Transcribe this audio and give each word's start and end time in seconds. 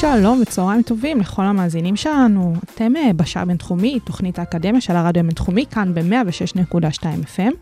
שלום 0.00 0.40
וצהריים 0.42 0.82
טובים 0.82 1.20
לכל 1.20 1.42
המאזינים 1.42 1.96
שלנו. 1.96 2.54
אתם 2.64 2.96
אה, 2.96 3.12
בשעה 3.12 3.44
בינתחומי, 3.44 4.00
תוכנית 4.04 4.38
האקדמיה 4.38 4.80
של 4.80 4.96
הרדיו 4.96 5.20
הבינתחומי, 5.20 5.66
כאן 5.70 5.94
ב-106.2 5.94 7.02
FM. 7.02 7.52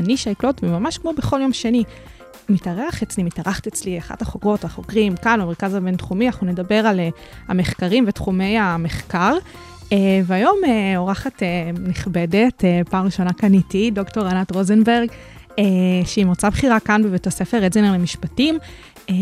אני 0.00 0.16
שי 0.16 0.34
קלוט, 0.34 0.60
וממש 0.62 0.98
כמו 0.98 1.12
בכל 1.12 1.40
יום 1.42 1.52
שני, 1.52 1.84
מתארח 2.48 3.02
אצלי, 3.02 3.24
מתארחת 3.24 3.66
אצלי 3.66 3.98
אחת 3.98 4.22
החוקרות, 4.22 4.64
החוקרים, 4.64 5.16
כאן 5.16 5.40
במרכז 5.42 5.74
הבינתחומי, 5.74 6.26
אנחנו 6.26 6.46
נדבר 6.46 6.86
על 6.86 7.00
uh, 7.00 7.18
המחקרים 7.48 8.04
ותחומי 8.06 8.58
המחקר. 8.58 9.34
Uh, 9.84 9.88
והיום 10.24 10.58
uh, 10.64 10.68
אורחת 10.96 11.42
uh, 11.42 11.78
נכבדת, 11.80 12.60
uh, 12.60 12.90
פעם 12.90 13.04
ראשונה 13.04 13.32
כאן 13.32 13.54
איתי, 13.54 13.90
דוקטור 13.90 14.26
ענת 14.26 14.50
רוזנברג, 14.50 15.08
uh, 15.50 15.54
שהיא 16.04 16.24
מרצה 16.24 16.50
בכירה 16.50 16.80
כאן 16.80 17.02
בבית 17.02 17.26
הספר 17.26 17.66
אדזינר 17.66 17.92
למשפטים. 17.92 18.58
Uh, 19.06 19.12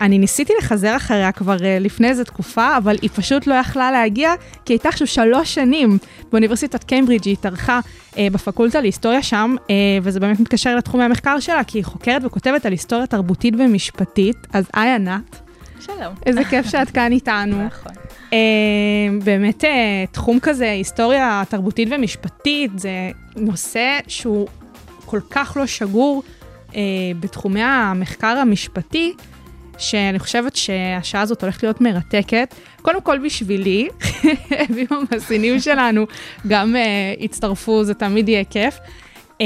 אני 0.00 0.18
ניסיתי 0.18 0.52
לחזר 0.58 0.96
אחריה 0.96 1.32
כבר 1.32 1.56
uh, 1.56 1.60
לפני 1.80 2.08
איזו 2.08 2.24
תקופה, 2.24 2.76
אבל 2.76 2.96
היא 3.02 3.10
פשוט 3.14 3.46
לא 3.46 3.54
יכלה 3.54 3.90
להגיע, 3.92 4.34
כי 4.64 4.72
הייתה 4.72 4.88
עכשיו 4.88 5.06
שלוש 5.06 5.54
שנים 5.54 5.98
באוניברסיטת 6.32 6.84
קיימברידג', 6.84 7.24
היא 7.24 7.32
התארחה 7.32 7.80
uh, 8.12 8.16
בפקולטה 8.32 8.80
להיסטוריה 8.80 9.22
שם, 9.22 9.54
וזה 10.02 10.20
באמת 10.20 10.40
מתקשר 10.40 10.76
לתחומי 10.76 11.04
המחקר 11.04 11.40
שלה, 11.40 11.64
כי 11.64 11.78
היא 11.78 11.84
חוקרת 11.84 12.22
וכותבת 12.24 12.66
על 12.66 12.72
היסטוריה 12.72 13.06
תרבותית 13.06 13.54
ומשפטית. 13.58 14.36
אז 14.52 14.66
היי 14.74 14.94
ענת, 14.94 15.40
שלום. 15.80 16.14
איזה 16.26 16.44
כיף 16.44 16.66
שאת 16.66 16.90
כאן 16.90 17.12
איתנו. 17.12 17.64
נכון. 17.66 17.92
Uh, 18.30 19.24
באמת 19.24 19.64
uh, 19.64 19.66
תחום 20.12 20.38
כזה, 20.40 20.70
היסטוריה 20.70 21.42
תרבותית 21.48 21.88
ומשפטית, 21.90 22.78
זה 22.78 23.10
נושא 23.36 23.98
שהוא 24.08 24.48
כל 25.04 25.20
כך 25.30 25.56
לא 25.56 25.66
שגור 25.66 26.22
uh, 26.70 26.74
בתחומי 27.20 27.62
המחקר 27.62 28.26
המשפטי, 28.26 29.14
שאני 29.78 30.18
חושבת 30.18 30.56
שהשעה 30.56 31.20
הזאת 31.22 31.42
הולכת 31.42 31.62
להיות 31.62 31.80
מרתקת. 31.80 32.54
קודם 32.82 33.00
כל 33.00 33.18
בשבילי, 33.18 33.88
ואם 34.74 34.86
המאזינים 34.90 35.60
שלנו 35.60 36.06
גם 36.46 36.74
uh, 36.76 37.24
יצטרפו, 37.24 37.84
זה 37.84 37.94
תמיד 37.94 38.28
יהיה 38.28 38.44
כיף. 38.44 38.78
Uh, 38.78 39.42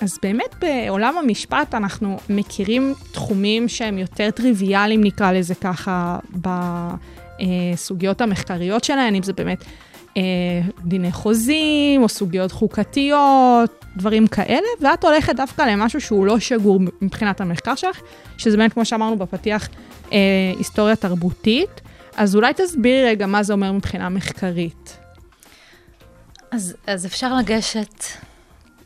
אז 0.00 0.18
באמת 0.22 0.54
בעולם 0.60 1.18
המשפט 1.18 1.74
אנחנו 1.74 2.18
מכירים 2.30 2.94
תחומים 3.12 3.68
שהם 3.68 3.98
יותר 3.98 4.30
טריוויאליים, 4.30 5.04
נקרא 5.04 5.32
לזה 5.32 5.54
ככה, 5.54 6.18
בסוגיות 6.30 8.20
המחקריות 8.20 8.84
שלהם, 8.84 9.14
אם 9.14 9.22
זה 9.22 9.32
באמת 9.32 9.64
דיני 10.84 11.12
חוזים, 11.12 12.02
או 12.02 12.08
סוגיות 12.08 12.52
חוקתיות, 12.52 13.84
דברים 13.96 14.26
כאלה, 14.26 14.66
ואת 14.80 15.04
הולכת 15.04 15.36
דווקא 15.36 15.62
למשהו 15.62 16.00
שהוא 16.00 16.26
לא 16.26 16.38
שגור 16.38 16.80
מבחינת 17.00 17.40
המחקר 17.40 17.74
שלך, 17.74 18.00
שזה 18.38 18.56
באמת, 18.56 18.72
כמו 18.72 18.84
שאמרנו 18.84 19.18
בפתיח, 19.18 19.68
uh, 20.04 20.10
היסטוריה 20.58 20.96
תרבותית. 20.96 21.80
אז 22.16 22.36
אולי 22.36 22.52
תסבירי 22.54 23.04
רגע 23.04 23.26
מה 23.26 23.42
זה 23.42 23.52
אומר 23.52 23.72
מבחינה 23.72 24.08
מחקרית. 24.08 24.98
אז, 26.50 26.76
אז 26.86 27.06
אפשר 27.06 27.34
לגשת 27.34 28.04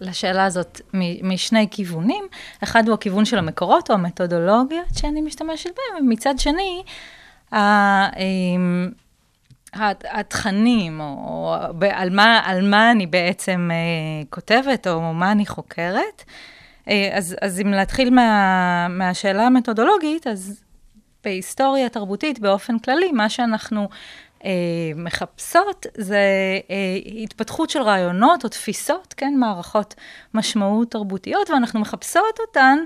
לשאלה 0.00 0.44
הזאת 0.44 0.80
מ- 0.94 1.28
משני 1.28 1.66
כיוונים. 1.70 2.24
אחד 2.62 2.88
הוא 2.88 2.94
הכיוון 2.94 3.24
של 3.24 3.38
המקורות 3.38 3.90
או 3.90 3.94
המתודולוגיות 3.94 4.86
שאני 4.98 5.20
משתמשת 5.20 5.70
בהם, 5.70 6.06
ומצד 6.06 6.34
שני, 6.38 6.82
ה- 7.52 7.56
אמ, 7.56 8.88
ה- 8.88 9.09
התכנים, 9.74 11.00
או, 11.00 11.04
או 11.04 11.54
על, 11.90 12.10
מה, 12.10 12.40
על 12.44 12.70
מה 12.70 12.90
אני 12.90 13.06
בעצם 13.06 13.70
אה, 13.72 14.24
כותבת, 14.30 14.86
או 14.86 15.14
מה 15.14 15.32
אני 15.32 15.46
חוקרת. 15.46 16.24
אה, 16.88 17.10
אז, 17.12 17.36
אז 17.40 17.60
אם 17.60 17.68
להתחיל 17.70 18.10
מה, 18.10 18.86
מהשאלה 18.88 19.46
המתודולוגית, 19.46 20.26
אז 20.26 20.62
בהיסטוריה 21.24 21.88
תרבותית 21.88 22.38
באופן 22.38 22.78
כללי, 22.78 23.12
מה 23.12 23.28
שאנחנו 23.28 23.88
אה, 24.44 24.50
מחפשות 24.96 25.86
זה 25.96 26.18
אה, 26.70 26.76
התפתחות 27.22 27.70
של 27.70 27.82
רעיונות 27.82 28.44
או 28.44 28.48
תפיסות, 28.48 29.14
כן, 29.16 29.34
מערכות 29.36 29.94
משמעות 30.34 30.90
תרבותיות, 30.90 31.50
ואנחנו 31.50 31.80
מחפשות 31.80 32.38
אותן 32.40 32.78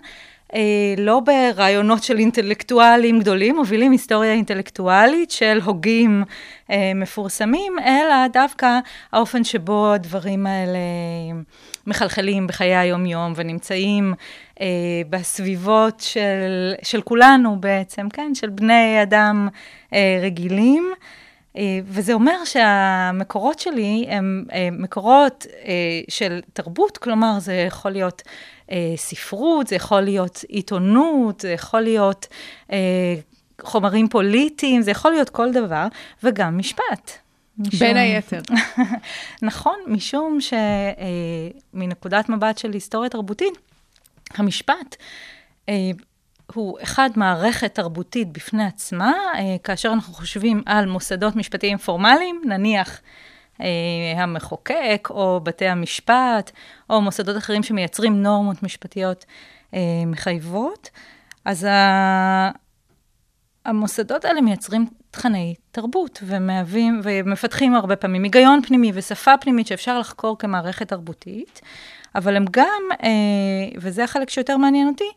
לא 0.97 1.21
ברעיונות 1.21 2.03
של 2.03 2.19
אינטלקטואלים 2.19 3.21
גדולים, 3.21 3.57
מובילים 3.57 3.93
היסטוריה 3.93 4.33
אינטלקטואלית 4.33 5.31
של 5.31 5.59
הוגים 5.65 6.25
אה, 6.71 6.93
מפורסמים, 6.95 7.79
אלא 7.79 8.27
דווקא 8.33 8.79
האופן 9.13 9.45
שבו 9.45 9.93
הדברים 9.93 10.47
האלה 10.47 10.79
מחלחלים 11.87 12.47
בחיי 12.47 12.77
היום-יום 12.77 13.33
ונמצאים 13.37 14.15
אה, 14.61 14.67
בסביבות 15.11 16.01
של, 16.01 16.75
של 16.83 17.03
כולנו 17.03 17.57
בעצם, 17.61 18.09
כן, 18.09 18.35
של 18.35 18.51
בני 18.51 19.03
אדם 19.03 19.49
אה, 19.93 20.19
רגילים. 20.23 20.93
אה, 21.57 21.79
וזה 21.85 22.13
אומר 22.13 22.45
שהמקורות 22.45 23.59
שלי 23.59 24.07
הם 24.09 24.45
אה, 24.53 24.69
מקורות 24.73 25.47
אה, 25.65 25.73
של 26.09 26.41
תרבות, 26.53 26.99
כלומר 26.99 27.39
זה 27.39 27.55
יכול 27.55 27.91
להיות 27.91 28.23
ספרות, 28.97 29.67
זה 29.67 29.77
יכול 29.77 30.01
להיות 30.01 30.45
עיתונות, 30.49 31.41
זה 31.41 31.51
יכול 31.51 31.81
להיות 31.81 32.27
חומרים 33.61 34.09
פוליטיים, 34.09 34.83
זה 34.83 34.91
יכול 34.91 35.11
להיות 35.11 35.31
כל 35.31 35.53
דבר, 35.53 35.87
וגם 36.23 36.59
משפט. 36.59 37.11
משום... 37.59 37.79
בין 37.79 37.97
היתר. 37.97 38.41
נכון, 39.43 39.79
משום 39.87 40.39
שמנקודת 41.73 42.29
מבט 42.29 42.59
של 42.59 42.73
היסטוריה 42.73 43.11
תרבותית, 43.11 43.55
המשפט 44.35 44.97
הוא 46.53 46.79
אחד, 46.83 47.11
מערכת 47.17 47.75
תרבותית 47.75 48.33
בפני 48.33 48.65
עצמה, 48.65 49.13
אה, 49.35 49.57
כאשר 49.65 49.93
אנחנו 49.93 50.15
חושבים 50.15 50.63
על 50.67 50.87
מוסדות 50.87 51.37
משפטיים 51.37 51.79
פורמליים, 51.79 52.43
נניח 52.45 52.89
אה, 52.91 53.34
המחוקק 54.17 55.09
או 55.11 55.41
בתי 55.43 55.67
המשפט, 55.69 56.51
או 56.91 57.01
מוסדות 57.01 57.37
אחרים 57.37 57.63
שמייצרים 57.63 58.23
נורמות 58.23 58.63
משפטיות 58.63 59.25
אה, 59.75 59.79
מחייבות, 60.07 60.91
אז 61.45 61.67
המוסדות 63.65 64.25
האלה 64.25 64.41
מייצרים 64.41 64.87
תכני 65.11 65.55
תרבות 65.71 66.23
ומהווים 66.27 67.01
ומפתחים 67.05 67.75
הרבה 67.75 67.97
פעמים 67.97 68.23
היגיון 68.23 68.63
פנימי 68.63 68.93
ושפה 68.95 69.37
פנימית 69.41 69.67
שאפשר 69.67 69.99
לחקור 69.99 70.39
כמערכת 70.39 70.89
תרבותית, 70.89 71.61
אבל 72.15 72.37
הם 72.37 72.45
גם, 72.51 72.83
וזה 73.77 74.05
החלק 74.05 74.31
שיותר 74.31 74.57
מעניין 74.57 74.89
אותי, 74.89 75.11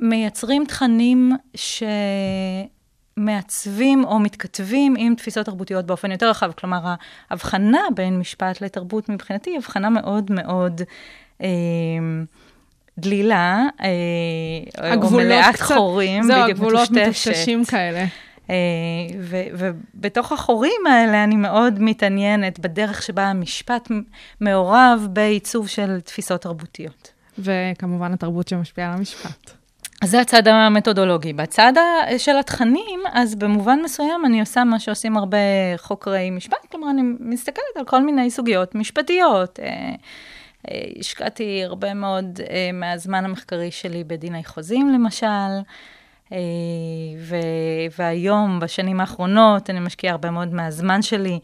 מייצרים 0.00 0.64
תכנים 0.64 1.32
שמעצבים 3.16 4.04
או 4.04 4.18
מתכתבים 4.18 4.94
עם 4.98 5.14
תפיסות 5.14 5.46
תרבותיות 5.46 5.86
באופן 5.86 6.12
יותר 6.12 6.30
רחב. 6.30 6.52
כלומר, 6.52 6.94
ההבחנה 7.30 7.80
בין 7.94 8.18
משפט 8.18 8.60
לתרבות 8.60 9.08
מבחינתי 9.08 9.50
היא 9.50 9.58
הבחנה 9.58 9.90
מאוד 9.90 10.30
מאוד... 10.30 10.82
אה, 11.42 11.48
דלילה, 12.98 13.62
אה, 13.82 14.94
או 14.94 15.10
מלאת 15.10 15.54
קצת, 15.54 15.62
חורים, 15.62 16.22
זהו, 16.22 16.42
הגבולות 16.42 16.90
מטושטשים 16.90 17.64
כאלה. 17.64 18.04
אה, 18.50 18.56
ו- 19.20 19.68
ובתוך 19.94 20.32
החורים 20.32 20.86
האלה 20.90 21.24
אני 21.24 21.36
מאוד 21.36 21.74
מתעניינת 21.80 22.58
בדרך 22.58 23.02
שבה 23.02 23.22
המשפט 23.22 23.88
מעורב 24.40 25.06
בעיצוב 25.10 25.68
של 25.68 26.00
תפיסות 26.00 26.40
תרבותיות. 26.40 27.12
וכמובן 27.38 28.12
התרבות 28.12 28.48
שמשפיעה 28.48 28.88
על 28.88 28.98
המשפט. 28.98 29.61
זה 30.04 30.20
הצד 30.20 30.48
המתודולוגי. 30.48 31.32
בצד 31.32 31.72
של 32.18 32.38
התכנים, 32.38 33.00
אז 33.12 33.34
במובן 33.34 33.78
מסוים 33.84 34.26
אני 34.26 34.40
עושה 34.40 34.64
מה 34.64 34.78
שעושים 34.78 35.16
הרבה 35.16 35.36
חוקרי 35.76 36.30
משפט, 36.30 36.66
כלומר, 36.70 36.90
אני 36.90 37.02
מסתכלת 37.20 37.76
על 37.76 37.84
כל 37.84 38.02
מיני 38.02 38.30
סוגיות 38.30 38.74
משפטיות. 38.74 39.60
אה, 39.60 39.66
אה, 40.70 40.80
השקעתי 40.98 41.64
הרבה 41.64 41.94
מאוד 41.94 42.40
אה, 42.50 42.70
מהזמן 42.72 43.24
המחקרי 43.24 43.70
שלי 43.70 44.04
בדיני 44.04 44.44
חוזים, 44.44 44.88
למשל. 44.88 45.62
והיום, 47.98 48.60
בשנים 48.60 49.00
האחרונות, 49.00 49.70
אני 49.70 49.80
משקיעה 49.80 50.12
הרבה 50.12 50.30
מאוד 50.30 50.54
מהזמן 50.54 51.02
שלי 51.02 51.38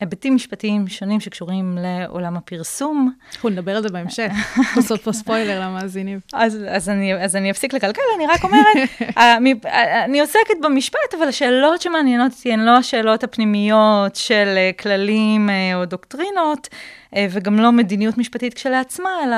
היבטים 0.00 0.34
משפטיים 0.34 0.88
שונים 0.88 1.20
שקשורים 1.20 1.78
לעולם 1.80 2.36
הפרסום. 2.36 3.12
אנחנו 3.34 3.48
נדבר 3.48 3.76
על 3.76 3.82
זה 3.82 3.88
בהמשך, 3.88 4.32
לעשות 4.76 5.00
פה 5.02 5.12
ספוילר 5.12 5.60
למאזינים. 5.60 6.20
אז, 6.32 6.58
אז, 6.68 6.88
אני, 6.88 7.14
אז 7.24 7.36
אני 7.36 7.50
אפסיק 7.50 7.74
לקלקל, 7.74 8.00
אני 8.16 8.26
רק 8.26 8.44
אומרת, 8.44 8.76
המ- 9.16 9.60
אני 10.04 10.20
עוסקת 10.20 10.54
במשפט, 10.62 10.98
אבל 11.18 11.28
השאלות 11.28 11.82
שמעניינות 11.82 12.32
אותי 12.32 12.52
הן 12.52 12.60
לא 12.60 12.76
השאלות 12.76 13.24
הפנימיות 13.24 14.16
של 14.16 14.54
אה, 14.56 14.70
כללים 14.80 15.50
אה, 15.50 15.74
או 15.74 15.84
דוקטרינות, 15.84 16.68
אה, 17.16 17.26
וגם 17.30 17.56
לא 17.60 17.72
מדיניות 17.72 18.18
משפטית 18.18 18.54
כשלעצמה, 18.54 19.10
אלא 19.26 19.36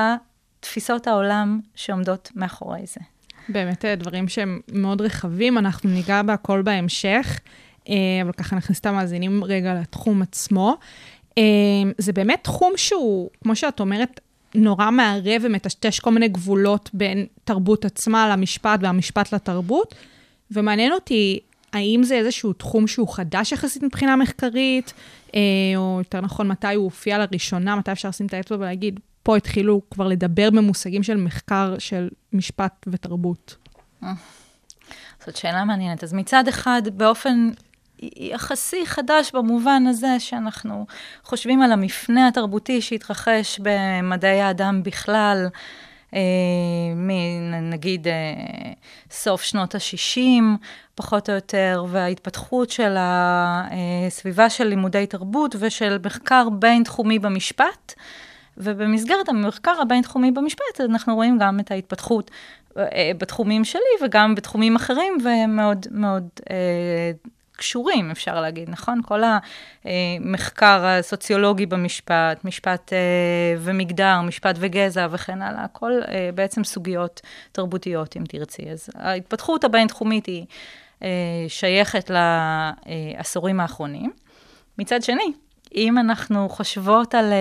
תפיסות 0.60 1.06
העולם 1.06 1.60
שעומדות 1.74 2.30
מאחורי 2.36 2.80
זה. 2.86 3.00
באמת 3.48 3.84
אה, 3.84 3.94
דברים 3.96 4.28
שהם 4.28 4.60
מאוד 4.72 5.00
רחבים, 5.00 5.58
אנחנו 5.58 5.90
ניגע 5.90 6.22
בהכל 6.22 6.62
בהמשך, 6.62 7.26
אה, 7.26 7.52
אבל 8.23 8.32
ככה 8.37 8.56
נכניס 8.56 8.81
את 8.81 8.87
המאזינים 8.87 9.44
רגע 9.44 9.75
לתחום 9.75 10.23
עצמו. 10.23 10.76
אה, 11.38 11.43
זה 11.99 12.12
באמת 12.12 12.38
תחום 12.43 12.73
שהוא, 12.76 13.31
כמו 13.43 13.56
שאת 13.56 13.81
אומרת, 13.81 14.20
נורא 14.55 14.90
מערב 14.90 15.43
ומטשטש 15.43 16.00
כל 16.00 16.11
מיני 16.11 16.29
גבולות 16.29 16.90
בין 16.94 17.26
תרבות 17.44 17.84
עצמה 17.84 18.29
למשפט 18.29 18.81
והמשפט 18.82 19.34
לתרבות, 19.34 19.94
ומעניין 20.50 20.93
אותי, 20.93 21.40
האם 21.73 22.02
זה 22.02 22.14
איזשהו 22.14 22.52
תחום 22.52 22.87
שהוא 22.87 23.08
חדש 23.08 23.52
יחסית 23.52 23.82
מבחינה 23.82 24.17
מחקרית, 24.17 24.93
אה, 25.34 25.40
או 25.76 25.99
יותר 25.99 26.20
נכון, 26.20 26.49
מתי 26.49 26.75
הוא 26.75 26.84
הופיע 26.84 27.19
לראשונה, 27.19 27.76
מתי 27.76 27.93
אפשר 27.93 28.08
לשים 28.08 28.26
את 28.26 28.34
האצבע 28.34 28.56
ולהגיד, 28.56 29.00
פה 29.23 29.37
התחילו 29.37 29.81
כבר 29.90 30.08
לדבר 30.08 30.50
במושגים 30.50 31.02
של 31.02 31.17
מחקר 31.17 31.75
של 31.79 32.08
משפט 32.32 32.87
ותרבות. 32.87 33.56
זאת 35.26 35.37
שאלה 35.37 35.64
מעניינת. 35.64 36.05
אז 36.05 36.12
מצד 36.12 36.49
אחד, 36.49 36.82
באופן 36.94 37.50
יחסי 38.16 38.87
חדש 38.87 39.31
במובן 39.34 39.82
הזה 39.87 40.20
שאנחנו 40.20 40.87
חושבים 41.25 41.62
על 41.62 41.72
המפנה 41.72 42.28
התרבותי 42.28 42.82
שהתרחש 42.82 43.60
במדעי 43.62 44.40
האדם 44.40 44.82
בכלל, 44.82 45.46
אה, 46.14 46.20
נגיד 47.62 48.08
אה, 48.08 48.12
סוף 49.10 49.43
שנות 49.43 49.75
ה-60, 49.75 50.43
פחות 50.94 51.31
או 51.31 51.34
יותר, 51.34 51.84
וההתפתחות 51.88 52.70
של 52.70 52.94
הסביבה 52.99 54.50
של 54.50 54.64
לימודי 54.64 55.06
תרבות 55.06 55.56
ושל 55.58 55.98
מחקר 56.05 56.48
בין-תחומי 56.48 57.19
במשפט. 57.19 57.94
ובמסגרת 58.56 59.28
המחקר 59.28 59.75
הבינתחומי 59.82 60.31
במשפט, 60.31 60.81
אנחנו 60.81 61.14
רואים 61.14 61.38
גם 61.38 61.60
את 61.60 61.70
ההתפתחות 61.70 62.31
אה, 62.76 63.12
בתחומים 63.19 63.64
שלי 63.64 63.81
וגם 64.05 64.34
בתחומים 64.34 64.76
אחרים, 64.76 65.19
והם 65.25 65.56
מאוד 65.56 65.87
מאוד 65.90 66.28
אה, 66.50 67.10
קשורים, 67.62 68.10
אפשר 68.10 68.40
להגיד, 68.40 68.70
נכון? 68.70 69.00
כל 69.04 69.22
המחקר 69.84 70.84
הסוציולוגי 70.86 71.66
במשפט, 71.66 72.44
משפט 72.44 72.92
אה, 72.92 72.98
ומגדר, 73.58 74.20
משפט 74.20 74.56
וגזע 74.58 75.06
וכן 75.10 75.42
הלאה, 75.42 75.64
הכל 75.64 75.92
אה, 76.08 76.30
בעצם 76.34 76.64
סוגיות 76.64 77.20
תרבותיות, 77.52 78.16
אם 78.16 78.24
תרצי. 78.28 78.70
אז 78.70 78.88
ההתפתחות 78.94 79.64
הבינתחומית 79.64 80.26
היא 80.26 80.46
אה, 81.02 81.08
שייכת 81.48 82.10
לעשורים 82.10 83.60
האחרונים. 83.60 84.12
מצד 84.78 85.02
שני, 85.02 85.32
אם 85.74 85.98
אנחנו 85.98 86.48
חושבות 86.48 87.14
על, 87.14 87.32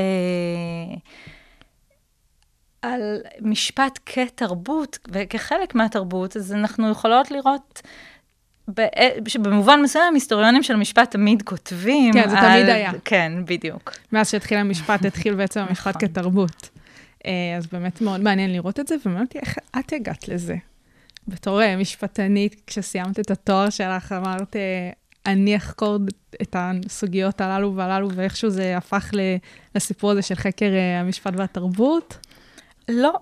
על 2.82 3.22
משפט 3.40 4.00
כתרבות 4.06 5.00
וכחלק 5.12 5.76
מהתרבות, 5.76 6.38
אז 6.38 6.54
אנחנו 6.54 6.92
יכולות 6.92 7.32
לראות, 7.32 7.82
במובן 9.42 9.82
מסוים, 9.84 10.14
היסטוריונים 10.14 10.64
של 10.64 10.76
משפט 10.76 11.12
תמיד 11.12 11.42
כותבים. 11.42 12.14
כן, 12.14 12.30
זה 12.30 12.40
על, 12.40 12.60
תמיד 12.60 12.70
היה. 12.76 12.92
כן, 13.06 13.32
בדיוק. 13.46 13.94
מאז 14.12 14.30
שהתחיל 14.30 14.58
המשפט, 14.58 15.06
התחיל 15.06 15.36
בעצם 15.36 15.60
המשפט 15.60 15.96
נכון. 15.96 16.08
כתרבות. 16.08 16.70
אה, 17.26 17.32
אז 17.58 17.68
באמת 17.68 18.02
מאוד 18.02 18.22
מעניין 18.22 18.54
לראות 18.54 18.80
את 18.80 18.88
זה, 18.88 18.96
ומעניין 19.06 19.26
אותי 19.26 19.40
איך 19.40 19.58
את 19.80 19.94
הגעת 19.94 20.28
לזה. 20.28 20.56
בתור 21.28 21.62
אה, 21.62 21.76
משפטנית, 21.76 22.62
כשסיימת 22.68 23.20
את 23.20 23.32
התואר 23.32 23.70
שלך, 23.70 24.12
אמרת, 24.12 24.56
אני 25.26 25.56
אחקור 25.56 25.98
את 26.42 26.56
הסוגיות 26.60 27.42
הללו 27.42 27.76
והללו, 27.76 28.10
ואיכשהו 28.16 28.50
זה 28.50 28.78
הפך 28.78 29.12
לסיפור 29.76 30.12
הזה 30.12 30.22
של 30.22 30.36
חקר 30.36 30.72
המשפט 31.02 31.34
והתרבות? 31.38 32.18
לא, 32.92 33.14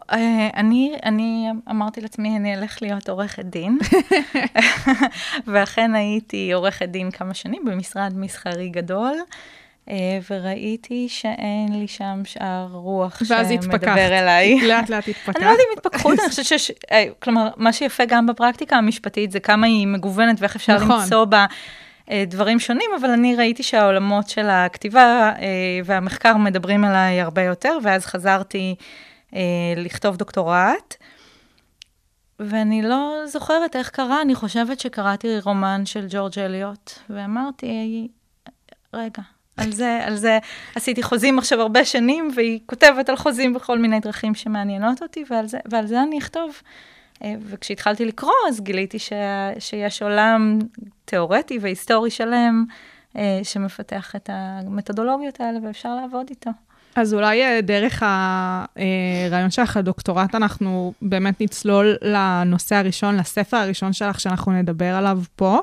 אני, 0.56 0.96
אני 1.06 1.48
אמרתי 1.70 2.02
לעצמי, 2.02 2.38
אני 2.38 2.56
אלך 2.56 2.82
להיות 2.82 3.10
עורכת 3.10 3.46
דין, 3.46 3.78
ואכן 5.48 5.96
הייתי 5.96 6.52
עורכת 6.54 6.90
דין 6.90 7.12
כמה 7.12 7.34
שנים 7.34 7.62
במשרד 7.66 8.14
מסחרי 8.16 8.70
גדול. 8.70 9.14
וראיתי 10.30 11.08
שאין 11.10 11.80
לי 11.80 11.88
שם 11.88 12.22
שאר 12.26 12.68
רוח 12.72 13.24
שמדבר 13.24 14.20
אליי. 14.20 14.56
ואז 14.56 14.62
התפכחת, 14.62 14.68
לאט 14.68 14.90
לאט 14.90 15.08
התפכחת. 15.08 15.36
אני 15.38 15.46
לא 15.46 15.50
יודעת 15.50 15.66
אם 15.68 15.78
התפכחות, 15.78 16.20
אני 16.20 16.30
חושבת 16.30 16.46
שיש, 16.46 16.72
כלומר, 17.20 17.50
מה 17.58 17.74
שיפה 17.74 18.06
גם 18.06 18.28
בפרקטיקה 18.28 18.76
המשפטית 18.76 19.32
זה 19.32 19.40
כמה 19.40 19.68
היא 19.68 19.88
מגוונת 19.88 20.42
ואיך 20.42 20.56
אפשר 20.56 20.76
נכון. 20.76 21.02
למצוא 21.02 21.26
בה 21.26 21.46
דברים 22.28 22.60
שונים, 22.60 22.90
אבל 23.00 23.10
אני 23.10 23.36
ראיתי 23.36 23.64
שהעולמות 23.64 24.30
של 24.30 24.50
הכתיבה 24.50 25.32
והמחקר 25.86 26.38
מדברים 26.38 26.86
אליי 26.86 27.22
הרבה 27.22 27.42
יותר, 27.42 27.78
ואז 27.84 28.06
חזרתי 28.06 28.76
לכתוב 29.78 30.18
דוקטורט. 30.18 30.96
ואני 32.40 32.82
לא 32.82 33.22
זוכרת 33.26 33.76
איך 33.76 33.90
קרה, 33.90 34.22
אני 34.22 34.36
חושבת 34.36 34.80
שקראתי 34.80 35.40
רומן 35.40 35.86
של 35.86 36.06
ג'ורג' 36.10 36.40
אליוט, 36.40 36.92
ואמרתי, 37.10 38.08
רגע, 38.94 39.22
על 39.58 39.72
זה, 39.72 40.00
על 40.04 40.16
זה 40.16 40.40
עשיתי 40.76 41.04
חוזים 41.04 41.40
עכשיו 41.40 41.62
הרבה 41.62 41.86
שנים, 41.86 42.32
והיא 42.36 42.60
כותבת 42.66 43.10
על 43.10 43.16
חוזים 43.16 43.54
בכל 43.54 43.80
מיני 43.80 44.00
דרכים 44.00 44.36
שמעניינות 44.36 45.02
אותי, 45.02 45.24
ועל 45.30 45.48
זה, 45.48 45.58
ועל 45.66 45.88
זה 45.88 46.02
אני 46.04 46.18
אכתוב. 46.18 46.62
וכשהתחלתי 47.24 48.06
לקרוא, 48.06 48.34
אז 48.48 48.62
גיליתי 48.62 49.00
ש, 49.00 49.14
שיש 49.60 50.02
עולם 50.02 50.60
תיאורטי 51.06 51.60
והיסטורי 51.60 52.10
שלם 52.10 52.66
שמפתח 53.44 54.16
את 54.16 54.30
המתודולוגיות 54.34 55.42
האלה, 55.42 55.60
ואפשר 55.64 55.96
לעבוד 55.96 56.28
איתו. 56.30 56.52
אז 56.96 57.14
אולי 57.14 57.62
דרך 57.62 58.04
הרעיון 58.06 59.52
שלך 59.52 59.78
לדוקטורט, 59.78 60.36
אנחנו 60.36 60.94
באמת 61.02 61.42
נצלול 61.42 61.96
לנושא 62.02 62.76
הראשון, 62.76 63.18
לספר 63.18 63.58
הראשון 63.58 63.94
שלך, 63.94 64.20
שאנחנו 64.20 64.52
נדבר 64.52 64.96
עליו 64.96 65.22
פה. 65.36 65.60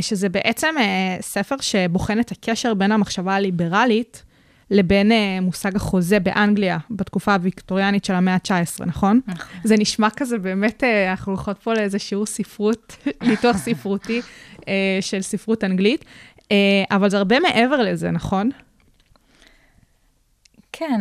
שזה 0.00 0.28
בעצם 0.28 0.74
ספר 1.20 1.56
שבוחן 1.60 2.20
את 2.20 2.32
הקשר 2.32 2.74
בין 2.74 2.92
המחשבה 2.92 3.34
הליברלית 3.34 4.22
לבין 4.70 5.12
מושג 5.42 5.76
החוזה 5.76 6.20
באנגליה, 6.20 6.78
בתקופה 6.90 7.34
הוויקטוריאנית 7.34 8.04
של 8.04 8.14
המאה 8.14 8.34
ה-19, 8.34 8.84
נכון? 8.86 9.20
נכון. 9.26 9.60
זה 9.64 9.76
נשמע 9.78 10.08
כזה 10.10 10.38
באמת, 10.38 10.84
אנחנו 11.10 11.32
הולכות 11.32 11.58
פה 11.58 11.74
לאיזה 11.74 11.98
שיעור 11.98 12.26
ספרות, 12.26 12.96
ניתוח 13.28 13.56
ספרותי 13.56 14.20
של 15.00 15.22
ספרות 15.22 15.64
אנגלית, 15.64 16.04
אבל 16.90 17.10
זה 17.10 17.16
הרבה 17.16 17.40
מעבר 17.40 17.82
לזה, 17.82 18.10
נכון? 18.10 18.50
כן, 20.80 21.00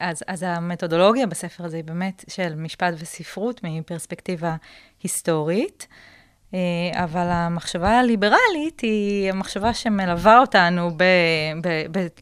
אז, 0.00 0.24
אז 0.26 0.42
המתודולוגיה 0.42 1.26
בספר 1.26 1.64
הזה 1.64 1.76
היא 1.76 1.84
באמת 1.84 2.24
של 2.28 2.54
משפט 2.54 2.94
וספרות 2.98 3.60
מפרספקטיבה 3.64 4.56
היסטורית. 5.02 5.86
אבל 6.92 7.26
המחשבה 7.30 7.98
הליברלית 7.98 8.80
היא 8.80 9.30
המחשבה 9.30 9.74
שמלווה 9.74 10.38
אותנו 10.38 10.90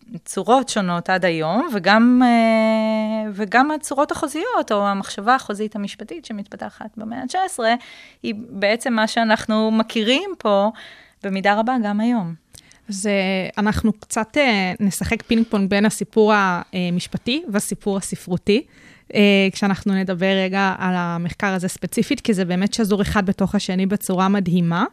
בצורות 0.09 0.69
שונות 0.69 1.11
עד 1.11 1.25
היום, 1.25 1.69
וגם, 1.75 2.23
וגם 3.33 3.71
הצורות 3.71 4.13
החוזיות, 4.13 4.73
או 4.73 4.87
המחשבה 4.87 5.35
החוזית 5.35 5.77
המשפטית 5.77 6.25
שמתפתחת 6.25 6.97
במאה 6.97 7.19
ה-19, 7.19 7.61
היא 8.23 8.35
בעצם 8.49 8.93
מה 8.93 9.07
שאנחנו 9.07 9.71
מכירים 9.71 10.31
פה 10.39 10.71
במידה 11.23 11.61
רבה 11.61 11.75
גם 11.85 12.01
היום. 12.01 12.35
אז 12.91 13.09
אנחנו 13.59 13.93
קצת 13.93 14.37
נשחק 14.81 15.23
פינג 15.23 15.47
פונג 15.49 15.71
בין 15.71 15.87
הסיפור 15.87 16.33
המשפטי 16.35 17.43
והסיפור 17.53 17.97
הספרותי. 17.97 18.63
כשאנחנו 19.53 19.95
נדבר 19.95 20.33
רגע 20.45 20.75
על 20.79 20.95
המחקר 20.97 21.47
הזה 21.47 21.69
ספציפית, 21.69 22.21
כי 22.21 22.35
זה 22.35 22.45
באמת 22.45 22.75
שזור 22.75 23.03
אחד 23.03 23.27
בתוך 23.27 23.55
השני 23.55 23.87
בצורה 23.87 24.29
מדהימה. 24.29 24.85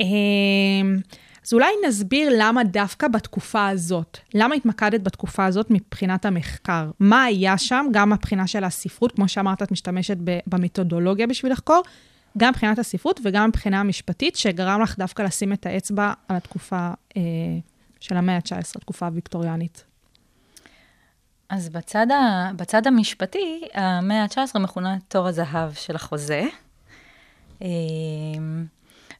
אז 0.00 1.52
אולי 1.52 1.72
נסביר 1.88 2.32
למה 2.38 2.64
דווקא 2.64 3.08
בתקופה 3.08 3.68
הזאת, 3.68 4.18
למה 4.34 4.54
התמקדת 4.54 5.02
בתקופה 5.02 5.44
הזאת 5.44 5.66
מבחינת 5.70 6.24
המחקר? 6.24 6.90
מה 7.00 7.24
היה 7.24 7.58
שם, 7.58 7.86
גם 7.92 8.10
מבחינה 8.10 8.46
של 8.46 8.64
הספרות, 8.64 9.12
כמו 9.12 9.28
שאמרת, 9.28 9.62
את 9.62 9.72
משתמשת 9.72 10.16
במתודולוגיה 10.46 11.26
בשביל 11.26 11.52
לחקור, 11.52 11.82
גם 12.38 12.48
מבחינת 12.48 12.78
הספרות 12.78 13.20
וגם 13.24 13.48
מבחינה 13.48 13.80
המשפטית, 13.80 14.36
שגרם 14.36 14.82
לך 14.82 14.98
דווקא 14.98 15.22
לשים 15.22 15.52
את 15.52 15.66
האצבע 15.66 16.12
על 16.28 16.36
התקופה 16.36 16.90
אה, 17.16 17.22
של 18.00 18.16
המאה 18.16 18.36
ה-19, 18.36 18.76
התקופה 18.76 19.06
הוויקטוריאנית. 19.06 19.84
אז 21.48 21.68
בצד, 21.68 22.06
ה, 22.10 22.50
בצד 22.56 22.86
המשפטי, 22.86 23.62
המאה 23.74 24.22
ה-19 24.22 24.58
מכונה 24.58 24.96
תור 25.08 25.28
הזהב 25.28 25.72
של 25.72 25.96
החוזה. 25.96 26.42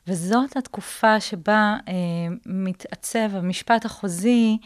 וזאת 0.06 0.56
התקופה 0.56 1.20
שבה 1.20 1.76
אה, 1.88 1.94
מתעצב 2.46 3.30
המשפט 3.32 3.84
החוזי 3.84 4.58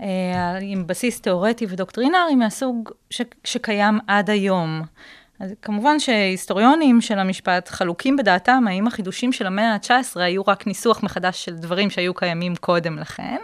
אה, 0.00 0.58
עם 0.60 0.86
בסיס 0.86 1.20
תיאורטי 1.20 1.66
ודוקטרינרי 1.68 2.34
מהסוג 2.34 2.90
ש, 3.10 3.22
שקיים 3.44 3.98
עד 4.06 4.30
היום. 4.30 4.82
אז 5.42 5.54
כמובן 5.62 6.00
שהיסטוריונים 6.00 7.00
של 7.00 7.18
המשפט 7.18 7.68
חלוקים 7.68 8.16
בדעתם 8.16 8.64
האם 8.68 8.86
החידושים 8.86 9.32
של 9.32 9.46
המאה 9.46 9.74
ה-19 9.74 10.20
היו 10.20 10.42
רק 10.42 10.66
ניסוח 10.66 11.02
מחדש 11.02 11.44
של 11.44 11.54
דברים 11.54 11.90
שהיו 11.90 12.14
קיימים 12.14 12.56
קודם 12.56 12.98
לכן. 12.98 13.36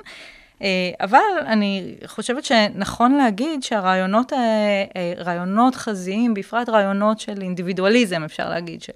אה, 0.62 0.90
אבל 1.00 1.18
אני 1.46 1.94
חושבת 2.06 2.44
שנכון 2.44 3.14
להגיד 3.14 3.62
שהרעיונות, 3.62 4.32
אה, 4.32 4.38
אה, 4.96 5.12
רעיונות 5.16 5.74
חזיים, 5.74 6.34
בפרט 6.34 6.68
רעיונות 6.68 7.20
של 7.20 7.42
אינדיבידואליזם, 7.42 8.24
אפשר 8.24 8.48
להגיד, 8.48 8.82
של 8.82 8.92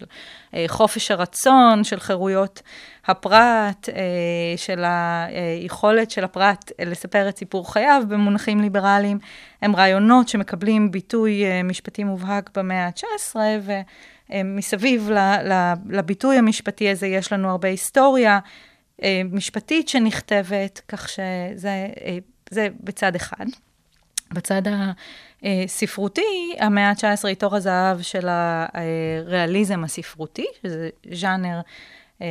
חופש 0.69 1.11
הרצון, 1.11 1.85
של 1.85 2.01
חירויות 2.01 2.63
הפרט, 3.07 3.89
של 4.57 4.85
היכולת 4.85 6.11
של 6.11 6.25
הפרט 6.25 6.73
לספר 6.87 7.29
את 7.29 7.39
סיפור 7.39 7.73
חייו 7.73 8.03
במונחים 8.09 8.61
ליברליים, 8.61 9.19
הם 9.63 9.77
רעיונות 9.77 10.29
שמקבלים 10.29 10.91
ביטוי 10.91 11.63
משפטי 11.65 12.05
מובהק 12.05 12.51
במאה 12.59 12.87
ה-19, 12.87 13.37
ומסביב 14.31 15.11
לביטוי 15.89 16.37
המשפטי 16.37 16.91
הזה 16.91 17.07
יש 17.07 17.33
לנו 17.33 17.51
הרבה 17.51 17.69
היסטוריה. 17.69 18.39
אה, 19.03 19.23
משפטית 19.33 19.89
שנכתבת, 19.89 20.81
כך 20.89 21.09
שזה 21.09 21.89
אה, 22.05 22.19
זה 22.51 22.69
בצד 22.81 23.15
אחד. 23.15 23.47
בצד 24.33 24.63
הספרותי, 25.43 26.55
המאה 26.59 26.89
ה-19 26.89 27.29
היא 27.29 27.37
תור 27.37 27.57
הזהב 27.57 28.03
של 28.03 28.29
הריאליזם 28.29 29.85
הספרותי, 29.85 30.47
שזה 30.63 30.89
ז'אנר, 31.13 31.57
אה, 31.57 31.61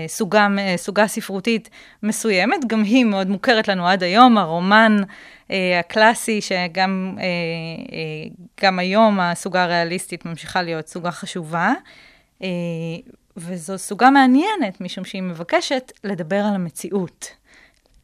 סוגה, 0.07 0.47
סוגה 0.75 1.07
ספרותית 1.07 1.69
מסוימת, 2.03 2.65
גם 2.67 2.83
היא 2.83 3.05
מאוד 3.05 3.27
מוכרת 3.27 3.67
לנו 3.67 3.87
עד 3.87 4.03
היום, 4.03 4.37
הרומן 4.37 4.97
הקלאסי, 5.49 6.41
שגם 6.41 7.17
גם 8.61 8.79
היום 8.79 9.19
הסוגה 9.19 9.63
הריאליסטית 9.63 10.25
ממשיכה 10.25 10.61
להיות 10.61 10.87
סוגה 10.87 11.11
חשובה. 11.11 11.73
וזו 13.37 13.77
סוגה 13.77 14.09
מעניינת, 14.09 14.81
משום 14.81 15.05
שהיא 15.05 15.21
מבקשת 15.21 15.91
לדבר 16.03 16.39
על 16.39 16.55
המציאות. 16.55 17.27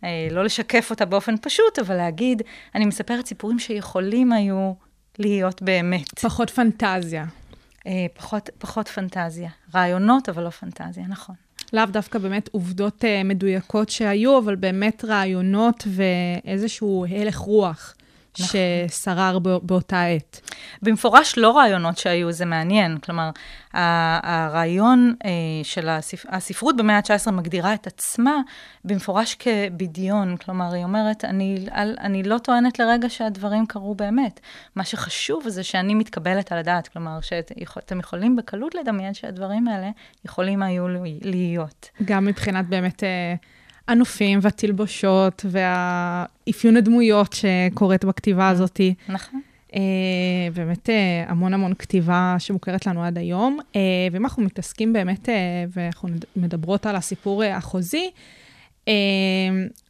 אה, 0.03 0.27
לא 0.31 0.43
לשקף 0.43 0.87
אותה 0.89 1.05
באופן 1.05 1.35
פשוט, 1.41 1.79
אבל 1.79 1.95
להגיד, 1.95 2.41
אני 2.75 2.85
מספרת 2.85 3.25
סיפורים 3.25 3.59
שיכולים 3.59 4.33
היו 4.33 4.73
להיות 5.19 5.61
באמת. 5.61 6.19
פחות 6.19 6.49
פנטזיה. 6.49 7.25
אה, 7.87 8.05
פחות, 8.13 8.49
פחות 8.57 8.87
פנטזיה. 8.87 9.49
רעיונות, 9.75 10.29
אבל 10.29 10.43
לא 10.43 10.49
פנטזיה, 10.49 11.03
נכון. 11.07 11.35
לאו 11.73 11.85
דווקא 11.85 12.19
באמת 12.19 12.49
עובדות 12.51 13.03
uh, 13.03 13.27
מדויקות 13.27 13.89
שהיו, 13.89 14.39
אבל 14.39 14.55
באמת 14.55 15.05
רעיונות 15.05 15.87
ואיזשהו 15.87 17.05
הלך 17.09 17.37
רוח. 17.37 17.96
נכון. 18.39 18.59
ששרר 18.89 19.39
באותה 19.39 20.03
עת. 20.03 20.41
במפורש 20.81 21.37
לא 21.37 21.57
רעיונות 21.57 21.97
שהיו, 21.97 22.31
זה 22.31 22.45
מעניין. 22.45 22.97
כלומר, 22.97 23.29
הרעיון 23.73 25.15
אה, 25.25 25.29
של 25.63 25.89
הספ... 25.89 26.25
הספרות 26.29 26.77
במאה 26.77 26.95
ה-19 26.95 27.31
מגדירה 27.31 27.73
את 27.73 27.87
עצמה 27.87 28.41
במפורש 28.85 29.35
כבדיון. 29.35 30.37
כלומר, 30.37 30.73
היא 30.73 30.83
אומרת, 30.83 31.25
אני, 31.25 31.65
אני 31.99 32.23
לא 32.23 32.37
טוענת 32.37 32.79
לרגע 32.79 33.09
שהדברים 33.09 33.65
קרו 33.65 33.95
באמת. 33.95 34.39
מה 34.75 34.83
שחשוב 34.83 35.49
זה 35.49 35.63
שאני 35.63 35.93
מתקבלת 35.95 36.51
על 36.51 36.57
הדעת. 36.57 36.87
כלומר, 36.87 37.21
שאתם 37.21 37.99
יכולים 37.99 38.35
בקלות 38.35 38.75
לדמיין 38.75 39.13
שהדברים 39.13 39.67
האלה 39.67 39.89
יכולים 40.25 40.63
היו 40.63 40.87
להיות. 41.21 41.89
גם 42.05 42.25
מבחינת 42.25 42.65
באמת... 42.67 43.03
אה... 43.89 43.93
הנופים 43.93 44.39
והתלבושות 44.41 45.45
והאפיון 45.49 46.77
הדמויות 46.77 47.33
שקורית 47.33 48.05
בכתיבה 48.05 48.49
הזאת. 48.49 48.81
נכון. 49.09 49.41
Uh, 49.67 49.73
באמת 50.53 50.89
uh, 50.89 50.91
המון 51.31 51.53
המון 51.53 51.73
כתיבה 51.73 52.35
שמוכרת 52.39 52.85
לנו 52.85 53.03
עד 53.03 53.17
היום. 53.17 53.59
Uh, 53.59 53.75
ואם 54.11 54.25
אנחנו 54.25 54.43
מתעסקים 54.43 54.93
באמת, 54.93 55.29
ואנחנו 55.73 56.09
מדברות 56.35 56.85
על 56.85 56.95
הסיפור 56.95 57.43
החוזי, 57.43 58.09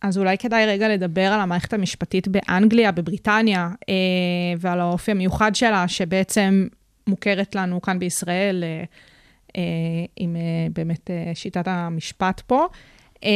אז 0.02 0.18
אולי 0.18 0.38
כדאי 0.38 0.66
רגע 0.66 0.90
לדבר 0.90 1.22
על 1.22 1.40
המערכת 1.40 1.74
המשפטית 1.74 2.28
באנגליה, 2.28 2.92
בבריטניה, 2.92 3.70
ועל 4.60 4.80
האופי 4.80 5.12
המיוחד 5.12 5.56
שלה, 5.56 5.88
שבעצם 5.88 6.68
מוכרת 7.08 7.56
לנו 7.56 7.82
כאן 7.82 8.00
בישראל, 8.00 8.64
עם 10.16 10.36
באמת 10.74 11.10
שיטת 11.34 11.68
המשפט 11.68 12.42
פה. 12.48 12.68
אה, 13.24 13.30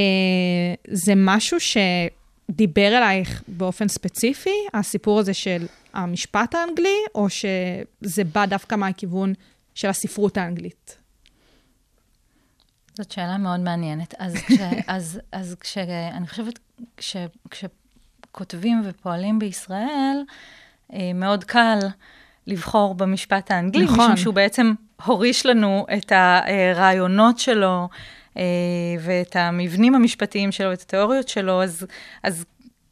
זה 0.88 1.14
משהו 1.16 1.58
שדיבר 1.60 2.88
אלייך 2.98 3.44
באופן 3.48 3.88
ספציפי, 3.88 4.56
הסיפור 4.74 5.20
הזה 5.20 5.34
של 5.34 5.66
המשפט 5.94 6.56
האנגלי, 6.56 6.98
או 7.16 7.28
שזה 7.30 8.24
בא 8.24 8.46
דווקא 8.46 8.76
מהכיוון 8.76 9.34
של 9.76 9.90
הספרות 9.90 10.38
האנגלית? 10.38 10.98
זאת 12.98 13.12
שאלה 13.12 13.38
מאוד 13.38 13.60
מעניינת. 13.60 14.14
אז, 14.20 14.36
כש, 14.36 14.54
אז, 14.88 15.20
אז 15.32 15.56
כש, 15.60 15.78
אני 16.12 16.28
חושבת, 16.28 16.60
כש, 16.98 17.16
כשכותבים 17.50 18.82
ופועלים 18.86 19.40
בישראל, 19.40 20.24
אה, 20.94 21.12
מאוד 21.16 21.44
קל 21.44 21.80
לבחור 22.48 22.96
במשפט 22.96 23.52
האנגלי, 23.52 23.84
נכון. 23.84 24.00
משום 24.00 24.18
שהוא 24.18 24.34
בעצם 24.34 24.74
הוריש 25.06 25.46
לנו 25.46 25.86
את 25.98 26.12
הרעיונות 26.12 27.40
שלו, 27.40 27.90
ואת 29.00 29.36
המבנים 29.36 29.96
המשפטיים 29.96 30.52
שלו, 30.52 30.74
את 30.74 30.82
התיאוריות 30.82 31.28
שלו, 31.28 31.64
אז, 31.64 31.86
אז 32.24 32.46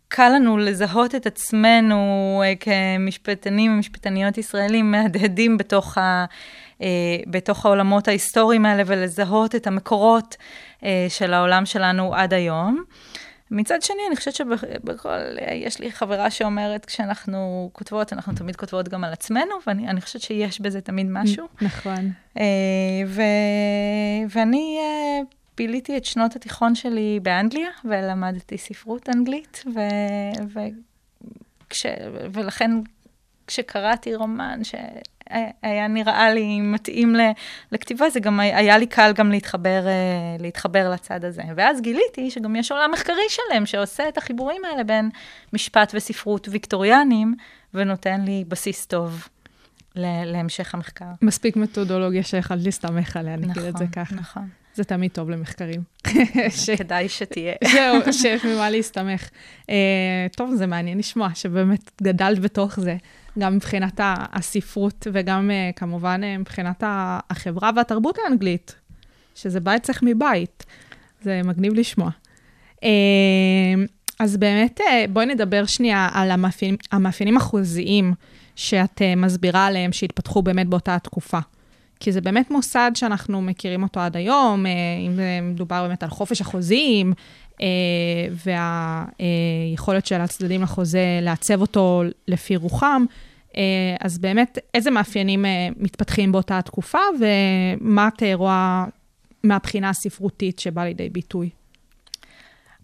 קל 0.07 0.31
לנו 0.35 0.57
לזהות 0.57 1.15
את 1.15 1.25
עצמנו 1.25 2.41
אה, 2.45 2.53
כמשפטנים 2.55 3.73
ומשפטניות 3.73 4.37
ישראלים 4.37 4.91
מהדהדים 4.91 5.57
בתוך, 5.57 5.97
ה, 5.97 6.25
אה, 6.81 6.87
בתוך 7.27 7.65
העולמות 7.65 8.07
ההיסטוריים 8.07 8.65
האלה 8.65 8.83
ולזהות 8.85 9.55
את 9.55 9.67
המקורות 9.67 10.35
של 11.09 11.33
העולם 11.33 11.65
שלנו 11.65 12.15
עד 12.15 12.33
היום. 12.33 12.83
מצד 13.51 13.81
שני, 13.81 14.01
אני 14.07 14.15
חושבת 14.15 14.35
שבכל, 14.35 15.19
יש 15.53 15.79
לי 15.79 15.91
חברה 15.91 16.31
שאומרת, 16.31 16.85
כשאנחנו 16.85 17.69
כותבות, 17.73 18.13
אנחנו 18.13 18.33
תמיד 18.33 18.55
כותבות 18.55 18.89
גם 18.89 19.03
על 19.03 19.13
עצמנו, 19.13 19.55
ואני 19.67 20.01
חושבת 20.01 20.21
שיש 20.21 20.61
בזה 20.61 20.81
תמיד 20.81 21.07
משהו. 21.09 21.47
נכון. 21.61 22.11
ו, 23.07 23.21
ואני 24.29 24.79
ביליתי 25.57 25.97
את 25.97 26.05
שנות 26.05 26.35
התיכון 26.35 26.75
שלי 26.75 27.19
באנגליה, 27.23 27.69
ולמדתי 27.85 28.57
ספרות 28.57 29.09
אנגלית, 29.09 29.63
ו, 29.75 29.79
וכש, 30.47 31.85
ולכן 32.33 32.71
כשקראתי 33.47 34.15
רומן 34.15 34.59
שהיה 35.29 35.87
נראה 35.87 36.33
לי 36.33 36.61
מתאים 36.61 37.15
לכתיבה, 37.71 38.09
זה 38.09 38.19
גם 38.19 38.39
היה 38.39 38.77
לי 38.77 38.87
קל 38.87 39.11
גם 39.15 39.31
להתחבר, 39.31 39.87
אה, 39.87 40.35
להתחבר 40.39 40.89
לצד 40.89 41.25
הזה. 41.25 41.43
ואז 41.55 41.81
גיליתי 41.81 42.31
שגם 42.31 42.55
יש 42.55 42.71
עולם 42.71 42.91
מחקרי 42.93 43.29
שלם 43.29 43.65
שעושה 43.65 44.09
את 44.09 44.17
החיבורים 44.17 44.65
האלה 44.65 44.83
בין 44.83 45.09
משפט 45.53 45.91
וספרות 45.95 46.47
ויקטוריאנים, 46.51 47.35
ונותן 47.73 48.21
לי 48.21 48.43
בסיס 48.47 48.85
טוב. 48.85 49.27
להמשך 50.25 50.75
המחקר. 50.75 51.05
מספיק 51.21 51.55
מתודולוגיה 51.55 52.23
שיכולת 52.23 52.63
להסתמך 52.63 53.17
עליה, 53.17 53.35
נגיד 53.35 53.49
נכון, 53.49 53.67
את 53.67 53.77
זה 53.77 53.83
נכון, 53.83 54.05
ככה. 54.05 54.15
נכון. 54.15 54.47
זה 54.75 54.83
תמיד 54.83 55.11
טוב 55.11 55.29
למחקרים. 55.29 55.83
ש... 56.49 56.69
כדאי 56.69 57.09
שתהיה. 57.09 57.53
זהו, 57.73 58.13
שיש 58.13 58.45
ממה 58.45 58.69
להסתמך. 58.69 59.29
Uh, 59.61 59.71
טוב, 60.37 60.55
זה 60.55 60.67
מעניין 60.67 60.97
לשמוע 60.97 61.29
שבאמת 61.33 61.91
גדלת 62.03 62.39
בתוך 62.39 62.79
זה, 62.79 62.97
גם 63.39 63.55
מבחינת 63.55 63.99
הספרות 64.03 65.07
וגם 65.13 65.49
uh, 65.49 65.77
כמובן 65.79 66.21
uh, 66.23 66.39
מבחינת 66.39 66.83
החברה 67.29 67.71
והתרבות 67.75 68.17
האנגלית, 68.23 68.75
שזה 69.35 69.59
בא 69.59 69.75
אצלך 69.75 70.03
מבית. 70.03 70.65
זה 71.21 71.41
מגניב 71.43 71.73
לשמוע. 71.73 72.09
Uh, 72.75 72.81
אז 74.19 74.37
באמת, 74.37 74.79
בואי 75.09 75.25
נדבר 75.25 75.65
שנייה 75.65 76.09
על 76.13 76.31
המאפיינים, 76.31 76.77
המאפיינים 76.91 77.37
החוזיים 77.37 78.13
שאת 78.55 79.01
מסבירה 79.17 79.65
עליהם, 79.65 79.91
שהתפתחו 79.91 80.41
באמת 80.41 80.67
באותה 80.67 80.99
תקופה. 80.99 81.39
כי 81.99 82.11
זה 82.11 82.21
באמת 82.21 82.51
מוסד 82.51 82.91
שאנחנו 82.95 83.41
מכירים 83.41 83.83
אותו 83.83 83.99
עד 83.99 84.17
היום, 84.17 84.65
אה, 84.65 84.71
אם 85.07 85.19
מדובר 85.51 85.87
באמת 85.87 86.03
על 86.03 86.09
חופש 86.09 86.41
החוזים, 86.41 87.13
אה, 87.61 87.67
והיכולת 89.69 90.05
של 90.05 90.21
הצדדים 90.21 90.61
לחוזה 90.61 91.19
לעצב 91.21 91.61
אותו 91.61 92.03
לפי 92.27 92.55
רוחם. 92.55 93.05
אה, 93.57 93.61
אז 93.99 94.17
באמת, 94.17 94.57
איזה 94.73 94.91
מאפיינים 94.91 95.45
מתפתחים 95.77 96.31
באותה 96.31 96.61
תקופה, 96.61 96.99
ומה 97.19 98.07
את 98.07 98.23
רואה 98.33 98.85
מהבחינה 99.43 99.89
הספרותית 99.89 100.59
שבאה 100.59 100.85
לידי 100.85 101.09
ביטוי? 101.09 101.49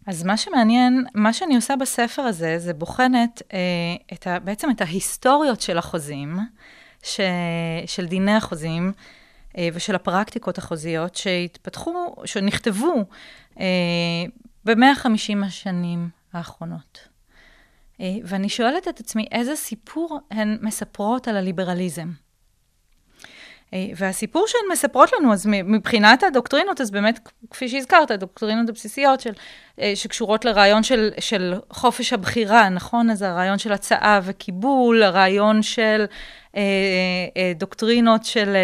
אז 0.08 0.24
מה 0.24 0.38
שמעניין, 0.38 1.06
מה 1.14 1.34
שאני 1.34 1.56
עושה 1.56 1.76
בספר 1.76 2.22
הזה, 2.22 2.60
זה 2.60 2.74
בוחנת 2.74 3.42
אה, 3.54 3.60
את 4.14 4.28
ה, 4.28 4.40
בעצם 4.40 4.70
את 4.72 4.82
ההיסטוריות 4.82 5.62
של 5.62 5.78
החוזים, 5.78 6.38
ש, 7.04 7.20
של 7.86 8.06
דיני 8.06 8.36
החוזים, 8.36 8.92
אה, 9.58 9.70
ושל 9.74 9.96
הפרקטיקות 9.96 10.58
החוזיות 10.58 11.16
שהתפתחו, 11.16 12.16
שנכתבו 12.26 13.06
אה, 13.60 13.66
ב-150 14.66 15.46
השנים 15.46 16.10
האחרונות. 16.34 17.15
אה, 18.02 18.16
ואני 18.24 18.50
שואלת 18.50 18.88
את 18.88 19.00
עצמי, 19.00 19.26
איזה 19.32 19.56
סיפור 19.56 20.20
הן 20.32 20.58
מספרות 20.62 21.28
על 21.28 21.38
הליברליזם? 21.38 22.10
אה, 23.74 23.88
והסיפור 23.96 24.46
שהן 24.48 24.62
מספרות 24.72 25.10
לנו, 25.14 25.34
אז 25.34 25.46
מבחינת 25.48 26.24
הדוקטרינות, 26.24 26.82
אז 26.82 26.92
באמת, 26.92 27.20
כפי 27.50 27.70
שהזכרת, 27.70 28.12
הדוקטרינות 28.12 28.70
הבסיסיות 28.70 29.22
של, 29.22 29.32
אה, 29.82 29.92
שקשורות 29.96 30.46
לרעיון 30.46 30.84
של, 30.84 31.10
של 31.20 31.54
חופש 31.70 32.14
הבחירה, 32.14 32.70
נכון? 32.70 33.10
אז 33.10 33.22
הרעיון 33.22 33.58
של 33.58 33.72
הצעה 33.72 34.20
וקיבול, 34.24 35.04
הרעיון 35.04 35.62
של 35.62 36.06
דוקטרינות 37.56 38.24
של, 38.24 38.56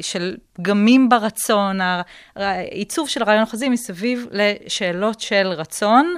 של 0.00 0.36
פגמים 0.52 1.08
ברצון, 1.08 1.78
העיצוב 2.36 3.08
של 3.08 3.22
הרעיון 3.22 3.42
החוזי 3.42 3.68
מסביב 3.68 4.26
לשאלות 4.30 5.20
של 5.20 5.46
רצון 5.46 6.16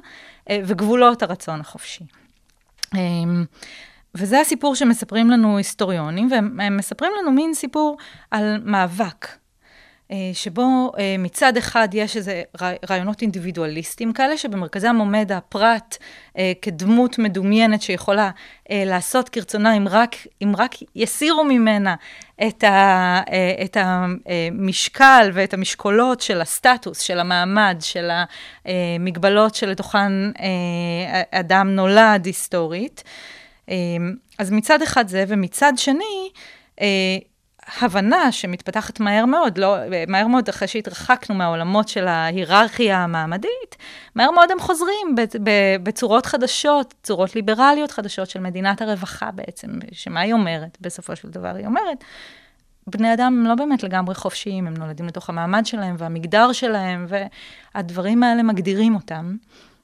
וגבולות 0.51 1.23
הרצון 1.23 1.61
החופשי. 1.61 2.05
אה, 2.95 3.01
וזה 4.15 4.41
הסיפור 4.41 4.75
שמספרים 4.75 5.31
לנו 5.31 5.57
היסטוריונים, 5.57 6.29
והם 6.31 6.77
מספרים 6.77 7.13
לנו 7.21 7.33
מין 7.33 7.55
סיפור 7.55 7.97
על 8.31 8.59
מאבק, 8.65 9.27
אה, 9.27 9.37
שבו 10.33 10.93
אה, 10.99 11.17
מצד 11.19 11.57
אחד 11.57 11.89
יש 11.93 12.17
איזה 12.17 12.43
רעיונות 12.91 13.23
אינדיבידואליסטיים 13.23 14.13
כאלה, 14.13 14.39
שבמרכזם 14.39 14.97
עומד 14.99 15.33
הפרט 15.33 15.97
אה, 16.39 16.53
כדמות 16.63 17.19
מדומיינת 17.19 17.83
שיכולה 17.83 18.31
לעשות 18.71 19.29
כרצונה 19.29 19.77
אם 19.77 19.89
רק, 19.89 20.17
אם 20.43 20.53
רק 20.59 20.75
יסירו 20.97 21.45
ממנה 21.45 21.95
את, 22.49 22.65
ה, 22.65 23.21
את 23.65 23.77
המשקל 23.81 25.31
ואת 25.35 25.55
המשקולות 25.55 26.21
של 26.21 26.41
הסטטוס, 26.41 27.01
של 27.01 27.21
המעמד, 27.21 27.77
של 27.81 28.11
המגבלות 28.65 29.55
שלתוכן 29.55 30.13
אדם 31.33 31.69
נולד 31.69 32.27
היסטורית. 32.27 33.05
אז 34.39 34.51
מצד 34.51 34.83
אחד 34.83 35.09
זה, 35.09 35.25
ומצד 35.29 35.73
שני, 35.77 36.31
אה, 36.81 36.87
הבנה 37.81 38.33
שמתפתחת 38.33 39.01
מהר 39.01 39.27
מאוד, 39.27 39.59
לא, 39.59 39.77
מהר 40.09 40.27
מאוד 40.27 40.49
אחרי 40.49 40.69
שהתרחקנו 40.69 41.35
מהעולמות 41.35 41.89
של 41.89 42.09
ההיררכיה 42.09 42.99
המעמדית, 42.99 43.77
מהר 44.15 44.31
מאוד 44.31 44.51
הם 44.51 44.61
חוזרים 44.61 45.15
בצורות 45.83 46.27
חדשות, 46.27 46.95
צורות 47.03 47.37
ליברליות 47.37 47.91
חדשות 47.91 48.31
של 48.31 48.41
מדינת 48.41 48.83
הרווחה 48.83 49.31
בעצם, 49.31 49.69
שמה 49.93 50.21
היא 50.21 50.33
אומרת 50.33 50.79
בסופו 50.81 51.17
של 51.17 51.29
דבר? 51.29 51.55
היא 51.57 51.67
אומרת, 51.67 52.05
בני 52.87 53.15
אדם 53.15 53.39
הם 53.41 53.47
לא 53.47 53.55
באמת 53.55 53.83
לגמרי 53.83 54.15
חופשיים, 54.15 54.67
הם 54.67 54.75
נולדים 54.75 55.07
לתוך 55.07 55.29
המעמד 55.29 55.67
שלהם 55.67 55.95
והמגדר 55.99 56.53
שלהם, 56.53 57.07
והדברים 57.75 58.23
האלה 58.23 58.43
מגדירים 58.43 58.95
אותם. 58.95 59.37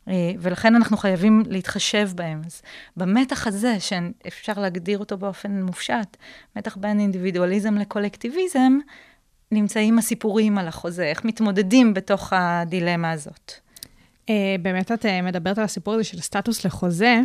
אה, 0.09 0.33
ולכן 0.39 0.75
אנחנו 0.75 0.97
חייבים 0.97 1.43
להתחשב 1.49 2.11
בהם. 2.15 2.43
אז 2.47 2.63
במתח 2.97 3.47
הזה, 3.47 3.81
שאפשר 3.81 4.53
להגדיר 4.57 4.99
אותו 4.99 5.19
באופן 5.19 5.63
מופשט, 5.63 6.17
מתח 6.57 6.77
בין 6.77 7.01
אינדיבידואליזם 7.01 7.75
לקולקטיביזם, 7.75 8.79
נמצאים 9.53 9.99
הסיפורים 9.99 10.59
על 10.59 10.69
החוזה, 10.69 11.05
איך 11.05 11.25
מתמודדים 11.25 11.95
בתוך 11.95 12.33
הדילמה 12.37 13.11
הזאת. 13.11 13.53
אה, 14.29 14.57
באמת 14.63 14.93
את 14.93 15.07
אה, 15.07 15.23
מדברת 15.23 15.59
על 15.59 15.65
הסיפור 15.65 15.95
הזה 15.95 16.05
של 16.05 16.21
סטטוס 16.21 16.65
לחוזה, 16.65 17.21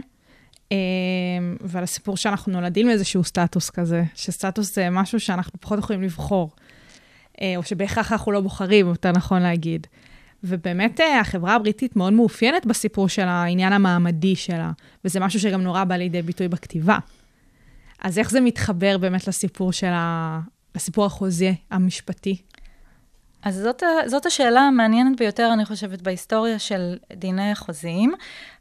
ועל 1.62 1.84
הסיפור 1.84 2.18
שאנחנו 2.18 2.54
נולדים 2.54 2.88
לאיזשהו 2.88 3.24
סטטוס 3.24 3.70
כזה, 3.70 4.04
שסטטוס 4.16 4.76
זה 4.76 4.90
משהו 4.90 5.20
שאנחנו 5.20 5.62
פחות 5.62 5.80
יכולים 5.80 6.02
לבחור, 6.02 6.52
או 7.42 7.64
שבהכרח 7.64 8.12
אנחנו 8.12 8.32
לא 8.32 8.42
בוחרים, 8.42 8.88
יותר 8.88 9.12
נכון 9.12 9.42
להגיד. 9.42 9.88
ובאמת 10.44 11.02
אה, 11.02 11.20
החברה 11.20 11.56
הבריטית 11.56 11.96
מאוד 11.96 12.14
מאופיינת 12.14 12.66
בסיפור 12.66 13.10
של 13.10 13.28
העניין 13.28 13.74
המעמדי 13.74 14.36
שלה, 14.36 14.72
וזה 15.06 15.20
משהו 15.20 15.40
שגם 15.40 15.62
נורא 15.62 15.84
בא 15.84 15.96
לידי 15.96 16.22
ביטוי 16.22 16.48
בכתיבה. 16.48 16.98
אז 18.02 18.20
איך 18.20 18.32
זה 18.32 18.42
מתחבר 18.42 18.98
באמת 18.98 19.28
לסיפור 19.28 19.72
של 19.72 19.92
ה... 19.92 20.40
לסיפור 20.76 21.06
החוזה 21.06 21.52
המשפטי? 21.72 22.42
אז 23.44 23.56
זאת, 23.56 23.84
זאת 24.06 24.26
השאלה 24.26 24.62
המעניינת 24.62 25.20
ביותר, 25.20 25.50
אני 25.54 25.66
חושבת, 25.66 26.02
בהיסטוריה 26.02 26.60
של 26.60 26.98
דיני 27.14 27.52
החוזים. 27.52 28.14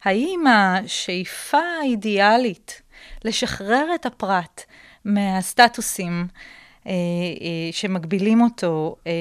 האם 0.04 0.44
השאיפה 0.46 1.58
האידיאלית 1.80 2.82
לשחרר 3.24 3.86
את 3.94 4.06
הפרט 4.06 4.62
מהסטטוסים 5.04 6.26
אה, 6.86 6.92
אה, 6.92 7.72
שמגבילים 7.72 8.40
אותו, 8.40 8.96
אה, 9.06 9.12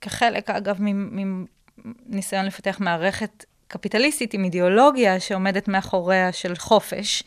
כחלק, 0.00 0.50
אגב, 0.50 0.78
מניסיון 0.80 2.46
לפתח 2.46 2.76
מערכת 2.80 3.44
קפיטליסטית 3.68 4.34
עם 4.34 4.44
אידיאולוגיה 4.44 5.20
שעומדת 5.20 5.68
מאחוריה 5.68 6.32
של 6.32 6.56
חופש. 6.56 7.22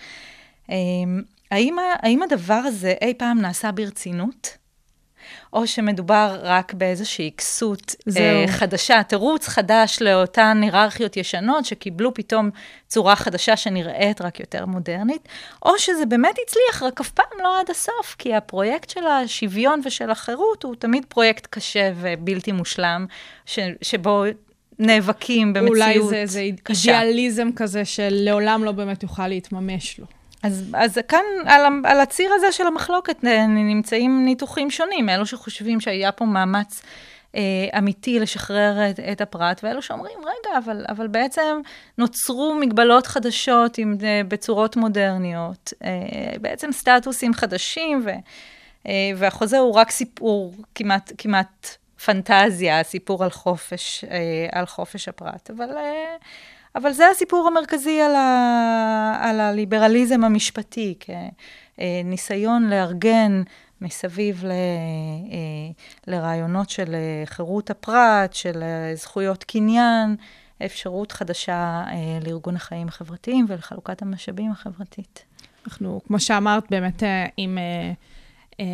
אמ, 0.70 1.22
האם, 1.52 1.76
האם 2.00 2.24
הדבר 2.24 2.54
הזה 2.54 2.94
אי 3.02 3.14
פעם 3.14 3.42
נעשה 3.42 3.72
ברצינות? 3.72 4.58
או 5.54 5.68
שמדובר 5.68 6.40
רק 6.44 6.74
באיזושהי 6.74 7.32
כסות 7.38 7.96
אה, 8.18 8.46
חדשה, 8.48 9.04
תירוץ 9.04 9.48
חדש 9.48 9.98
לאותן 10.02 10.60
היררכיות 10.64 11.18
ישנות 11.18 11.66
שקיבלו 11.66 12.14
פתאום 12.14 12.50
צורה 12.88 13.16
חדשה 13.16 13.58
שנראית 13.58 14.22
רק 14.22 14.40
יותר 14.40 14.66
מודרנית, 14.66 15.28
או 15.66 15.80
שזה 15.80 16.06
באמת 16.06 16.36
הצליח, 16.46 16.84
רק 16.84 17.02
אף 17.02 17.10
פעם 17.10 17.40
לא 17.44 17.60
עד 17.60 17.70
הסוף, 17.70 18.16
כי 18.18 18.36
הפרויקט 18.36 18.90
של 18.90 19.08
השוויון 19.08 19.82
ושל 19.86 20.10
החירות 20.10 20.64
הוא 20.64 20.76
תמיד 20.76 21.06
פרויקט 21.06 21.48
קשה 21.50 21.92
ובלתי 21.96 22.52
מושלם, 22.52 23.06
ש, 23.46 23.60
שבו 23.82 24.24
נאבקים 24.80 25.54
במציאות 25.54 25.76
קשה. 25.76 26.00
אולי 26.00 26.26
זה, 26.26 26.26
זה 26.26 26.40
אידיאליזם 26.70 27.50
כזה 27.56 27.86
שלעולם 27.86 28.64
לא 28.64 28.72
באמת 28.72 29.04
יוכל 29.04 29.28
להתממש 29.28 30.00
לו. 30.00 30.06
אז, 30.44 30.64
אז 30.74 31.00
כאן, 31.08 31.24
על, 31.46 31.62
על 31.84 32.00
הציר 32.00 32.34
הזה 32.34 32.52
של 32.52 32.68
המחלוקת 32.68 33.26
אה, 33.26 33.46
נמצאים 33.48 34.26
ניתוחים 34.26 34.72
שונים, 34.72 35.10
אלו 35.10 35.26
שחושבים 35.26 35.82
שהיה 35.82 36.12
פה 36.12 36.26
מאמץ 36.26 36.82
אה, 37.36 37.42
אמיתי 37.78 38.20
לשחרר 38.20 38.90
את, 38.90 39.00
את 39.00 39.22
הפרט, 39.22 39.64
ואלו 39.64 39.82
שאומרים, 39.82 40.20
רגע, 40.20 40.58
אבל, 40.58 40.86
אבל 40.90 41.08
בעצם 41.08 41.62
נוצרו 41.98 42.56
מגבלות 42.56 43.08
חדשות 43.08 43.78
עם, 43.78 43.98
אה, 44.04 44.22
בצורות 44.28 44.76
מודרניות, 44.76 45.74
אה, 45.84 46.38
בעצם 46.42 46.72
סטטוסים 46.72 47.34
חדשים, 47.34 48.02
ו, 48.06 48.10
אה, 48.88 49.12
והחוזה 49.16 49.58
הוא 49.58 49.74
רק 49.74 49.92
סיפור 49.92 50.54
כמעט, 50.76 51.12
כמעט 51.18 51.78
פנטזיה, 52.06 52.84
סיפור 52.84 53.24
על 53.24 53.30
חופש, 53.30 54.04
אה, 54.04 54.48
על 54.52 54.66
חופש 54.66 55.08
הפרט, 55.08 55.50
אבל... 55.50 55.78
אה, 55.78 56.16
אבל 56.76 56.92
זה 56.92 57.10
הסיפור 57.10 57.48
המרכזי 57.48 58.02
על, 58.02 58.16
ה, 58.16 59.18
על 59.22 59.40
הליברליזם 59.40 60.24
המשפטי, 60.24 60.96
כניסיון 61.00 62.70
לארגן 62.70 63.42
מסביב 63.82 64.46
ל, 64.46 64.52
אה, 64.52 65.72
לרעיונות 66.08 66.70
של 66.70 66.96
חירות 67.26 67.70
הפרט, 67.70 68.34
של 68.34 68.64
זכויות 68.94 69.44
קניין, 69.44 70.16
אפשרות 70.66 71.12
חדשה 71.12 71.84
אה, 71.88 72.20
לארגון 72.26 72.56
החיים 72.56 72.88
החברתיים 72.88 73.46
ולחלוקת 73.50 74.02
המשאבים 74.02 74.52
החברתית. 74.52 75.24
אנחנו, 75.66 76.02
כמו 76.08 76.20
שאמרת, 76.20 76.64
באמת 76.70 77.04
אה, 77.04 77.26
עם... 77.38 77.58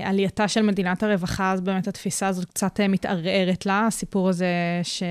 עלייתה 0.06 0.48
של 0.48 0.62
מדינת 0.62 1.04
הרווחה, 1.04 1.52
אז 1.52 1.62
באמת 1.62 1.88
התפיסה 1.88 2.28
הזאת 2.28 2.46
קצת 2.46 2.80
מתערערת 2.80 3.66
לה, 3.66 3.88
הסיפור 3.88 4.30
הזה 4.30 4.48
ש... 4.84 5.04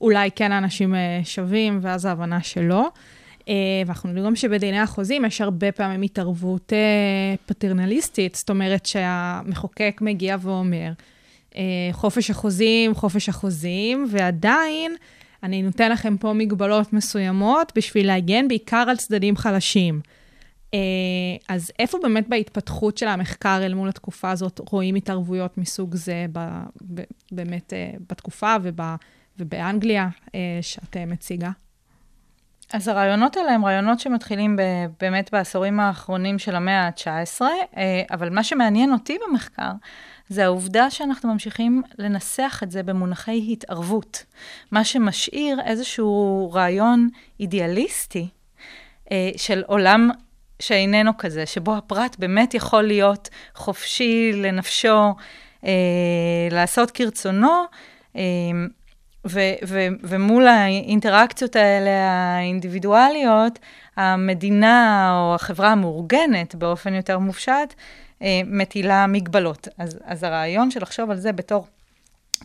אולי 0.00 0.30
כן 0.30 0.52
האנשים 0.52 0.94
אה, 0.94 1.20
שווים, 1.24 1.78
ואז 1.82 2.04
ההבנה 2.04 2.42
שלא. 2.42 2.88
אה, 3.48 3.54
ואנחנו 3.86 4.08
יודעים 4.08 4.26
גם 4.26 4.36
שבדיני 4.36 4.78
החוזים 4.78 5.24
יש 5.24 5.40
הרבה 5.40 5.72
פעמים 5.72 6.02
התערבות 6.02 6.72
אה, 6.72 7.34
פטרנליסטית, 7.46 8.34
זאת 8.34 8.50
אומרת 8.50 8.86
שהמחוקק 8.86 9.98
מגיע 10.00 10.36
ואומר, 10.40 10.92
חופש 11.92 12.30
החוזים, 12.30 12.94
חופש 12.94 13.28
החוזים, 13.28 14.06
ועדיין 14.10 14.94
אני 15.42 15.62
נותן 15.62 15.92
לכם 15.92 16.16
פה 16.16 16.32
מגבלות 16.32 16.92
מסוימות 16.92 17.72
בשביל 17.76 18.06
להגן 18.06 18.48
בעיקר 18.48 18.84
על 18.88 18.96
צדדים 18.96 19.36
חלשים. 19.36 20.00
אז 21.48 21.72
איפה 21.78 21.98
באמת 22.02 22.28
בהתפתחות 22.28 22.98
של 22.98 23.08
המחקר 23.08 23.60
אל 23.62 23.74
מול 23.74 23.88
התקופה 23.88 24.30
הזאת 24.30 24.60
רואים 24.70 24.94
התערבויות 24.94 25.58
מסוג 25.58 25.94
זה 25.94 26.26
באמת 27.32 27.72
בתקופה 28.08 28.56
וב... 28.62 28.80
ובאנגליה 29.38 30.08
אה, 30.34 30.58
שאת 30.62 30.96
אה, 30.96 31.06
מציגה? 31.06 31.50
אז 32.72 32.88
הרעיונות 32.88 33.36
האלה 33.36 33.52
הם 33.52 33.64
רעיונות 33.64 34.00
שמתחילים 34.00 34.56
ב, 34.56 34.62
באמת 35.00 35.30
בעשורים 35.32 35.80
האחרונים 35.80 36.38
של 36.38 36.54
המאה 36.54 36.86
ה-19, 36.86 37.42
אה, 37.42 38.02
אבל 38.10 38.30
מה 38.30 38.44
שמעניין 38.44 38.92
אותי 38.92 39.18
במחקר 39.28 39.70
זה 40.28 40.44
העובדה 40.44 40.90
שאנחנו 40.90 41.32
ממשיכים 41.32 41.82
לנסח 41.98 42.60
את 42.62 42.70
זה 42.70 42.82
במונחי 42.82 43.52
התערבות, 43.52 44.24
מה 44.70 44.84
שמשאיר 44.84 45.60
איזשהו 45.64 46.50
רעיון 46.54 47.08
אידיאליסטי 47.40 48.28
של 49.36 49.62
עולם 49.66 50.10
שאיננו 50.60 51.18
כזה, 51.18 51.46
שבו 51.46 51.76
הפרט 51.76 52.16
באמת 52.18 52.54
יכול 52.54 52.82
להיות 52.82 53.28
חופשי 53.54 54.32
לנפשו, 54.34 55.14
לעשות 56.50 56.90
כרצונו, 56.90 57.64
ו, 59.26 59.40
ו, 59.66 59.86
ומול 60.02 60.46
האינטראקציות 60.46 61.56
האלה, 61.56 62.10
האינדיבידואליות, 62.10 63.58
המדינה 63.96 65.10
או 65.12 65.34
החברה 65.34 65.72
המאורגנת 65.72 66.54
באופן 66.54 66.94
יותר 66.94 67.18
מופשט, 67.18 67.74
אה, 68.22 68.40
מטילה 68.46 69.06
מגבלות. 69.06 69.68
אז, 69.78 69.98
אז 70.04 70.22
הרעיון 70.22 70.70
של 70.70 70.82
לחשוב 70.82 71.10
על 71.10 71.16
זה 71.16 71.32
בתור 71.32 71.66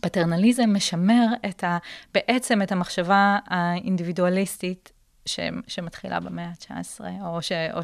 פטרנליזם 0.00 0.72
משמר 0.72 1.26
את 1.48 1.64
ה, 1.64 1.78
בעצם 2.14 2.62
את 2.62 2.72
המחשבה 2.72 3.38
האינדיבידואליסטית 3.46 4.92
ש, 5.26 5.40
שמתחילה 5.66 6.20
במאה 6.20 6.46
ה-19, 6.70 7.00
או, 7.22 7.42
ש, 7.42 7.52
או 7.72 7.80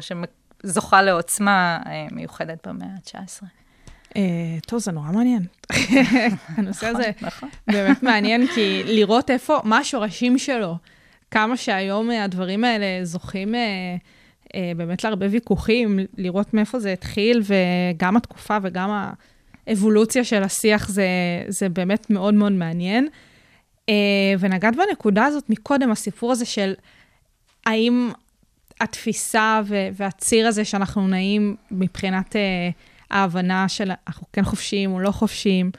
שזוכה 0.63 1.01
לעוצמה 1.01 1.79
אה, 1.85 2.07
מיוחדת 2.11 2.67
במאה 2.67 2.87
ה-19. 2.87 3.60
אה, 4.17 4.21
טוב, 4.67 4.79
זה 4.79 4.91
נורא 4.91 5.11
מעניין. 5.11 5.45
הנושא 6.57 6.85
נכון, 6.85 7.01
הזה 7.01 7.11
נכון. 7.21 7.49
באמת 7.67 8.03
מעניין, 8.03 8.47
כי 8.47 8.83
לראות 8.85 9.31
איפה, 9.31 9.59
מה 9.63 9.77
השורשים 9.77 10.37
שלו, 10.37 10.75
כמה 11.31 11.57
שהיום 11.57 12.11
אה, 12.11 12.23
הדברים 12.23 12.63
האלה 12.63 13.05
זוכים 13.05 13.55
אה, 13.55 13.61
באמת 14.75 15.03
להרבה 15.03 15.25
ויכוחים, 15.29 15.99
לראות 16.17 16.53
מאיפה 16.53 16.79
זה 16.79 16.93
התחיל, 16.93 17.41
וגם 17.43 18.17
התקופה 18.17 18.57
וגם 18.61 19.13
האבולוציה 19.67 20.23
של 20.23 20.43
השיח, 20.43 20.89
זה, 20.89 21.05
זה 21.47 21.69
באמת 21.69 22.09
מאוד 22.09 22.33
מאוד 22.33 22.51
מעניין. 22.51 23.07
ונגעת 24.39 24.75
בנקודה 24.75 25.25
הזאת 25.25 25.49
מקודם, 25.49 25.91
הסיפור 25.91 26.31
הזה 26.31 26.45
של 26.45 26.73
האם 27.65 28.11
התפיסה 28.81 29.61
והציר 29.93 30.47
הזה 30.47 30.65
שאנחנו 30.65 31.07
נעים 31.07 31.55
מבחינת 31.71 32.35
אה, 32.35 32.69
ההבנה 33.11 33.69
של 33.69 33.91
אנחנו 34.07 34.27
כן 34.33 34.43
חופשיים 34.43 34.91
או 34.91 34.99
לא 34.99 35.11
חופשיים, 35.11 35.71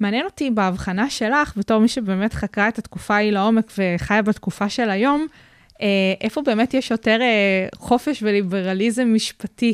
מעניין 0.00 0.24
אותי 0.24 0.50
בהבחנה 0.50 1.10
שלך, 1.10 1.52
בתור 1.56 1.78
מי 1.78 1.88
שבאמת 1.88 2.34
חקרה 2.34 2.68
את 2.68 2.78
התקופה 2.78 3.14
ההיא 3.14 3.32
לעומק 3.32 3.72
וחיה 3.78 4.22
בתקופה 4.22 4.68
של 4.68 4.90
היום, 4.90 5.26
אה, 5.82 5.86
איפה 6.20 6.42
באמת 6.42 6.74
יש 6.74 6.90
יותר 6.90 7.18
אה, 7.20 7.68
חופש 7.74 8.22
וליברליזם 8.22 9.14
משפטי 9.14 9.72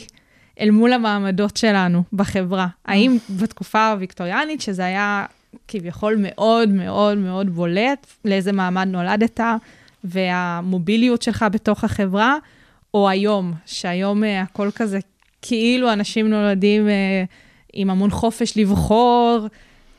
אל 0.61 0.71
מול 0.71 0.93
המעמדות 0.93 1.57
שלנו 1.57 2.03
בחברה? 2.13 2.67
האם 2.85 3.17
בתקופה 3.41 3.91
הוויקטוריאנית, 3.91 4.61
שזה 4.61 4.85
היה 4.85 5.27
כביכול 5.69 6.17
מאוד 6.19 6.69
מאוד 6.69 7.19
מאוד 7.19 7.51
בולט, 7.51 8.07
לאיזה 8.25 8.53
מעמד 8.53 8.87
נולדת, 8.87 9.41
והמוביליות 10.05 11.23
שלך 11.23 11.45
בתוך 11.53 11.85
החברה, 11.85 12.37
או 12.95 13.09
היום, 13.09 13.53
שהיום 13.67 14.25
אה, 14.25 14.41
הכל 14.43 14.71
כזה, 14.75 14.99
כאילו 15.43 15.93
אנשים 15.93 16.31
נולדים 16.31 16.89
אה, 16.89 17.25
עם 17.73 17.91
המון 17.91 18.11
חופש 18.11 18.57
לבחור, 18.57 19.47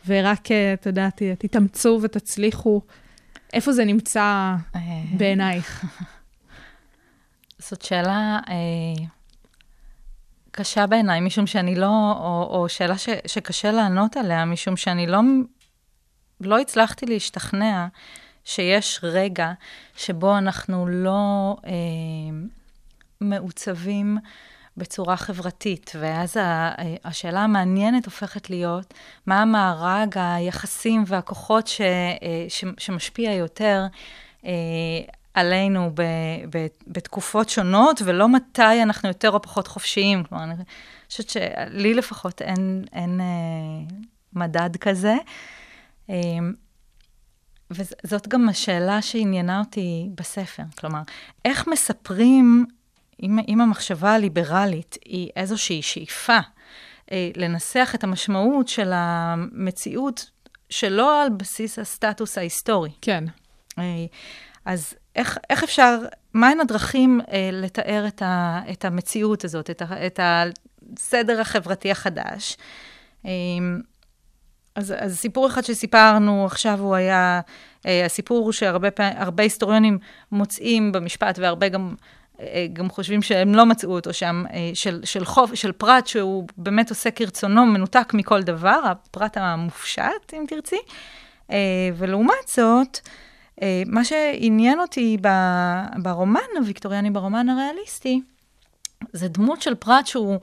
ורק, 0.08 0.52
אה, 0.52 0.74
את 0.74 0.86
יודעת, 0.86 1.22
תתאמצו 1.40 2.00
ותצליחו. 2.04 2.82
איפה 3.54 3.74
זה 3.74 3.86
נמצא 3.86 4.56
אה, 4.76 4.82
בעינייך? 5.18 5.86
זאת 7.60 7.82
שאלה 7.82 8.40
אה, 8.50 9.06
קשה 10.52 10.88
בעיניי, 10.88 11.22
משום 11.22 11.48
שאני 11.48 11.76
לא, 11.76 12.12
או, 12.18 12.48
או 12.50 12.70
שאלה 12.70 12.98
ש, 12.98 13.10
שקשה 13.26 13.72
לענות 13.72 14.18
עליה, 14.18 14.46
משום 14.46 14.78
שאני 14.78 15.08
לא, 15.08 15.20
לא 16.42 16.60
הצלחתי 16.60 17.06
להשתכנע 17.06 17.88
שיש 18.46 19.00
רגע 19.04 19.54
שבו 19.96 20.38
אנחנו 20.38 20.88
לא 20.88 21.56
אה, 21.66 21.72
מעוצבים 23.22 24.18
בצורה 24.78 25.18
חברתית, 25.18 25.92
ואז 26.00 26.38
השאלה 27.04 27.40
המעניינת 27.40 28.06
הופכת 28.06 28.50
להיות, 28.50 28.94
מה 29.26 29.42
המארג 29.42 30.16
היחסים 30.16 31.04
והכוחות 31.08 31.68
ש, 31.68 31.82
אה, 31.82 32.46
ש, 32.50 32.66
שמשפיע 32.78 33.32
יותר 33.34 33.86
אה, 34.46 34.52
עלינו 35.34 35.92
ב, 35.94 36.02
ב, 36.50 36.68
בתקופות 36.88 37.50
שונות, 37.50 38.02
ולא 38.06 38.30
מתי 38.30 38.82
אנחנו 38.84 39.10
יותר 39.10 39.32
או 39.32 39.42
פחות 39.42 39.68
חופשיים. 39.68 40.24
כלומר, 40.24 40.44
אני 40.44 40.54
חושבת 41.10 41.30
שלי 41.30 41.94
לפחות 41.94 42.42
אין, 42.42 42.86
אין 42.94 43.22
אה, 43.22 43.96
מדד 44.34 44.78
כזה. 44.78 45.16
וזאת 47.72 48.28
גם 48.28 48.50
השאלה 48.50 49.02
שעניינה 49.02 49.60
אותי 49.60 50.10
בספר. 50.16 50.64
כלומר, 50.80 51.02
איך 51.46 51.68
מספרים, 51.68 52.66
אם, 53.24 53.40
אם 53.48 53.62
המחשבה 53.62 54.14
הליברלית 54.14 54.98
היא 55.06 55.30
איזושהי 55.36 55.82
שאיפה 55.82 56.38
אה, 57.12 57.30
לנסח 57.36 57.92
את 57.96 58.04
המשמעות 58.04 58.68
של 58.68 58.92
המציאות 58.94 60.30
שלא 60.70 61.24
על 61.24 61.30
בסיס 61.30 61.80
הסטטוס 61.80 62.38
ההיסטורי. 62.38 62.92
כן. 63.02 63.24
אה, 63.80 63.84
אז 64.66 64.94
איך, 65.16 65.38
איך 65.50 65.64
אפשר, 65.64 66.00
מהן 66.34 66.60
הדרכים 66.60 67.22
אה, 67.32 67.50
לתאר 67.54 68.04
את, 68.08 68.22
ה, 68.22 68.60
את 68.72 68.86
המציאות 68.86 69.44
הזאת, 69.44 69.70
את, 69.70 69.82
ה, 69.82 70.06
את 70.06 70.20
הסדר 70.24 71.42
החברתי 71.42 71.92
החדש? 71.92 72.58
אה, 73.26 73.32
אז, 74.76 74.94
אז 74.98 75.18
סיפור 75.18 75.48
אחד 75.48 75.64
שסיפרנו 75.64 76.46
עכשיו 76.46 76.80
הוא 76.80 76.96
היה 76.96 77.42
אה, 77.86 78.06
הסיפור 78.06 78.54
שהרבה 78.54 78.90
הרבה 78.98 79.44
היסטוריונים 79.44 79.98
מוצאים 80.32 80.92
במשפט, 80.92 81.40
והרבה 81.40 81.70
גם, 81.70 81.96
גם 82.74 82.90
חושבים 82.90 83.22
שהם 83.22 83.56
לא 83.56 83.66
מצאו 83.66 83.92
אותו 83.92 84.14
שם, 84.14 84.44
אה, 84.54 84.72
של, 84.74 85.02
של 85.04 85.26
חוף, 85.26 85.54
של 85.54 85.72
פרט 85.72 86.08
שהוא 86.08 86.48
באמת 86.58 86.90
עושה 86.90 87.12
כרצונו, 87.12 87.66
מנותק 87.66 88.14
מכל 88.14 88.42
דבר, 88.42 88.82
הפרט 88.86 89.38
המופשט, 89.38 90.34
אם 90.34 90.46
תרצי. 90.48 90.80
אה, 91.52 91.90
ולעומת 91.98 92.48
זאת, 92.56 93.00
אה, 93.62 93.84
מה 93.86 94.06
שעניין 94.06 94.80
אותי 94.80 95.18
ברומן 96.04 96.40
הוויקטוריאני, 96.60 97.10
ברומן 97.10 97.50
הריאליסטי, 97.50 98.22
זה 99.14 99.28
דמות 99.28 99.62
של 99.62 99.76
פרט 99.76 100.08
שהוא 100.08 100.40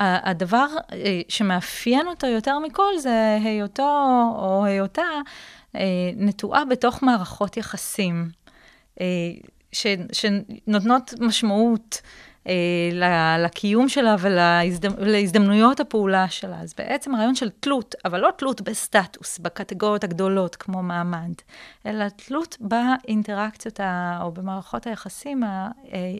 הדבר 0.00 0.66
אה, 0.92 1.20
שמאפיין 1.28 2.08
אותו 2.08 2.26
יותר 2.26 2.58
מכל 2.58 2.98
זה 2.98 3.38
היותו 3.44 4.32
או 4.38 4.64
היותה 4.64 5.02
אה, 5.76 5.80
נטועה 6.16 6.64
בתוך 6.64 7.02
מערכות 7.02 7.56
יחסים, 7.56 8.30
אה, 9.00 9.06
ש, 9.72 9.86
שנותנות 10.12 11.14
משמעות 11.20 12.02
אה, 12.46 13.36
לקיום 13.38 13.88
שלה 13.88 14.16
ולהזדמנויות 14.98 15.80
הפעולה 15.80 16.28
שלה. 16.28 16.60
אז 16.60 16.74
בעצם 16.78 17.14
הרעיון 17.14 17.34
של 17.34 17.50
תלות, 17.60 17.94
אבל 18.04 18.20
לא 18.20 18.30
תלות 18.38 18.60
בסטטוס, 18.60 19.38
בקטגוריות 19.38 20.04
הגדולות 20.04 20.56
כמו 20.56 20.82
מעמד, 20.82 21.32
אלא 21.86 22.04
תלות 22.08 22.56
באינטראקציות 22.60 23.80
ה- 23.80 24.18
או 24.22 24.32
במערכות 24.32 24.86
היחסים 24.86 25.42
ה- 25.42 25.68
אה, 25.92 26.14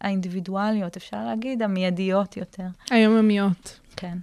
האינדיבידואליות, 0.00 0.96
אפשר 0.96 1.24
להגיד, 1.24 1.62
המיידיות 1.62 2.36
יותר. 2.36 2.66
היומיומיות, 2.90 3.80
כן. 3.96 4.18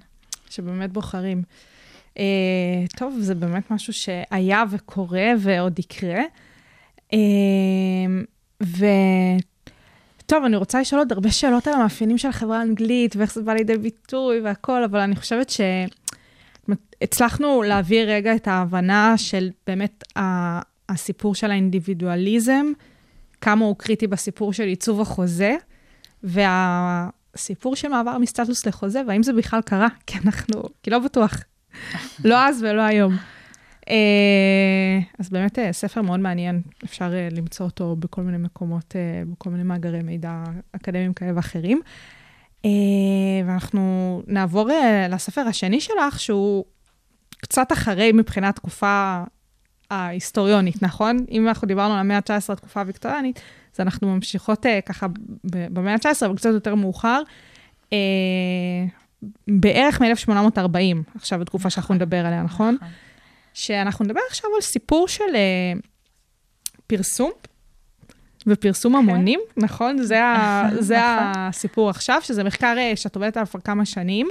שבאמת 0.50 0.92
בוחרים. 0.92 1.44
Uh, 2.14 2.22
טוב, 2.98 3.16
זה 3.20 3.36
באמת 3.36 3.72
משהו 3.72 3.94
שהיה 3.94 4.64
וקורה 4.70 5.32
ועוד 5.40 5.80
יקרה. 5.80 6.22
Uh, 8.64 8.66
וטוב, 10.24 10.44
אני 10.46 10.56
רוצה 10.56 10.82
לשאול 10.82 11.02
עוד 11.02 11.12
הרבה 11.12 11.32
שאלות 11.32 11.68
על 11.68 11.74
המאפיינים 11.74 12.18
של 12.18 12.28
החברה 12.28 12.60
האנגלית, 12.60 13.16
ואיך 13.16 13.34
זה 13.34 13.42
בא 13.42 13.54
לידי 13.54 13.78
ביטוי 13.78 14.40
והכל, 14.40 14.84
אבל 14.84 15.00
אני 15.00 15.16
חושבת 15.16 15.52
שהצלחנו 17.00 17.64
להעביר 17.64 18.10
רגע 18.10 18.36
את 18.36 18.48
ההבנה 18.48 19.14
של 19.18 19.50
באמת 19.68 20.04
ה- 20.18 20.60
הסיפור 20.90 21.36
של 21.36 21.52
האינדיבידואליזם, 21.52 22.66
כמה 23.42 23.66
הוא 23.66 23.76
קריטי 23.78 24.08
בסיפור 24.08 24.54
של 24.54 24.64
עיצוב 24.64 25.02
החוזה, 25.02 25.56
והסיפור 26.24 27.76
של 27.76 27.88
מעבר 27.88 28.18
מסטטוס 28.18 28.66
לחוזה, 28.66 29.02
והאם 29.08 29.24
זה 29.24 29.34
בכלל 29.34 29.62
קרה, 29.62 29.88
כי 30.08 30.18
אנחנו, 30.26 30.64
כי 30.84 30.90
לא 30.90 31.00
בטוח. 31.00 31.40
לא 32.26 32.48
אז 32.48 32.64
ולא 32.64 32.82
היום. 32.82 33.18
אה, 33.90 35.00
אז 35.20 35.30
באמת 35.30 35.60
אה, 35.60 35.74
ספר 35.74 36.02
מאוד 36.02 36.20
מעניין, 36.20 36.62
אפשר 36.84 37.14
אה, 37.14 37.28
למצוא 37.32 37.66
אותו 37.66 37.96
בכל 37.96 38.22
מיני 38.22 38.38
מקומות, 38.38 38.96
בכל 39.32 39.50
מיני 39.50 39.64
מאגרי 39.64 40.02
מידע 40.04 40.44
אקדמיים 40.72 41.14
כאלה 41.14 41.32
ואחרים. 41.36 41.82
ואנחנו 43.46 44.22
נעבור 44.28 44.70
לספר 45.10 45.42
השני 45.42 45.82
שלך, 45.82 46.20
שהוא 46.20 46.66
קצת 47.38 47.72
אחרי 47.72 48.12
מבחינת 48.12 48.56
תקופה 48.56 49.24
ההיסטוריונית, 49.92 50.84
נכון? 50.84 51.18
אם 51.32 51.48
אנחנו 51.48 51.68
דיברנו 51.68 51.94
על 51.94 52.00
המאה 52.00 52.18
ה-19, 52.18 52.54
התקופה 52.54 52.80
הוויקטוריאנית, 52.80 53.42
אז 53.76 53.80
אנחנו 53.80 54.16
ממשיכות 54.16 54.66
ככה 54.86 55.08
במאה 55.44 55.94
ה-19, 55.94 56.26
אבל 56.26 56.36
קצת 56.36 56.50
יותר 56.54 56.76
מאוחר. 56.76 57.22
בערך 59.48 60.02
מ-1840, 60.02 61.16
עכשיו 61.16 61.42
התקופה 61.42 61.70
שאנחנו 61.70 61.96
נדבר 61.96 62.26
עליה, 62.26 62.44
נכון? 62.44 62.76
נכון. 62.76 62.90
שאנחנו 63.60 64.06
נדבר 64.06 64.20
עכשיו 64.30 64.50
על 64.56 64.62
סיפור 64.62 65.08
של 65.08 65.24
uh, 65.24 65.88
פרסום 66.88 67.32
ופרסום 68.48 68.96
המונים, 68.96 69.40
נכון? 69.58 70.04
זה, 70.04 70.24
ה, 70.24 70.64
זה 70.80 70.98
נכון. 70.98 71.34
הסיפור 71.36 71.90
עכשיו, 71.90 72.22
שזה 72.22 72.44
מחקר 72.44 72.76
אה, 72.78 72.96
שאת 72.96 73.16
עובדת 73.16 73.38
עליו 73.38 73.48
כבר 73.48 73.60
כמה 73.60 73.86
שנים, 73.86 74.30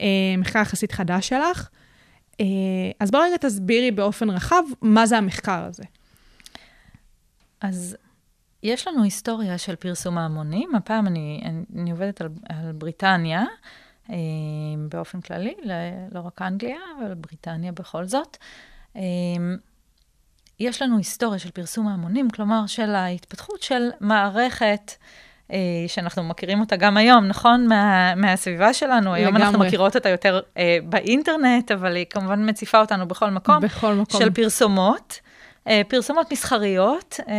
אה, 0.00 0.06
מחקר 0.38 0.58
יחסית 0.58 0.92
חדש 0.92 1.28
שלך. 1.28 1.68
אה, 2.40 2.46
אז 3.00 3.10
בואי 3.10 3.28
רגע 3.28 3.36
תסבירי 3.36 3.90
באופן 3.90 4.30
רחב 4.30 4.62
מה 4.82 5.06
זה 5.06 5.18
המחקר 5.18 5.64
הזה. 5.64 5.84
אז 7.60 7.96
יש 8.62 8.88
לנו 8.88 9.02
היסטוריה 9.02 9.58
של 9.58 9.76
פרסום 9.76 10.18
ההמונים. 10.18 10.74
הפעם 10.74 11.06
אני, 11.06 11.42
אני, 11.44 11.64
אני 11.82 11.90
עובדת 11.90 12.20
על, 12.20 12.28
על 12.48 12.72
בריטניה 12.72 13.44
באופן 14.88 15.20
כללי, 15.20 15.54
לא 16.12 16.20
רק 16.20 16.42
אנגליה, 16.42 16.78
אבל 16.98 17.14
בריטניה 17.14 17.72
בכל 17.72 18.04
זאת. 18.04 18.36
אה, 18.96 19.02
יש 20.60 20.82
לנו 20.82 20.96
היסטוריה 20.96 21.38
של 21.38 21.50
פרסום 21.50 21.88
ההמונים, 21.88 22.30
כלומר 22.30 22.66
של 22.66 22.94
ההתפתחות 22.94 23.62
של 23.62 23.88
מערכת 24.00 24.92
אה, 25.52 25.58
שאנחנו 25.86 26.24
מכירים 26.24 26.60
אותה 26.60 26.76
גם 26.76 26.96
היום, 26.96 27.24
נכון? 27.24 27.66
מה, 27.66 28.14
מהסביבה 28.14 28.74
שלנו. 28.74 29.14
היום 29.14 29.36
אנחנו 29.36 29.52
לגמרי. 29.52 29.68
מכירות 29.68 29.96
אותה 29.96 30.08
יותר 30.08 30.40
אה, 30.56 30.78
באינטרנט, 30.84 31.72
אבל 31.72 31.96
היא 31.96 32.06
כמובן 32.10 32.48
מציפה 32.48 32.80
אותנו 32.80 33.08
בכל 33.08 33.30
מקום. 33.30 33.60
בכל 33.60 33.94
מקום. 33.94 34.20
של 34.20 34.30
פרסומות. 34.30 35.20
אה, 35.66 35.82
פרסומות 35.88 36.32
מסחריות, 36.32 37.20
אה, 37.28 37.34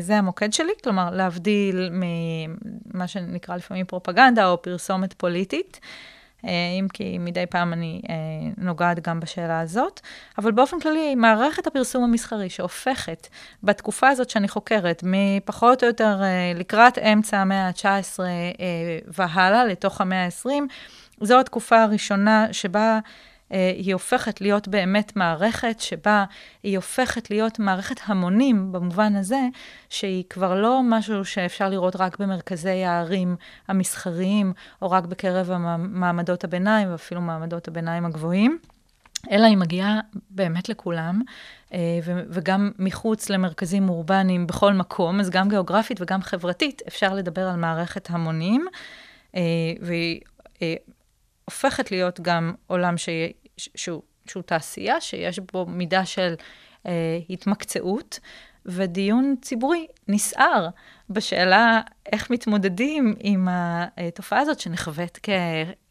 זה 0.00 0.16
המוקד 0.16 0.52
שלי, 0.52 0.72
כלומר, 0.84 1.10
להבדיל 1.10 1.90
ממה 1.92 3.08
שנקרא 3.08 3.56
לפעמים 3.56 3.86
פרופגנדה 3.86 4.48
או 4.48 4.62
פרסומת 4.62 5.12
פוליטית, 5.12 5.80
אה, 6.44 6.50
אם 6.80 6.86
כי 6.92 7.18
מדי 7.18 7.46
פעם 7.46 7.72
אני 7.72 8.02
נוגעת 8.58 9.00
גם 9.08 9.20
בשאלה 9.20 9.60
הזאת, 9.60 10.00
אבל 10.38 10.52
באופן 10.52 10.80
כללי, 10.80 11.14
מערכת 11.14 11.66
הפרסום 11.66 12.04
המסחרי 12.04 12.50
שהופכת 12.50 13.28
בתקופה 13.62 14.08
הזאת 14.08 14.30
שאני 14.30 14.48
חוקרת, 14.48 15.02
מפחות 15.06 15.82
או 15.82 15.88
יותר 15.88 16.20
לקראת 16.54 16.98
אמצע 16.98 17.38
המאה 17.38 17.66
ה-19 17.66 18.20
אה, 18.20 18.26
והלאה, 19.06 19.64
לתוך 19.64 20.00
המאה 20.00 20.24
ה-20, 20.24 20.50
זו 21.20 21.40
התקופה 21.40 21.82
הראשונה 21.82 22.46
שבה 22.52 22.98
היא 23.50 23.92
הופכת 23.92 24.40
להיות 24.40 24.68
באמת 24.68 25.16
מערכת 25.16 25.80
שבה 25.80 26.24
היא 26.62 26.76
הופכת 26.76 27.30
להיות 27.30 27.58
מערכת 27.58 28.00
המונים, 28.04 28.72
במובן 28.72 29.16
הזה 29.16 29.40
שהיא 29.88 30.24
כבר 30.30 30.60
לא 30.60 30.80
משהו 30.84 31.24
שאפשר 31.24 31.68
לראות 31.68 31.96
רק 31.96 32.18
במרכזי 32.18 32.84
הערים 32.84 33.36
המסחריים, 33.68 34.52
או 34.82 34.90
רק 34.90 35.04
בקרב 35.04 35.50
המעמדות 35.50 36.44
הביניים, 36.44 36.92
ואפילו 36.92 37.20
מעמדות 37.20 37.68
הביניים 37.68 38.06
הגבוהים. 38.06 38.58
אלא 39.30 39.46
היא 39.46 39.56
מגיעה 39.56 40.00
באמת 40.30 40.68
לכולם, 40.68 41.22
אה, 41.72 41.78
וגם 42.04 42.70
מחוץ 42.78 43.30
למרכזים 43.30 43.88
אורבניים 43.88 44.46
בכל 44.46 44.72
מקום, 44.72 45.20
אז 45.20 45.30
גם 45.30 45.48
גיאוגרפית 45.48 46.00
וגם 46.00 46.22
חברתית 46.22 46.82
אפשר 46.88 47.14
לדבר 47.14 47.48
על 47.48 47.56
מערכת 47.56 48.10
המונים, 48.10 48.66
אה, 49.36 49.40
והיא 49.80 50.20
אה, 50.62 50.74
הופכת 51.44 51.90
להיות 51.90 52.20
גם 52.20 52.52
עולם 52.66 52.96
ש- 52.96 53.08
שהוא, 53.74 54.02
שהוא 54.26 54.42
תעשייה, 54.42 55.00
שיש 55.00 55.38
בו 55.52 55.66
מידה 55.66 56.04
של 56.04 56.34
התמקצעות, 57.30 58.20
ודיון 58.66 59.34
ציבורי 59.42 59.86
נסער 60.08 60.68
בשאלה 61.10 61.80
איך 62.12 62.30
מתמודדים 62.30 63.14
עם 63.20 63.48
התופעה 63.50 64.38
הזאת 64.38 64.60
שנחווית 64.60 65.18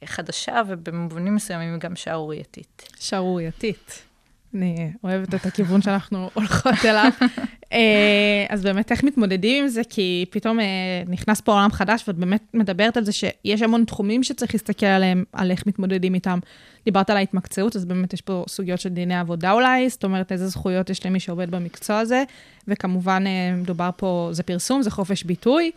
כחדשה 0.01 0.61
ובמובנים 0.67 1.35
מסוימים 1.35 1.79
גם 1.79 1.95
שערורייתית. 1.95 2.89
שערורייתית. 2.99 4.08
אני 4.53 4.91
אוהבת 5.03 5.35
את 5.35 5.45
הכיוון 5.45 5.81
שאנחנו 5.81 6.29
הולכות 6.33 6.85
אליו. 6.85 7.11
אז 8.49 8.63
באמת, 8.63 8.91
איך 8.91 9.03
מתמודדים 9.03 9.63
עם 9.63 9.69
זה? 9.69 9.81
כי 9.89 10.25
פתאום 10.29 10.59
נכנס 11.07 11.41
פה 11.41 11.51
עולם 11.51 11.71
חדש, 11.71 12.03
ואת 12.07 12.15
באמת 12.15 12.43
מדברת 12.53 12.97
על 12.97 13.03
זה 13.03 13.11
שיש 13.11 13.61
המון 13.61 13.85
תחומים 13.85 14.23
שצריך 14.23 14.53
להסתכל 14.55 14.85
עליהם, 14.85 15.23
על 15.33 15.51
איך 15.51 15.67
מתמודדים 15.67 16.13
איתם. 16.13 16.39
דיברת 16.85 17.09
על 17.09 17.17
ההתמקצעות, 17.17 17.75
אז 17.75 17.85
באמת 17.85 18.13
יש 18.13 18.21
פה 18.21 18.43
סוגיות 18.47 18.79
של 18.79 18.89
דיני 18.89 19.19
עבודה 19.19 19.51
אולי, 19.51 19.89
זאת 19.89 20.03
אומרת, 20.03 20.31
איזה 20.31 20.47
זכויות 20.47 20.89
יש 20.89 21.05
למי 21.05 21.19
שעובד 21.19 21.51
במקצוע 21.51 21.99
הזה, 21.99 22.23
וכמובן, 22.67 23.23
מדובר 23.57 23.89
פה, 23.97 24.29
זה 24.31 24.43
פרסום, 24.43 24.81
זה 24.81 24.91
חופש 24.91 25.23
ביטוי, 25.23 25.71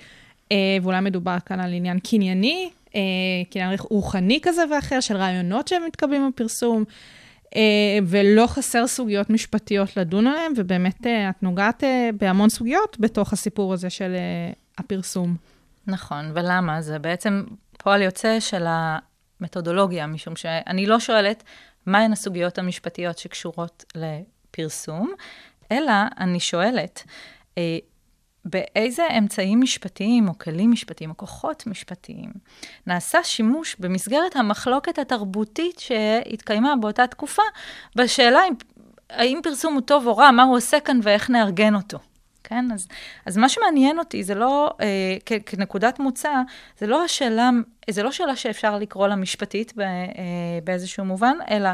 ואולי 0.82 1.00
מדובר 1.00 1.36
כאן 1.46 1.60
על 1.60 1.72
עניין 1.72 1.98
קנייני, 1.98 2.70
קניין 3.50 3.74
רוחני 3.90 4.38
כזה 4.42 4.62
ואחר, 4.70 5.00
של 5.00 5.16
רעיונות 5.16 5.68
שהם 5.68 5.82
מתקבלים 5.86 6.28
בפרסום. 6.28 6.84
ולא 8.06 8.46
חסר 8.46 8.86
סוגיות 8.86 9.30
משפטיות 9.30 9.96
לדון 9.96 10.26
עליהן, 10.26 10.52
ובאמת 10.56 11.06
את 11.06 11.42
נוגעת 11.42 11.84
בהמון 12.18 12.48
סוגיות 12.48 12.96
בתוך 13.00 13.32
הסיפור 13.32 13.72
הזה 13.72 13.90
של 13.90 14.14
הפרסום. 14.78 15.36
נכון, 15.86 16.30
ולמה? 16.34 16.82
זה 16.82 16.98
בעצם 16.98 17.44
פועל 17.78 18.02
יוצא 18.02 18.40
של 18.40 18.64
המתודולוגיה, 18.66 20.06
משום 20.06 20.36
שאני 20.36 20.86
לא 20.86 21.00
שואלת 21.00 21.42
מהן 21.86 22.12
הסוגיות 22.12 22.58
המשפטיות 22.58 23.18
שקשורות 23.18 23.84
לפרסום, 23.94 25.12
אלא 25.72 25.92
אני 26.20 26.40
שואלת, 26.40 27.04
באיזה 28.44 29.06
אמצעים 29.18 29.60
משפטיים 29.60 30.28
או 30.28 30.38
כלים 30.38 30.70
משפטיים 30.70 31.10
או 31.10 31.16
כוחות 31.16 31.66
משפטיים 31.66 32.30
נעשה 32.86 33.24
שימוש 33.24 33.76
במסגרת 33.78 34.36
המחלוקת 34.36 34.98
התרבותית 34.98 35.78
שהתקיימה 35.78 36.76
באותה 36.80 37.06
תקופה, 37.06 37.42
בשאלה 37.96 38.40
אם, 38.48 38.54
האם 39.10 39.40
פרסום 39.42 39.74
הוא 39.74 39.80
טוב 39.80 40.06
או 40.06 40.16
רע, 40.16 40.30
מה 40.30 40.42
הוא 40.42 40.56
עושה 40.56 40.80
כאן 40.80 41.00
ואיך 41.02 41.30
נארגן 41.30 41.74
אותו. 41.74 41.98
כן? 42.44 42.72
אז, 42.72 42.88
אז 43.26 43.36
מה 43.36 43.48
שמעניין 43.48 43.98
אותי 43.98 44.24
זה 44.24 44.34
לא, 44.34 44.70
אה, 44.80 45.16
כ, 45.26 45.32
כנקודת 45.46 45.98
מוצא, 45.98 46.32
זה 46.78 46.86
לא 46.86 47.04
השאלה, 47.04 47.50
זה 47.90 48.02
לא 48.02 48.12
שאלה 48.12 48.36
שאפשר 48.36 48.78
לקרוא 48.78 49.08
לה 49.08 49.16
משפטית 49.16 49.72
ב, 49.76 49.80
אה, 49.80 50.08
באיזשהו 50.64 51.04
מובן, 51.04 51.36
אלא 51.50 51.70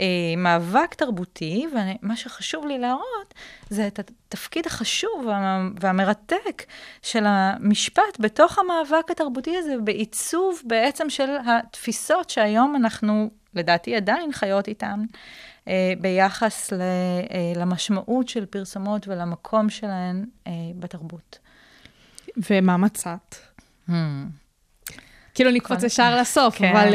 אה, 0.00 0.06
מאבק 0.36 0.94
תרבותי, 0.94 1.66
ומה 1.72 2.16
שחשוב 2.16 2.66
לי 2.66 2.78
להראות, 2.78 3.34
זה 3.70 3.86
את 3.86 3.98
התפקיד 3.98 4.66
החשוב 4.66 5.24
וה, 5.26 5.66
והמרתק 5.80 6.62
של 7.02 7.24
המשפט 7.26 8.18
בתוך 8.18 8.58
המאבק 8.58 9.10
התרבותי 9.10 9.56
הזה, 9.56 9.74
בעיצוב 9.84 10.62
בעצם 10.64 11.10
של 11.10 11.36
התפיסות 11.46 12.30
שהיום 12.30 12.76
אנחנו, 12.76 13.30
לדעתי, 13.54 13.96
עדיין 13.96 14.32
חיות 14.32 14.68
איתן. 14.68 15.04
ביחס 16.00 16.72
למשמעות 17.56 18.28
של 18.28 18.46
פרסומות 18.46 19.08
ולמקום 19.08 19.70
שלהן 19.70 20.24
בתרבות. 20.78 21.38
ומה 22.50 22.76
מצאת? 22.76 23.36
Hmm. 23.88 23.92
כאילו 25.34 25.50
נקפוץ 25.50 25.82
ישר 25.82 26.20
לסוף, 26.20 26.58
כן. 26.58 26.76
אבל 26.76 26.94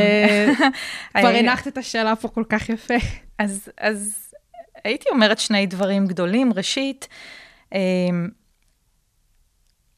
כבר 1.20 1.28
הנחת 1.28 1.68
את 1.68 1.78
השאלה 1.78 2.16
פה 2.16 2.28
כל 2.28 2.44
כך 2.50 2.70
יפה. 2.70 2.94
אז, 3.40 3.70
אז 3.78 4.28
הייתי 4.84 5.10
אומרת 5.10 5.40
שני 5.40 5.66
דברים 5.66 6.08
גדולים. 6.08 6.54
ראשית, 6.54 7.08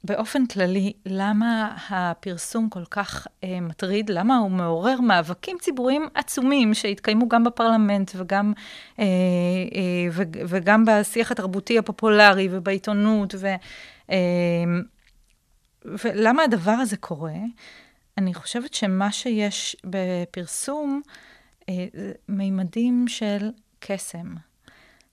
באופן 0.03 0.45
כללי, 0.45 0.93
למה 1.05 1.77
הפרסום 1.89 2.69
כל 2.69 2.85
כך 2.85 3.27
אה, 3.43 3.61
מטריד? 3.61 4.09
למה 4.09 4.37
הוא 4.37 4.51
מעורר 4.51 5.01
מאבקים 5.01 5.57
ציבוריים 5.61 6.07
עצומים 6.13 6.73
שהתקיימו 6.73 7.27
גם 7.27 7.43
בפרלמנט 7.43 8.11
וגם, 8.15 8.53
אה, 8.99 9.05
אה, 9.05 10.09
ו, 10.11 10.23
וגם 10.47 10.85
בשיח 10.87 11.31
התרבותי 11.31 11.77
הפופולרי 11.77 12.47
ובעיתונות? 12.51 13.35
ו, 13.37 13.47
אה, 14.11 14.17
ולמה 15.85 16.43
הדבר 16.43 16.71
הזה 16.71 16.97
קורה? 16.97 17.33
אני 18.17 18.33
חושבת 18.33 18.73
שמה 18.73 19.11
שיש 19.11 19.75
בפרסום 19.83 21.01
אה, 21.69 21.85
מימדים 22.29 23.07
של 23.07 23.49
קסם. 23.79 24.48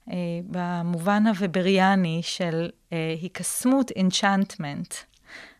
Uh, 0.09 0.13
במובן 0.51 1.27
הוובריאני 1.27 2.21
של 2.23 2.69
uh, 2.69 2.95
היקסמות, 3.23 3.91
enchantment. 3.91 4.95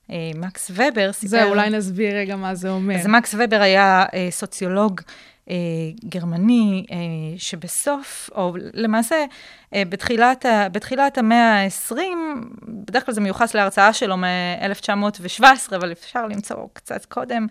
Uh, 0.09 0.13
מקס 0.35 0.71
ובר 0.75 1.13
סיפר... 1.13 1.29
זה, 1.29 1.45
אולי 1.45 1.71
נסביר 1.71 2.17
רגע 2.17 2.37
מה 2.37 2.55
זה 2.55 2.71
אומר. 2.71 2.95
אז 2.95 3.07
מקס 3.07 3.35
ובר 3.39 3.61
היה 3.61 4.05
uh, 4.05 4.15
סוציולוג 4.31 5.01
גרמני, 6.05 6.87
שבסוף, 7.37 8.31
או 8.35 8.53
למעשה, 8.75 9.25
בתחילת, 9.75 10.45
בתחילת 10.73 11.19
המאה 11.19 11.65
ה-20, 11.65 11.97
בדרך 12.69 13.07
כלל 13.07 13.15
זה 13.15 13.21
מיוחס 13.21 13.55
להרצאה 13.55 13.93
שלו 13.93 14.17
מ-1917, 14.17 15.43
אבל 15.77 15.93
אפשר 15.93 16.27
למצוא 16.27 16.57
קצת 16.73 17.05
קודם, 17.05 17.47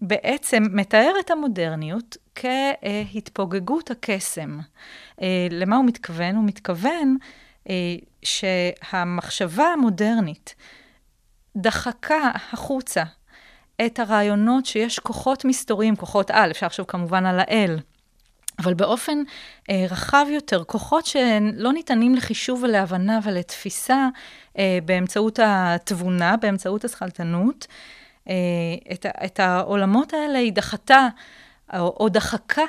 בעצם 0.00 0.62
מתאר 0.72 1.12
את 1.20 1.30
המודרניות 1.30 2.16
כהתפוגגות 2.34 3.90
הקסם. 3.90 4.58
למה 5.50 5.76
הוא 5.76 5.84
מתכוון? 5.84 6.36
הוא 6.36 6.44
מתכוון 6.44 7.16
שהמחשבה 8.22 9.64
המודרנית 9.64 10.54
דחקה 11.56 12.30
החוצה 12.52 13.02
את 13.86 13.98
הרעיונות 13.98 14.66
שיש 14.66 14.98
כוחות 14.98 15.44
מסתוריים, 15.44 15.96
כוחות 15.96 16.30
על, 16.30 16.50
אפשר 16.50 16.66
לחשוב 16.66 16.86
כמובן 16.88 17.26
על 17.26 17.40
האל, 17.40 17.78
אבל 18.58 18.74
באופן 18.74 19.18
אה, 19.70 19.84
רחב 19.90 20.26
יותר, 20.30 20.64
כוחות 20.64 21.06
שלא 21.06 21.72
ניתנים 21.72 22.14
לחישוב 22.14 22.62
ולהבנה 22.62 23.18
ולתפיסה 23.22 24.08
אה, 24.58 24.78
באמצעות 24.84 25.38
התבונה, 25.42 26.36
באמצעות 26.36 26.84
השכלתנות. 26.84 27.66
אה, 28.28 28.34
את, 28.92 29.06
את 29.24 29.40
העולמות 29.40 30.12
האלה 30.14 30.38
היא 30.38 30.52
דחתה. 30.52 31.08
או, 31.78 32.08
דחקה 32.08 32.64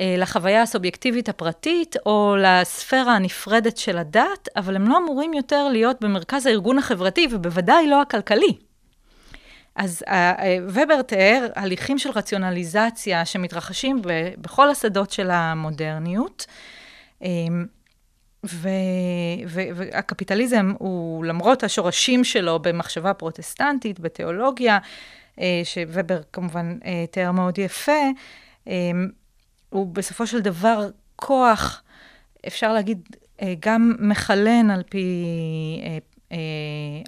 אה, 0.00 0.14
לחוויה 0.18 0.62
הסובייקטיבית 0.62 1.28
הפרטית, 1.28 1.96
או 2.06 2.36
לספירה 2.38 3.16
הנפרדת 3.16 3.76
של 3.76 3.98
הדת, 3.98 4.48
אבל 4.56 4.76
הם 4.76 4.88
לא 4.88 4.98
אמורים 4.98 5.34
יותר 5.34 5.68
להיות 5.68 6.00
במרכז 6.00 6.46
הארגון 6.46 6.78
החברתי, 6.78 7.28
ובוודאי 7.30 7.86
לא 7.86 8.02
הכלכלי. 8.02 8.56
אז 9.76 10.04
אה, 10.08 10.32
אה, 10.38 10.56
ובר 10.68 11.02
תיאר 11.02 11.46
הליכים 11.56 11.98
של 11.98 12.10
רציונליזציה 12.10 13.24
שמתרחשים 13.24 14.02
בכל 14.38 14.70
השדות 14.70 15.10
של 15.10 15.30
המודרניות. 15.30 16.46
והקפיטליזם 19.46 20.72
הוא, 20.78 21.24
למרות 21.24 21.62
השורשים 21.62 22.24
שלו 22.24 22.58
במחשבה 22.58 23.14
פרוטסטנטית, 23.14 24.00
בתיאולוגיה, 24.00 24.78
שובר 25.64 26.18
כמובן 26.32 26.78
תיאר 27.10 27.32
מאוד 27.32 27.58
יפה, 27.58 28.02
הוא 29.70 29.86
בסופו 29.86 30.26
של 30.26 30.40
דבר 30.40 30.88
כוח, 31.16 31.82
אפשר 32.46 32.72
להגיד, 32.72 33.08
גם 33.60 33.94
מכלן 33.98 34.70
על 34.70 34.82
פי 34.90 35.24
אה, 36.32 36.38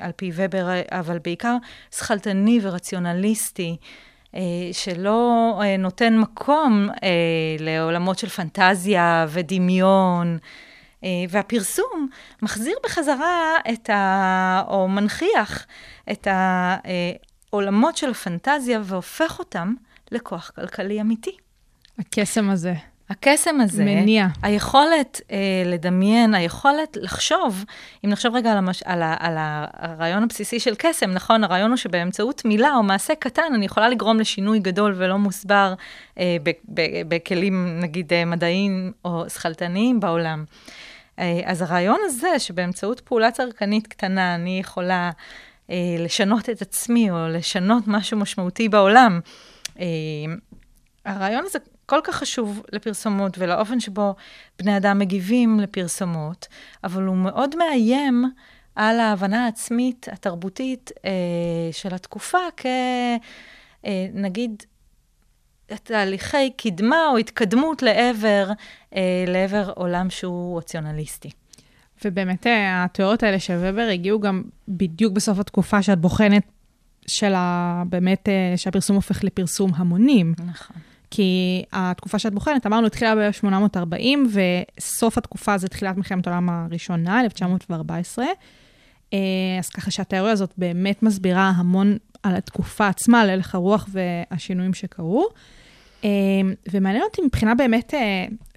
על 0.00 0.12
פי 0.16 0.30
ובר, 0.34 0.68
אבל 0.90 1.18
בעיקר 1.18 1.56
שכלתני 1.96 2.58
ורציונליסטי. 2.62 3.76
אה, 4.34 4.40
שלא 4.72 5.60
אה, 5.62 5.76
נותן 5.76 6.18
מקום 6.18 6.88
אה, 7.02 7.08
לעולמות 7.58 8.18
של 8.18 8.28
פנטזיה 8.28 9.26
ודמיון. 9.28 10.38
אה, 11.04 11.08
והפרסום 11.28 12.08
מחזיר 12.42 12.76
בחזרה 12.84 13.56
את 13.72 13.90
ה... 13.90 14.62
או 14.68 14.88
מנכיח 14.88 15.66
את 16.12 16.28
העולמות 17.52 17.96
של 17.96 18.10
הפנטזיה 18.10 18.80
והופך 18.84 19.38
אותם 19.38 19.74
לכוח 20.12 20.50
כלכלי 20.54 21.00
אמיתי. 21.00 21.36
הקסם 21.98 22.50
הזה. 22.50 22.74
הקסם 23.10 23.60
הזה, 23.60 23.84
מניע. 23.84 24.26
היכולת 24.42 25.20
אה, 25.30 25.36
לדמיין, 25.66 26.34
היכולת 26.34 26.96
לחשוב, 27.00 27.64
אם 28.04 28.10
נחשוב 28.10 28.34
רגע 28.34 28.52
על, 28.52 28.58
המש, 28.58 28.82
על, 28.82 29.02
ה, 29.02 29.16
על 29.18 29.34
הרעיון 29.38 30.22
הבסיסי 30.22 30.60
של 30.60 30.74
קסם, 30.78 31.10
נכון, 31.10 31.44
הרעיון 31.44 31.70
הוא 31.70 31.76
שבאמצעות 31.76 32.44
מילה 32.44 32.74
או 32.76 32.82
מעשה 32.82 33.14
קטן, 33.14 33.54
אני 33.54 33.64
יכולה 33.64 33.88
לגרום 33.88 34.20
לשינוי 34.20 34.58
גדול 34.58 34.94
ולא 34.96 35.18
מוסבר 35.18 35.74
אה, 36.18 36.36
ב, 36.42 36.50
ב, 36.74 36.82
בכלים, 37.08 37.80
נגיד, 37.80 38.12
אה, 38.12 38.24
מדעיים 38.24 38.92
או 39.04 39.24
שכלתניים 39.30 40.00
בעולם. 40.00 40.44
אה, 41.18 41.40
אז 41.44 41.62
הרעיון 41.62 41.98
הזה, 42.04 42.38
שבאמצעות 42.38 43.00
פעולה 43.00 43.30
צרכנית 43.30 43.86
קטנה, 43.86 44.34
אני 44.34 44.60
יכולה 44.60 45.10
לשנות 45.98 46.50
את 46.50 46.62
עצמי 46.62 47.10
או 47.10 47.28
לשנות 47.28 47.84
משהו 47.86 48.18
משמעותי 48.18 48.68
בעולם, 48.68 49.20
אה, 49.80 49.84
הרעיון 51.04 51.44
הזה 51.46 51.58
כל 51.86 52.00
כך 52.04 52.14
חשוב 52.14 52.62
לפרסומות 52.72 53.38
ולאופן 53.38 53.80
שבו 53.80 54.14
בני 54.58 54.76
אדם 54.76 54.98
מגיבים 54.98 55.60
לפרסומות, 55.60 56.48
אבל 56.84 57.02
הוא 57.02 57.16
מאוד 57.16 57.56
מאיים 57.56 58.24
על 58.74 59.00
ההבנה 59.00 59.44
העצמית, 59.44 60.08
התרבותית 60.12 60.90
אה, 61.04 61.10
של 61.72 61.94
התקופה 61.94 62.38
כנגיד 63.82 64.62
אה, 65.70 65.76
תהליכי 65.76 66.50
קדמה 66.50 67.08
או 67.10 67.16
התקדמות 67.16 67.82
לעבר, 67.82 68.50
אה, 68.94 69.24
לעבר 69.26 69.72
עולם 69.74 70.10
שהוא 70.10 70.58
רציונליסטי. 70.58 71.30
ובאמת 72.04 72.46
אה, 72.46 72.84
התיאוריות 72.84 73.22
האלה 73.22 73.38
של 73.38 73.56
ובר 73.60 73.88
הגיעו 73.92 74.20
גם 74.20 74.42
בדיוק 74.68 75.12
בסוף 75.12 75.38
התקופה 75.38 75.82
שאת 75.82 75.98
בוחנת 75.98 76.42
של 77.06 77.34
ה... 77.34 77.82
באמת, 77.88 78.28
אה, 78.28 78.56
שהפרסום 78.56 78.96
הופך 78.96 79.24
לפרסום 79.24 79.70
המונים. 79.74 80.34
נכון. 80.46 80.76
כי 81.10 81.62
התקופה 81.72 82.18
שאת 82.18 82.34
בוחנת, 82.34 82.66
אמרנו, 82.66 82.86
התחילה 82.86 83.14
ב-1840, 83.14 84.18
וסוף 84.78 85.18
התקופה 85.18 85.58
זה 85.58 85.68
תחילת 85.68 85.96
מלחמת 85.96 86.26
העולם 86.26 86.48
הראשונה, 86.48 87.20
1914. 87.20 88.24
אה, 89.12 89.18
אז 89.58 89.68
ככה 89.68 89.90
שהתיאוריה 89.90 90.32
הזאת 90.32 90.52
באמת 90.58 91.02
מסבירה 91.02 91.52
המון 91.56 91.96
על 92.22 92.36
התקופה 92.36 92.88
עצמה, 92.88 93.20
על 93.20 93.30
הלך 93.30 93.54
הרוח 93.54 93.88
והשינויים 93.92 94.74
שקרו. 94.74 95.28
ומעניין 96.72 97.02
אותי 97.02 97.22
מבחינה 97.22 97.54
באמת 97.54 97.94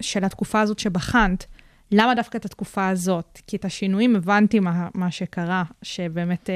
של 0.00 0.24
התקופה 0.24 0.60
הזאת 0.60 0.78
שבחנת, 0.78 1.46
למה 1.92 2.14
דווקא 2.14 2.38
את 2.38 2.44
התקופה 2.44 2.88
הזאת? 2.88 3.40
כי 3.46 3.56
את 3.56 3.64
השינויים 3.64 4.16
הבנתי 4.16 4.60
מה, 4.60 4.88
מה 4.94 5.10
שקרה, 5.10 5.64
שבאמת 5.82 6.50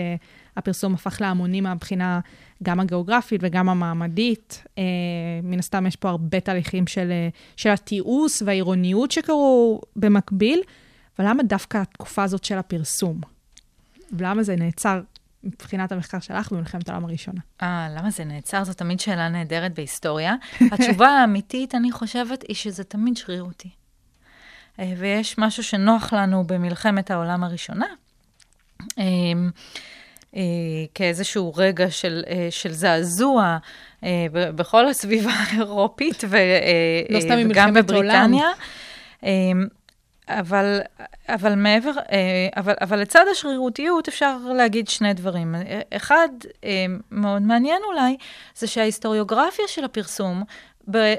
הפרסום 0.56 0.94
הפך 0.94 1.20
להמוני 1.20 1.60
מהבחינה 1.60 2.20
גם 2.62 2.80
הגיאוגרפית 2.80 3.40
וגם 3.44 3.68
המעמדית. 3.68 4.64
אה, 4.78 4.82
מן 5.42 5.58
הסתם 5.58 5.86
יש 5.86 5.96
פה 5.96 6.08
הרבה 6.08 6.40
תהליכים 6.40 6.86
של, 6.86 7.10
אה, 7.10 7.28
של 7.56 7.70
התיעוש 7.70 8.42
והעירוניות 8.42 9.10
שקרו 9.10 9.80
במקביל, 9.96 10.60
אבל 11.18 11.28
למה 11.28 11.42
דווקא 11.42 11.78
התקופה 11.78 12.22
הזאת 12.22 12.44
של 12.44 12.58
הפרסום? 12.58 13.20
ולמה 14.12 14.42
זה 14.42 14.56
נעצר 14.56 15.00
מבחינת 15.44 15.92
המחקר 15.92 16.20
שלך 16.20 16.52
במלחמת 16.52 16.88
העולם 16.88 17.04
הראשונה? 17.04 17.40
אה, 17.62 17.88
למה 17.96 18.10
זה 18.10 18.24
נעצר? 18.24 18.64
זו 18.64 18.72
תמיד 18.72 19.00
שאלה 19.00 19.28
נהדרת 19.28 19.74
בהיסטוריה. 19.74 20.34
התשובה 20.72 21.08
האמיתית, 21.08 21.74
אני 21.74 21.92
חושבת, 21.92 22.44
היא 22.48 22.56
שזה 22.56 22.84
תמיד 22.84 23.16
שרירותי. 23.16 23.70
אה, 24.80 24.92
ויש 24.96 25.38
משהו 25.38 25.62
שנוח 25.62 26.12
לנו 26.12 26.44
במלחמת 26.46 27.10
העולם 27.10 27.44
הראשונה. 27.44 27.86
אה, 28.98 29.04
אה, 30.36 30.42
כאיזשהו 30.94 31.52
רגע 31.56 31.90
של, 31.90 32.22
של 32.50 32.72
זעזוע 32.72 33.58
בכל 34.32 34.88
הסביבה 34.88 35.32
האירופית 35.48 36.24
ו, 36.28 36.36
לא 37.10 37.18
וגם 37.50 37.74
בבריטניה. 37.74 38.48
אה, 39.24 39.30
אבל, 40.28 40.80
אבל 41.28 41.54
מעבר, 41.54 41.92
אבל, 42.56 42.74
אבל 42.80 43.00
לצד 43.00 43.24
השרירותיות 43.30 44.08
אפשר 44.08 44.36
להגיד 44.56 44.88
שני 44.88 45.14
דברים. 45.14 45.54
אחד, 45.92 46.28
מאוד 47.10 47.42
מעניין 47.42 47.82
אולי, 47.86 48.16
זה 48.54 48.66
שההיסטוריוגרפיה 48.66 49.64
של 49.68 49.84
הפרסום 49.84 50.42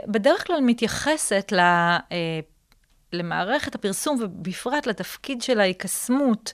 בדרך 0.07 0.47
כלל 0.47 0.61
מתייחסת 0.61 1.53
ל... 1.55 1.59
למערכת 3.13 3.75
הפרסום 3.75 4.17
ובפרט 4.21 4.87
לתפקיד 4.87 5.41
של 5.41 5.59
ההיקסמות 5.59 6.53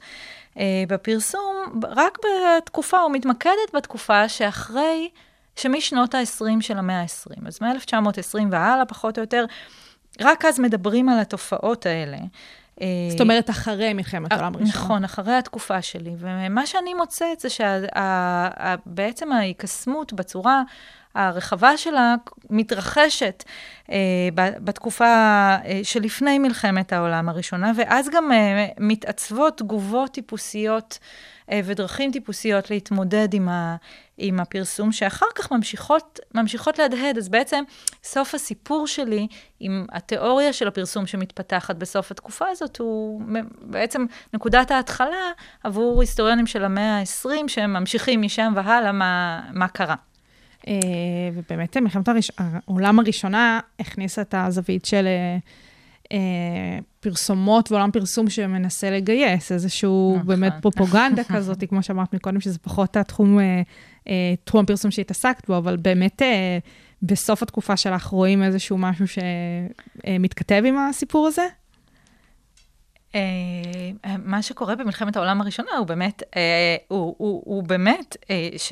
אה, 0.58 0.84
בפרסום, 0.88 1.80
רק 1.84 2.18
בתקופה, 2.26 3.02
או 3.02 3.10
מתמקדת 3.10 3.74
בתקופה 3.74 4.30
שאחרי, 4.30 5.10
שמשנות 5.56 6.16
ה-20 6.16 6.62
של 6.62 6.78
המאה 6.78 7.02
ה-20. 7.02 7.48
אז 7.48 7.60
מ-1920 7.62 8.40
והלאה, 8.52 8.86
פחות 8.86 9.18
או 9.18 9.24
יותר, 9.24 9.46
רק 10.22 10.46
אז 10.46 10.60
מדברים 10.60 11.10
על 11.10 11.20
התופעות 11.20 11.86
האלה. 11.86 12.18
אה, 12.82 12.88
זאת 13.10 13.22
אומרת, 13.22 13.50
אחרי 13.50 13.94
מלחמת 13.94 14.32
העולם 14.32 14.56
הראשונה. 14.56 14.84
נכון, 14.84 15.04
אחרי 15.04 15.34
התקופה 15.34 15.82
שלי. 15.82 16.12
ומה 16.18 16.66
שאני 16.66 16.94
מוצאת 16.94 17.40
זה 17.40 17.50
שבעצם 17.50 19.32
ההיקסמות 19.32 20.14
בצורה 20.14 20.64
הרחבה 21.18 21.78
שלה 21.78 22.16
מתרחשת 22.50 23.44
אה, 23.92 23.98
בתקופה 24.36 25.06
אה, 25.06 25.80
שלפני 25.84 26.40
מלחמת 26.40 26.94
העולם 26.94 27.30
הראשונה, 27.30 27.72
ואז 27.76 28.10
גם 28.10 28.32
אה, 28.32 28.68
מתעצבות 28.80 29.58
תגובות 29.58 30.12
טיפוסיות 30.12 31.00
אה, 31.52 31.62
ודרכים 31.66 32.12
טיפוסיות 32.12 32.72
להתמודד 32.72 33.34
עם, 33.34 33.50
ה, 33.50 33.76
עם 34.18 34.40
הפרסום, 34.40 34.92
שאחר 34.92 35.26
כך 35.36 35.52
ממשיכות, 35.52 36.20
ממשיכות 36.34 36.80
להדהד. 36.80 37.18
אז 37.18 37.30
בעצם 37.30 37.64
סוף 38.04 38.36
הסיפור 38.36 38.88
שלי 38.88 39.28
עם 39.60 39.86
התיאוריה 39.92 40.54
של 40.54 40.68
הפרסום 40.68 41.08
שמתפתחת 41.08 41.76
בסוף 41.76 42.12
התקופה 42.12 42.46
הזאת, 42.50 42.78
הוא 42.78 43.22
בעצם 43.62 44.06
נקודת 44.34 44.72
ההתחלה 44.72 45.32
עבור 45.64 46.02
היסטוריונים 46.02 46.48
של 46.48 46.64
המאה 46.64 47.00
ה-20, 47.00 47.48
שהם 47.48 47.74
ממשיכים 47.74 48.22
משם 48.22 48.54
והלאה 48.56 48.92
מה, 48.92 49.42
מה 49.54 49.68
קרה. 49.68 49.96
אה, 50.68 50.74
ובאמת 51.34 51.78
מלחמת. 51.78 52.10
העולם 52.38 53.00
הראשונה 53.00 53.60
הכניסה 53.80 54.22
את 54.22 54.36
הזווית 54.38 54.86
של 54.86 55.08
אה, 55.08 55.38
פרסומות 57.00 57.72
ועולם 57.72 57.92
פרסום 57.92 58.30
שמנסה 58.30 58.90
לגייס, 58.90 59.52
איזשהו 59.52 60.14
נכון. 60.16 60.28
באמת 60.28 60.54
פרופוגנדה 60.62 61.24
כזאת, 61.24 61.64
כמו 61.70 61.84
שאמרת 61.84 62.14
מקודם, 62.14 62.42
שזה 62.42 62.60
פחות 62.60 62.98
התחום, 62.98 63.40
תחום 64.44 64.64
הפרסום 64.64 64.92
שהתעסקת 64.92 65.48
בו, 65.48 65.58
אבל 65.58 65.78
באמת 65.78 66.22
בסוף 67.02 67.44
התקופה 67.44 67.78
שלך 67.78 68.06
רואים 68.06 68.44
איזשהו 68.44 68.78
משהו 68.78 69.06
שמתכתב 69.08 70.64
עם 70.66 70.78
הסיפור 70.78 71.28
הזה? 71.28 71.48
מה 74.26 74.42
שקורה 74.42 74.76
במלחמת 74.76 75.16
העולם 75.16 75.42
הראשונה 75.42 75.72
הוא 75.78 75.88
באמת, 75.88 76.24
הוא, 76.88 77.16
הוא, 77.18 77.42
הוא 77.46 77.64
באמת 77.64 78.18
ש... 78.58 78.72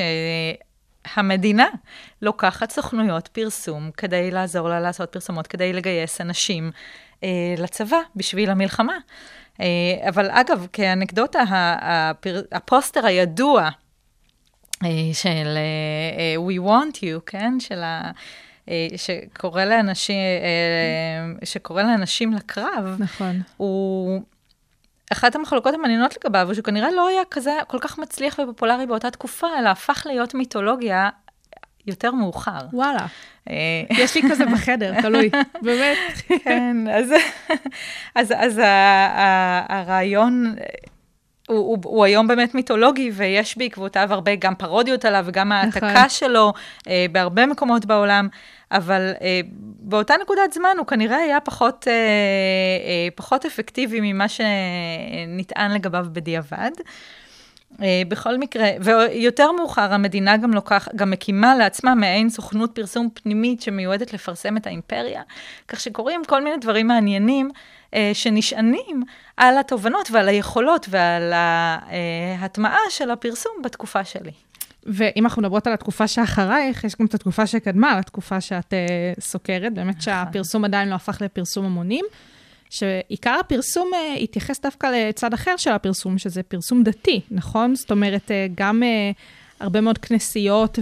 המדינה 1.16 1.68
לוקחת 2.22 2.72
סוכנויות 2.72 3.28
פרסום 3.28 3.92
כדי 3.98 4.32
לעזור 4.32 4.70
לה 4.70 4.80
לעשות 4.80 5.12
פרסומות, 5.12 5.48
כדי 5.48 5.74
לגייס 5.74 6.22
אנשים 6.22 6.64
אה, 6.66 6.72
לצבא 7.57 7.99
בשביל 8.16 8.49
המלחמה. 8.49 8.97
אה, 9.61 10.09
אבל 10.09 10.30
אגב, 10.32 10.68
כאנקדוטה, 10.74 11.43
הפוסטר 12.51 13.05
הידוע 13.05 13.70
אה, 14.84 14.89
של 15.13 15.57
אה, 15.57 16.36
We 16.49 16.68
Want 16.70 16.97
You, 16.97 17.22
כן? 17.26 17.59
של 17.59 17.84
ה... 17.84 18.11
אה, 18.70 18.88
שקורא 18.95 19.63
לאנשים, 19.63 20.16
אה, 20.16 21.45
שקורא 21.45 21.84
לאנשים 21.84 22.34
לקרב, 22.34 22.95
נכון. 22.99 23.41
הוא... 23.57 24.22
אחת 25.11 25.36
המחלוקות 25.36 25.74
המעניינות 25.74 26.18
לגביו, 26.18 26.45
הוא 26.45 26.53
שכנראה 26.53 26.91
לא 26.91 27.07
היה 27.07 27.22
כזה 27.32 27.51
כל 27.68 27.80
כך 27.80 27.99
מצליח 27.99 28.39
ופופולרי 28.43 28.86
באותה 28.86 29.11
תקופה, 29.11 29.47
אלא 29.59 29.70
הפך 29.70 30.03
להיות 30.05 30.34
מיתולוגיה 30.34 31.09
יותר 31.88 32.12
מאוחר. 32.12 32.60
וואלה. 32.74 33.06
אה, 33.50 33.56
יש 33.90 34.16
לי 34.16 34.22
כזה 34.30 34.46
בחדר, 34.54 35.02
תלוי, 35.02 35.30
באמת. 35.62 35.98
כן, 36.44 36.78
אז, 36.94 37.14
אז, 38.16 38.34
אז 38.38 38.58
ה- 38.58 38.66
ה- 38.66 39.80
הרעיון 39.80 40.56
הוא, 41.48 41.58
הוא, 41.58 41.78
הוא 41.84 42.06
היום 42.06 42.28
באמת 42.28 42.56
מיתולוגי, 42.56 43.12
ויש 43.14 43.58
בעקבותיו 43.58 44.08
הרבה 44.14 44.36
גם 44.36 44.56
פרודיות 44.56 45.06
עליו 45.06 45.24
וגם 45.28 45.52
העתקה 45.52 45.92
נכון. 45.94 46.10
שלו 46.10 46.54
אה, 46.88 47.06
בהרבה 47.12 47.46
מקומות 47.46 47.86
בעולם, 47.86 48.28
אבל 48.72 49.12
אה, 49.22 49.40
באותה 49.80 50.14
נקודת 50.22 50.54
זמן 50.54 50.76
הוא 50.78 50.88
כנראה 50.88 51.18
היה 51.18 51.40
פחות, 51.40 51.88
אה, 51.88 51.94
אה, 51.94 53.08
פחות 53.16 53.46
אפקטיבי 53.46 54.00
ממה 54.02 54.26
שנטען 54.28 55.72
לגביו 55.72 56.06
בדיעבד. 56.14 56.72
אה, 56.80 56.84
בכל 58.07 58.38
מקרה, 58.38 58.70
ויותר 58.82 59.51
מאוחר 59.51 59.93
המדינה 59.93 60.38
גם 60.38 60.53
לוקח, 60.53 60.88
גם 60.95 61.11
מקימה 61.11 61.55
לעצמה 61.55 61.95
מעין 61.95 62.30
סוכנות 62.30 62.72
פרסום 62.76 63.09
פנימית 63.13 63.61
שמיועדת 63.61 64.13
לפרסם 64.13 64.57
את 64.57 64.68
האימפריה, 64.68 65.22
כך 65.68 65.80
שקורים 65.80 66.22
כל 66.28 66.43
מיני 66.43 66.57
דברים 66.57 66.88
מעניינים 66.88 67.49
אה, 67.93 68.11
שנשענים 68.13 69.03
על 69.38 69.57
התובנות 69.57 70.11
ועל 70.11 70.28
היכולות 70.28 70.86
ועל 70.89 71.34
ההטמעה 71.34 72.80
של 72.89 73.11
הפרסום 73.11 73.53
בתקופה 73.63 74.03
שלי. 74.03 74.32
ואם 74.86 75.24
אנחנו 75.26 75.41
מדברות 75.41 75.68
על 75.68 75.74
התקופה 75.74 76.07
שאחרייך, 76.07 76.84
יש 76.84 76.95
גם 76.99 77.05
את 77.05 77.13
התקופה 77.13 77.47
שקדמה 77.47 77.99
לתקופה 77.99 78.41
שאת 78.41 78.74
uh, 78.74 79.22
סוקרת, 79.22 79.74
באמת 79.74 80.01
שהפרסום 80.01 80.66
עדיין 80.66 80.89
לא 80.89 80.95
הפך 80.95 81.22
לפרסום 81.22 81.66
המונים, 81.66 82.05
שעיקר 82.76 83.38
הפרסום 83.40 83.92
uh, 83.94 84.20
התייחס 84.20 84.60
דווקא 84.62 84.88
לצד 84.88 85.34
אחר 85.34 85.58
של 85.58 85.72
הפרסום, 85.72 86.18
שזה 86.18 86.44
פרסום 86.44 86.84
דתי, 86.84 87.22
נכון? 87.32 87.76
זאת 87.76 87.92
אומרת, 87.92 88.28
uh, 88.28 88.32
גם 88.56 88.84
uh, 88.84 88.86
הרבה 89.60 89.82
מאוד 89.82 89.98
כנסיות 89.98 90.80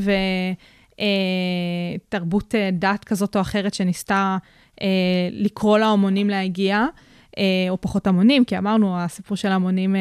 ותרבות 2.09 2.53
uh, 2.53 2.57
דת 2.71 3.03
כזאת 3.03 3.35
או 3.35 3.41
אחרת 3.41 3.73
שניסתה 3.73 4.37
uh, 4.75 4.83
לקרוא 5.31 5.77
להמונים 5.77 6.29
להגיע, 6.29 6.85
uh, 7.31 7.39
או 7.69 7.81
פחות 7.81 8.07
המונים, 8.07 8.45
כי 8.45 8.57
אמרנו, 8.57 8.99
הסיפור 8.99 9.37
של 9.37 9.51
המונים 9.51 9.95
uh, 9.95 9.99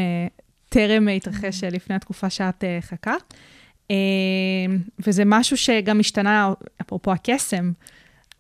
טרם 0.69 1.09
התרחש 1.09 1.65
uh, 1.65 1.67
לפני 1.71 1.97
התקופה 1.97 2.31
שאת 2.31 2.65
uh, 2.65 2.67
חקרת. 2.87 3.35
אה, 3.93 4.75
וזה 5.07 5.23
משהו 5.27 5.57
שגם 5.57 6.01
השתנה, 6.01 6.53
אפרופו 6.81 7.13
הקסם, 7.13 7.73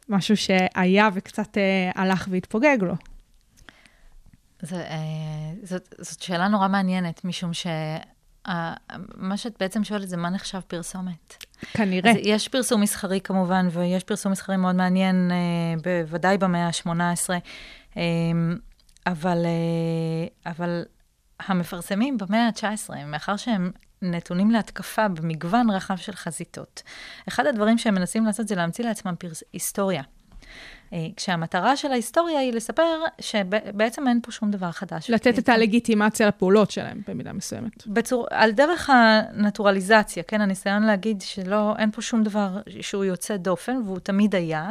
משהו 0.08 0.36
שהיה 0.36 1.08
וקצת 1.14 1.58
אה, 1.58 1.90
הלך 1.94 2.28
והתפוגג 2.30 2.76
לו. 2.80 2.94
זה, 4.62 4.76
אה, 4.76 4.98
זאת, 5.62 5.94
זאת 5.98 6.22
שאלה 6.22 6.48
נורא 6.48 6.68
מעניינת, 6.68 7.24
משום 7.24 7.52
ש... 7.54 7.66
מה 9.16 9.36
שאת 9.36 9.54
בעצם 9.60 9.84
שואלת 9.84 10.08
זה 10.08 10.16
מה 10.16 10.30
נחשב 10.30 10.60
פרסומת. 10.60 11.44
כנראה. 11.72 12.10
אז 12.10 12.16
יש 12.22 12.48
פרסום 12.48 12.80
מסחרי 12.80 13.20
כמובן, 13.20 13.68
ויש 13.70 14.04
פרסום 14.04 14.32
מסחרי 14.32 14.56
מאוד 14.56 14.74
מעניין, 14.74 15.30
בוודאי 15.82 16.38
במאה 16.38 16.66
ה-18, 16.66 17.30
אבל, 19.06 19.46
אבל 20.46 20.84
המפרסמים 21.40 22.18
במאה 22.18 22.46
ה-19, 22.46 22.94
מאחר 23.06 23.36
שהם 23.36 23.70
נתונים 24.02 24.50
להתקפה 24.50 25.08
במגוון 25.08 25.70
רחב 25.70 25.96
של 25.96 26.12
חזיתות. 26.12 26.82
אחד 27.28 27.46
הדברים 27.46 27.78
שהם 27.78 27.94
מנסים 27.94 28.26
לעשות 28.26 28.48
זה 28.48 28.54
להמציא 28.54 28.84
לעצמם 28.84 29.14
פרס... 29.18 29.42
היסטוריה. 29.52 30.02
כשהמטרה 31.16 31.76
של 31.76 31.92
ההיסטוריה 31.92 32.40
היא 32.40 32.52
לספר 32.52 33.02
שבעצם 33.20 34.08
אין 34.08 34.20
פה 34.22 34.32
שום 34.32 34.50
דבר 34.50 34.70
חדש. 34.70 35.10
לתת 35.10 35.38
את 35.38 35.48
הלגיטימציה 35.48 36.28
לפעולות 36.28 36.70
שלהם 36.70 37.00
במידה 37.08 37.32
מסוימת. 37.32 37.86
בצור, 37.86 38.26
על 38.30 38.50
דרך 38.50 38.90
הנטורליזציה, 38.90 40.22
כן, 40.22 40.40
הניסיון 40.40 40.82
להגיד 40.82 41.20
שלא, 41.20 41.74
אין 41.78 41.90
פה 41.90 42.02
שום 42.02 42.22
דבר 42.22 42.48
שהוא 42.80 43.04
יוצא 43.04 43.36
דופן, 43.36 43.76
והוא 43.84 43.98
תמיד 43.98 44.34
היה. 44.34 44.68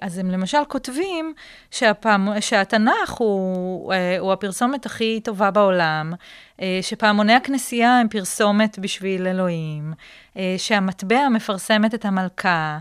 אז 0.00 0.18
הם 0.18 0.30
למשל 0.30 0.58
כותבים 0.68 1.34
שהפעם, 1.70 2.28
שהתנ"ך 2.40 3.10
הוא, 3.10 3.94
הוא 4.18 4.32
הפרסומת 4.32 4.86
הכי 4.86 5.20
טובה 5.24 5.50
בעולם, 5.50 6.12
שפעמוני 6.82 7.32
הכנסייה 7.32 7.98
הם 7.98 8.08
פרסומת 8.08 8.78
בשביל 8.78 9.26
אלוהים, 9.26 9.92
שהמטבע 10.58 11.28
מפרסמת 11.28 11.94
את 11.94 12.04
המלכה. 12.04 12.78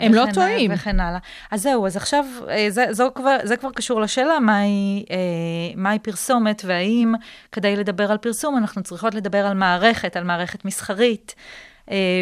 הם 0.00 0.14
לא 0.14 0.24
טועים. 0.34 0.70
וכן 0.74 1.00
הלאה. 1.00 1.18
אז 1.50 1.62
זהו, 1.62 1.86
אז 1.86 1.96
עכשיו, 1.96 2.24
זה, 2.68 2.86
זו 2.90 3.10
כבר, 3.14 3.36
זה 3.42 3.56
כבר 3.56 3.70
קשור 3.70 4.00
לשאלה 4.00 4.40
מהי, 4.40 5.04
מהי 5.76 5.98
פרסומת, 5.98 6.62
והאם 6.66 7.12
כדי 7.52 7.76
לדבר 7.76 8.10
על 8.10 8.18
פרסום 8.18 8.56
אנחנו 8.56 8.82
צריכות 8.82 9.14
לדבר 9.14 9.46
על 9.46 9.54
מערכת, 9.54 10.16
על 10.16 10.24
מערכת 10.24 10.64
מסחרית. 10.64 11.34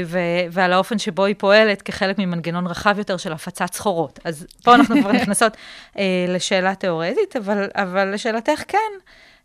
ו- 0.04 0.18
ועל 0.50 0.72
האופן 0.72 0.98
שבו 0.98 1.24
היא 1.24 1.34
פועלת 1.38 1.82
כחלק 1.82 2.18
ממנגנון 2.18 2.66
רחב 2.66 2.98
יותר 2.98 3.16
של 3.16 3.32
הפצת 3.32 3.72
סחורות. 3.72 4.18
אז 4.24 4.46
פה 4.64 4.74
אנחנו 4.74 5.00
כבר 5.00 5.12
נכנסות 5.22 5.56
אה, 5.98 6.26
לשאלה 6.28 6.74
תיאורטית, 6.74 7.36
אבל, 7.36 7.68
אבל 7.74 8.14
לשאלתך 8.14 8.62
כן. 8.68 8.78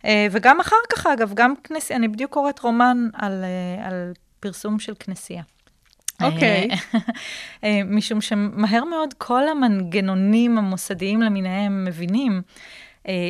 אה, 0.06 0.28
וגם 0.32 0.60
אחר 0.60 0.76
כך, 0.94 1.08
אגב, 1.08 1.32
גם 1.34 1.54
כנסייה, 1.64 2.00
אני 2.00 2.08
בדיוק 2.08 2.34
קוראת 2.34 2.60
רומן 2.60 2.98
על, 3.14 3.44
אה, 3.44 3.88
על 3.88 4.14
פרסום 4.39 4.80
של 4.80 4.94
כנסייה. 5.00 5.44
אוקיי. 6.22 6.68
Okay. 6.72 7.66
משום 7.86 8.22
שמהר 8.22 8.84
מאוד 8.84 9.14
כל 9.18 9.47
המנגנונים 9.47 10.57
המוסדיים 10.57 11.22
למיניהם 11.22 11.86
מבינים 11.86 12.41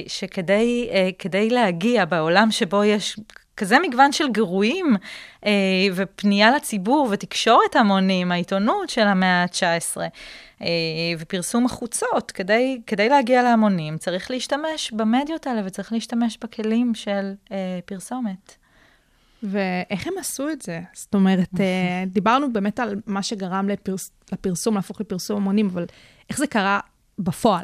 שכדי 0.07 1.49
להגיע 1.49 2.05
בעולם 2.05 2.51
שבו 2.51 2.83
יש 2.83 3.15
כזה 3.57 3.79
מגוון 3.79 4.11
של 4.11 4.31
גירויים 4.31 4.95
אה, 5.45 5.51
ופנייה 5.95 6.51
לציבור 6.51 7.07
ותקשורת 7.11 7.75
המונים, 7.75 8.31
העיתונות 8.31 8.89
של 8.89 9.01
המאה 9.01 9.43
ה-19 9.43 9.97
אה, 10.61 10.67
ופרסום 11.19 11.65
החוצות, 11.65 12.31
כדי, 12.31 12.81
כדי 12.87 13.09
להגיע 13.09 13.43
להמונים 13.43 13.97
צריך 13.97 14.31
להשתמש 14.31 14.91
במדיות 14.91 15.47
האלה 15.47 15.61
וצריך 15.65 15.93
להשתמש 15.93 16.37
בכלים 16.43 16.95
של 16.95 17.33
אה, 17.51 17.79
פרסומת. 17.85 18.62
ואיך 19.43 20.07
הם 20.07 20.13
עשו 20.19 20.49
את 20.49 20.61
זה? 20.61 20.81
זאת 20.93 21.15
אומרת, 21.15 21.59
אה, 21.59 22.03
דיברנו 22.15 22.53
באמת 22.53 22.79
על 22.79 22.95
מה 23.05 23.23
שגרם 23.23 23.69
לפרס, 23.69 24.11
לפרסום, 24.31 24.75
להפוך 24.75 25.01
לפרסום 25.01 25.37
המונים, 25.37 25.67
אבל 25.67 25.85
איך 26.29 26.37
זה 26.37 26.47
קרה 26.47 26.79
בפועל? 27.19 27.63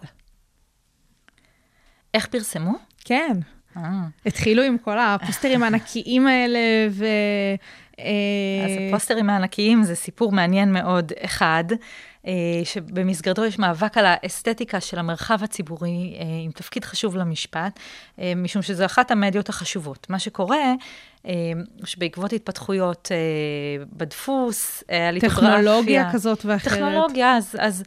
איך 2.14 2.28
פרסמו? 2.28 2.74
כן. 3.06 3.38
התחילו 4.26 4.64
עם 4.64 4.78
כל 4.78 5.00
הפוסטרים 5.00 5.64
הענקיים 5.64 6.28
האלה, 6.28 6.60
ו... 6.92 7.06
אז 8.66 8.72
הפוסטרים 8.88 9.30
הענקיים 9.30 9.84
זה 9.84 9.96
סיפור 9.96 10.32
מעניין 10.32 10.74
מאוד, 10.74 11.12
אחד, 11.22 11.64
שבמסגרתו 12.64 13.46
יש 13.46 13.60
מאבק 13.60 13.98
על 13.98 14.06
האסתטיקה 14.08 14.80
של 14.80 15.00
המרחב 15.00 15.44
הציבורי, 15.44 16.18
עם 16.46 16.52
תפקיד 16.52 16.86
חשוב 16.86 17.16
למשפט, 17.16 17.80
משום 18.36 18.62
שזו 18.62 18.86
אחת 18.86 19.12
המדיות 19.12 19.50
החשובות. 19.50 20.08
מה 20.10 20.20
שקורה, 20.20 20.74
שבעקבות 21.84 22.34
התפתחויות 22.34 23.12
בדפוס, 23.94 24.84
הליטוגרפיה... 24.90 25.50
טכנולוגיה 25.50 26.14
כזאת 26.14 26.46
ואחרת. 26.46 26.74
טכנולוגיה, 26.74 27.38
אז... 27.38 27.56
אז 27.60 27.84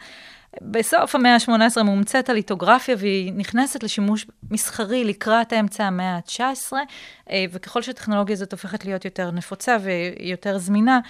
בסוף 0.61 1.15
המאה 1.15 1.35
ה-18 1.35 1.83
מומצאת 1.83 2.29
הליטוגרפיה 2.29 2.95
והיא 2.99 3.33
נכנסת 3.33 3.83
לשימוש 3.83 4.27
מסחרי 4.51 5.05
לקראת 5.05 5.53
אמצע 5.53 5.85
המאה 5.85 6.17
ה-19, 6.17 6.73
וככל 7.51 7.83
שהטכנולוגיה 7.83 8.33
הזאת 8.33 8.53
הופכת 8.53 8.85
להיות 8.85 9.05
יותר 9.05 9.31
נפוצה 9.31 9.77
ויותר 9.83 10.59
זמינה, 10.59 11.01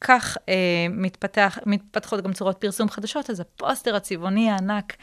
כך 0.00 0.36
אה, 0.48 0.54
מתפתח, 0.90 1.58
מתפתחות 1.66 2.24
גם 2.24 2.32
צורות 2.32 2.56
פרסום 2.56 2.88
חדשות, 2.88 3.30
אז 3.30 3.40
הפוסטר 3.40 3.96
הצבעוני 3.96 4.50
הענק, 4.50 4.96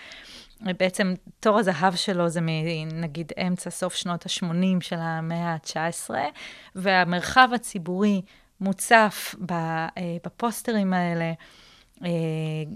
בעצם 0.61 1.13
תור 1.39 1.59
הזהב 1.59 1.95
שלו 1.95 2.29
זה 2.29 2.39
מנגיד 2.41 3.31
אמצע 3.47 3.69
סוף 3.69 3.95
שנות 3.95 4.25
ה-80 4.25 4.81
של 4.81 4.95
המאה 4.99 5.53
ה-19, 5.53 6.09
והמרחב 6.75 7.49
הציבורי 7.55 8.21
מוצף 8.61 9.35
בפוסטרים 10.23 10.93
האלה. 10.93 11.33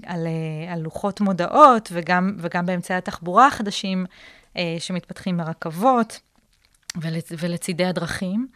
על, 0.05 0.27
על 0.69 0.79
לוחות 0.79 1.21
מודעות 1.21 1.89
וגם, 1.93 2.35
וגם 2.39 2.65
באמצעי 2.65 2.97
התחבורה 2.97 3.47
החדשים 3.47 4.05
שמתפתחים 4.79 5.37
ברכבות. 5.37 6.19
ולצ, 7.01 7.31
ולצידי 7.39 7.85
הדרכים. 7.85 8.47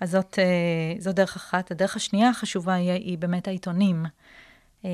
אז 0.00 0.10
זאת, 0.10 0.38
אה, 0.38 1.00
זאת 1.00 1.14
דרך 1.14 1.36
אחת. 1.36 1.70
הדרך 1.70 1.96
השנייה 1.96 2.28
החשובה 2.28 2.74
היא, 2.74 2.90
היא 2.90 3.18
באמת 3.18 3.48
העיתונים. 3.48 4.04
אה, 4.84 4.90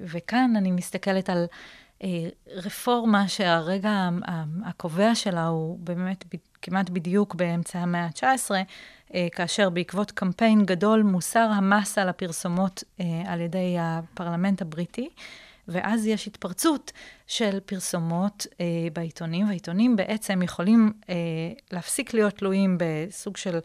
וכאן 0.00 0.54
אני 0.56 0.70
מסתכלת 0.70 1.30
על 1.30 1.38
אה, 1.38 1.46
רפורמה 2.54 3.28
שהרגע 3.28 4.08
הקובע 4.64 5.14
שלה 5.14 5.46
הוא 5.46 5.78
באמת 5.78 6.24
כמעט 6.62 6.90
בדיוק 6.90 7.34
באמצע 7.34 7.78
המאה 7.78 8.06
ה-19, 8.22 8.50
כאשר 9.32 9.70
בעקבות 9.70 10.10
קמפיין 10.10 10.64
גדול 10.64 11.02
מוסר 11.02 11.48
המס 11.54 11.98
על 11.98 12.08
הפרסומות 12.08 12.84
על 13.26 13.40
ידי 13.40 13.76
הפרלמנט 13.78 14.62
הבריטי, 14.62 15.08
ואז 15.68 16.06
יש 16.06 16.26
התפרצות 16.26 16.92
של 17.26 17.60
פרסומות 17.60 18.46
אה, 18.60 18.66
בעיתונים, 18.92 19.46
והעיתונים 19.46 19.96
בעצם 19.96 20.42
יכולים 20.42 20.92
אה, 21.08 21.14
להפסיק 21.72 22.14
להיות 22.14 22.34
תלויים 22.34 22.78
בסוג 22.80 23.36
של 23.36 23.58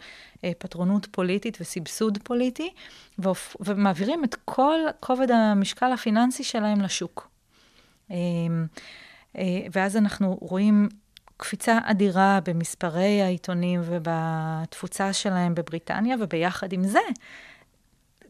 אה, 0.44 0.52
פטרונות 0.58 1.08
פוליטית 1.12 1.58
וסבסוד 1.62 2.18
פוליטי. 2.24 2.74
ומעבירים 3.60 4.24
את 4.24 4.36
כל 4.46 4.80
כובד 5.00 5.32
המשקל 5.32 5.92
הפיננסי 5.92 6.44
שלהם 6.44 6.82
לשוק. 6.82 7.30
אה, 8.12 8.18
אה, 9.38 9.62
ואז 9.72 9.98
אנחנו 9.98 10.38
רואים 10.42 10.90
קפיצה 11.38 11.80
אדירה 11.84 12.40
במספרי 12.46 13.22
העיתונים 13.22 13.82
ובתפוצה 13.86 15.14
שלהם 15.14 15.56
בבריטניה, 15.56 16.16
וביחד 16.20 16.74
עם 16.74 16.84
זה, 16.84 17.00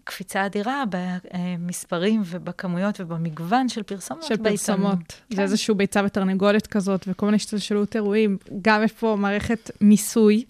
קפיצה 0.03 0.45
אדירה 0.45 0.84
במספרים 0.91 2.21
ובכמויות 2.25 2.99
ובמגוון 2.99 3.69
של 3.69 3.84
פרסומות 3.84 4.23
של 4.23 4.38
פרסומות. 4.38 5.21
כן. 5.30 5.36
זה 5.36 5.41
איזשהו 5.41 5.75
ביצה 5.75 6.01
ותרנגולת 6.05 6.67
כזאת, 6.67 7.05
וכל 7.07 7.25
מיני 7.25 7.36
השתלשלות 7.36 7.95
אירועים. 7.95 8.38
גם 8.61 8.84
יש 8.84 8.91
פה 8.91 9.15
מערכת 9.19 9.71
מיסוי, 9.82 10.43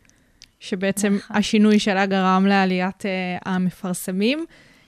שבעצם 0.60 1.14
נכון. 1.14 1.38
השינוי 1.38 1.80
שלה 1.80 2.06
גרם 2.06 2.46
לעליית 2.46 3.02
uh, 3.02 3.06
המפרסמים. 3.46 4.46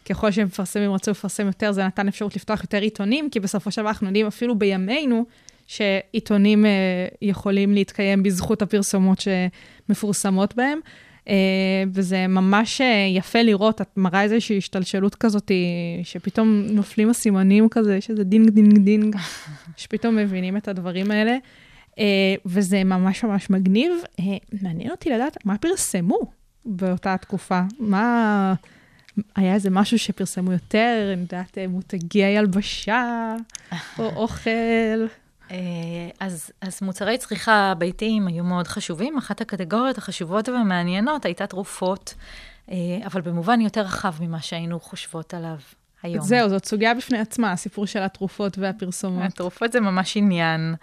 ככל 0.10 0.32
שמפרסמים 0.32 0.94
רצו 0.94 1.12
לפרסם 1.12 1.48
יותר, 1.48 1.72
זה 1.72 1.86
נתן 1.86 2.08
אפשרות 2.08 2.36
לפתוח 2.36 2.62
יותר 2.62 2.82
עיתונים, 2.82 3.30
כי 3.30 3.40
בסופו 3.40 3.72
של 3.72 3.82
דבר 3.82 3.90
אנחנו 3.90 4.08
יודעים 4.08 4.28
אפילו 4.28 4.56
בימינו, 4.60 5.26
שעיתונים 5.68 6.66
uh, 6.66 6.68
יכולים 7.22 7.74
להתקיים 7.74 8.24
בזכות 8.24 8.62
הפרסומות 8.62 9.24
שמפורסמות 9.90 10.56
בהם. 10.56 10.80
Uh, 11.26 11.32
וזה 11.94 12.28
ממש 12.28 12.82
אה, 12.82 13.08
יפה 13.16 13.42
לראות, 13.42 13.82
את 13.82 13.98
מראה 13.98 14.24
איזושהי 14.24 14.58
השתלשלות 14.58 15.16
כזאת, 15.16 15.52
שפתאום 16.04 16.66
נופלים 16.70 17.10
הסימנים 17.10 17.70
כזה, 17.70 17.96
יש 17.96 18.10
איזה 18.10 18.24
דינג 18.24 18.50
דינג 18.50 18.78
דינג, 18.78 19.16
שפתאום 19.78 20.16
מבינים 20.16 20.58
את 20.58 20.68
הדברים 20.68 21.12
האלה, 21.12 21.38
uh, 21.92 21.98
וזה 22.46 22.84
ממש 22.84 23.24
ממש 23.24 23.50
מגניב. 23.50 23.92
Uh, 24.22 24.24
מעניין 24.62 24.92
אותי 24.92 25.10
לדעת 25.10 25.46
מה 25.46 25.58
פרסמו 25.58 26.20
באותה 26.66 27.18
תקופה, 27.18 27.62
מה... 27.80 28.54
היה 29.36 29.54
איזה 29.54 29.70
משהו 29.70 30.00
שפרסמו 30.00 30.52
יותר, 30.52 31.10
אני 31.14 31.22
יודעת, 31.22 31.58
מותגי 31.70 32.24
הילבשה, 32.24 33.36
או 34.00 34.06
אוכל. 34.22 35.08
אה, 35.52 35.58
אז, 36.20 36.52
אז 36.62 36.80
מוצרי 36.82 37.18
צריכה 37.18 37.74
ביתיים 37.78 38.28
היו 38.28 38.44
מאוד 38.44 38.68
חשובים. 38.68 39.18
אחת 39.18 39.42
הקטגוריות 39.42 39.98
החשובות 39.98 40.50
והמעניינות 40.50 41.26
הייתה 41.26 41.48
תרופות, 41.48 42.14
אה, 42.72 42.76
אבל 43.06 43.22
במובן 43.22 43.62
יותר 43.62 43.82
רחב 43.82 44.14
ממה 44.20 44.42
שהיינו 44.42 44.80
חושבות 44.80 45.34
עליו 45.34 45.58
היום. 46.04 46.24
זהו, 46.24 46.50
זאת 46.50 46.66
סוגיה 46.66 46.94
בפני 46.94 47.20
עצמה, 47.20 47.52
הסיפור 47.52 47.88
של 47.88 48.00
התרופות 48.00 48.58
והפרסומות. 48.58 49.24
התרופות 49.24 49.72
זה 49.72 49.80
ממש 49.80 50.18
עניין. 50.18 50.76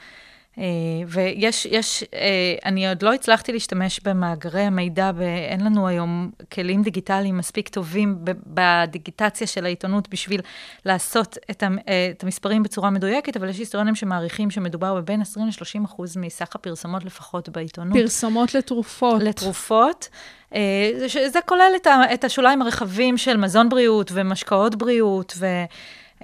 אה, 0.58 0.64
ויש, 1.06 1.66
יש, 1.66 2.04
אה, 2.14 2.54
אני 2.64 2.88
עוד 2.88 3.02
לא 3.02 3.12
הצלחתי 3.12 3.52
להשתמש 3.52 4.00
במאגרי 4.04 4.60
המידע, 4.60 5.10
ואין 5.14 5.60
לנו 5.60 5.88
היום 5.88 6.30
כלים 6.52 6.82
דיגיטליים 6.82 7.36
מספיק 7.36 7.68
טובים 7.68 8.18
בדיגיטציה 8.46 9.46
של 9.46 9.64
העיתונות 9.64 10.08
בשביל 10.08 10.40
לעשות 10.84 11.38
את, 11.50 11.62
אה, 11.62 11.68
את 12.10 12.22
המספרים 12.22 12.62
בצורה 12.62 12.90
מדויקת, 12.90 13.36
אבל 13.36 13.48
יש 13.48 13.58
היסטוריונים 13.58 13.94
שמעריכים 13.94 14.50
שמדובר 14.50 14.94
בבין 14.94 15.20
20 15.20 15.46
ל-30 15.46 15.84
אחוז 15.84 16.16
מסך 16.16 16.54
הפרסומות 16.54 17.04
לפחות 17.04 17.48
בעיתונות. 17.48 17.98
פרסומות 17.98 18.54
לתרופות. 18.54 19.22
לתרופות. 19.22 20.08
זה, 20.98 21.28
זה 21.28 21.38
כולל 21.46 21.72
את 22.14 22.24
השוליים 22.24 22.62
הרחבים 22.62 23.18
של 23.18 23.36
מזון 23.36 23.68
בריאות 23.68 24.10
ומשקאות 24.14 24.76
בריאות, 24.76 25.32
ו... 25.36 25.46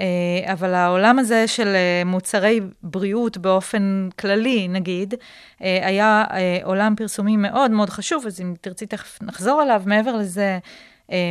אה, 0.00 0.52
אבל 0.52 0.74
העולם 0.74 1.18
הזה 1.18 1.48
של 1.48 1.66
אה, 1.66 2.02
מוצרי 2.06 2.60
בריאות 2.82 3.38
באופן 3.38 4.08
כללי, 4.18 4.68
נגיד, 4.68 5.14
אה, 5.62 5.86
היה 5.86 6.24
עולם 6.62 6.94
פרסומי 6.96 7.36
מאוד 7.36 7.70
מאוד 7.70 7.90
חשוב, 7.90 8.26
אז 8.26 8.40
אם 8.40 8.54
תרצי 8.60 8.86
תכף 8.86 9.22
נחזור 9.22 9.62
אליו. 9.62 9.82
מעבר 9.86 10.16
לזה, 10.16 10.58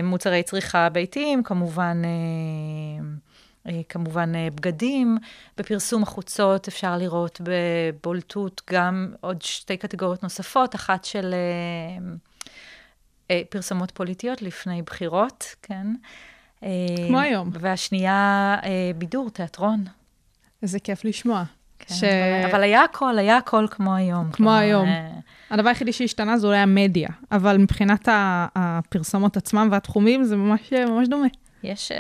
מוצרי 0.04 0.44
צריכה 0.44 0.90
ביתיים, 0.90 1.44
כמובן... 1.44 2.02
כמובן 3.90 4.32
בגדים, 4.56 5.18
בפרסום 5.58 6.04
החוצות 6.04 6.68
אפשר 6.68 6.98
לראות 6.98 7.42
בבולטות 7.44 8.62
גם 8.70 9.14
עוד 9.22 9.42
שתי 9.42 9.78
קטגוריות 9.78 10.24
נוספות, 10.24 10.76
אחת 10.76 11.06
של 11.06 11.36
פרסומות 13.50 13.92
פוליטיות 13.92 14.42
לפני 14.42 14.82
בחירות, 14.82 15.56
כן, 15.62 15.88
כמו 17.08 17.18
אה, 17.18 17.24
היום. 17.24 17.50
והשנייה, 17.54 18.58
אה, 18.64 18.92
בידור, 18.98 19.30
תיאטרון. 19.30 19.84
איזה 20.62 20.80
כיף 20.80 21.06
לשמוע. 21.06 21.44
כן, 21.80 21.96
ש... 21.96 22.04
אבל 22.52 22.64
היה 22.64 22.84
הכל, 22.84 23.20
היה 23.20 23.38
הכל 23.38 23.66
כמו 23.72 23.96
היום. 23.96 24.26
כמו 24.26 24.36
כלומר, 24.36 24.52
היום. 24.52 24.88
אה, 24.88 25.10
הדבר 25.50 25.70
היחידי 25.70 25.94
שהשתנה 25.94 26.38
זה 26.38 26.48
אולי 26.48 26.58
המדיה, 26.58 27.10
אבל 27.32 27.58
מבחינת 27.58 28.08
הפרסומות 28.56 29.38
עצמם 29.38 29.68
והתחומים, 29.72 30.24
זה 30.24 30.36
ממש, 30.36 30.74
ממש 30.74 31.08
דומה. 31.08 31.28
יש 31.64 31.92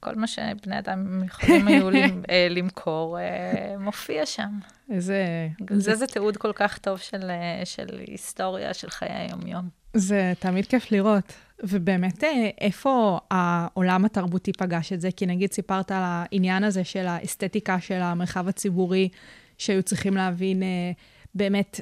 כל 0.00 0.14
מה 0.14 0.26
שבני 0.26 0.78
אדם 0.78 1.24
יכולים 1.24 1.68
היו 1.68 1.88
למכור, 2.56 3.18
מופיע 3.78 4.26
שם. 4.26 4.58
איזה... 4.90 5.48
זה, 5.70 5.94
זה 5.94 6.06
תיעוד 6.06 6.36
כל 6.36 6.52
כך 6.54 6.78
טוב 6.78 6.98
של, 6.98 7.30
של 7.64 8.00
היסטוריה, 8.06 8.74
של 8.74 8.90
חיי 8.90 9.12
היום-יום. 9.12 9.68
זה 9.94 10.32
תמיד 10.38 10.66
כיף 10.66 10.92
לראות. 10.92 11.32
ובאמת, 11.62 12.24
אה, 12.24 12.50
איפה 12.60 13.18
העולם 13.30 14.04
התרבותי 14.04 14.52
פגש 14.52 14.92
את 14.92 15.00
זה? 15.00 15.08
כי 15.16 15.26
נגיד 15.26 15.52
סיפרת 15.52 15.90
על 15.90 16.02
העניין 16.02 16.64
הזה 16.64 16.84
של 16.84 17.06
האסתטיקה 17.06 17.80
של 17.80 18.00
המרחב 18.00 18.48
הציבורי, 18.48 19.08
שהיו 19.58 19.82
צריכים 19.82 20.14
להבין 20.16 20.62
אה, 20.62 20.92
באמת 21.34 21.80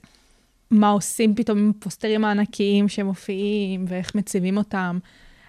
מה 0.70 0.88
עושים 0.90 1.34
פתאום 1.34 1.58
עם 1.58 1.72
הפוסטרים 1.78 2.24
הענקיים 2.24 2.88
שמופיעים 2.88 3.84
ואיך 3.88 4.14
מציבים 4.14 4.56
אותם. 4.56 4.98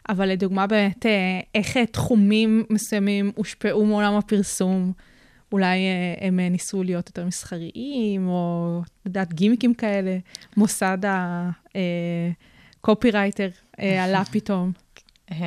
אבל 0.10 0.30
לדוגמה, 0.30 0.68
באמת, 0.68 1.06
אה, 1.06 1.40
איך 1.56 1.78
תחומים 1.78 2.64
מסוימים 2.70 3.32
הושפעו 3.36 3.86
מעולם 3.86 4.14
הפרסום. 4.14 4.92
אולי 5.52 5.78
הם 6.22 6.40
ניסו 6.40 6.84
להיות 6.84 7.08
יותר 7.08 7.26
מסחריים, 7.26 8.28
או, 8.28 8.82
יודעת, 9.06 9.34
גימיקים 9.34 9.74
כאלה. 9.74 10.18
מוסד 10.58 10.98
ה 12.80 12.86
copywriter 12.86 13.50
עלה 13.86 14.26
פתאום? 14.32 14.72
אה, 15.32 15.38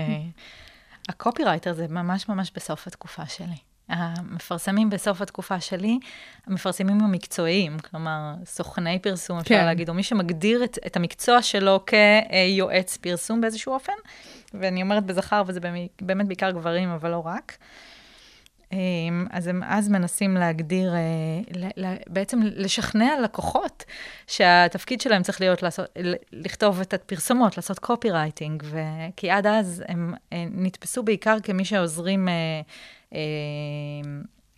ה 1.09 1.15
copywriter 1.15 1.73
זה 1.73 1.87
ממש 1.89 2.29
ממש 2.29 2.53
בסוף 2.55 2.87
התקופה 2.87 3.27
שלי. 3.27 3.57
המפרסמים 3.89 4.91
בסוף 4.91 5.21
התקופה 5.21 5.61
שלי, 5.61 5.99
המפרסמים 6.47 7.01
המקצועיים, 7.01 7.79
כלומר, 7.79 8.35
סוכני 8.45 8.99
פרסום, 8.99 9.39
אפשר 9.39 9.55
כן. 9.55 9.65
להגיד, 9.65 9.89
או 9.89 9.95
מי 9.95 10.03
שמגדיר 10.03 10.65
את, 10.65 10.79
את 10.87 10.97
המקצוע 10.97 11.43
שלו 11.43 11.85
כיועץ 11.87 12.97
פרסום 12.97 13.41
באיזשהו 13.41 13.73
אופן, 13.73 13.93
ואני 14.55 14.83
אומרת 14.83 15.05
בזכר, 15.05 15.43
וזה 15.47 15.61
באמת 16.01 16.27
בעיקר 16.27 16.51
גברים, 16.51 16.89
אבל 16.89 17.11
לא 17.11 17.23
רק. 17.27 17.57
אמ, 18.75 19.27
אז 19.31 19.47
הם 19.47 19.63
אז 19.67 19.89
מנסים 19.89 20.35
להגדיר, 20.35 20.95
אה, 20.95 21.95
בעצם 22.07 22.41
לשכנע 22.43 23.21
לקוחות 23.25 23.85
שהתפקיד 24.27 25.01
שלהם 25.01 25.23
צריך 25.23 25.41
להיות 25.41 25.63
לעשות, 25.63 25.87
לכתוב 26.33 26.81
את 26.81 26.95
הפרסומות, 26.95 27.57
לעשות 27.57 27.79
copywriting, 27.79 28.63
כי 29.17 29.31
עד 29.31 29.47
אז 29.47 29.85
הם 29.89 30.15
אה, 30.33 30.45
נתפסו 30.51 31.03
בעיקר 31.03 31.37
כמי 31.43 31.65
שעוזרים 31.65 32.29
אה, 32.29 33.19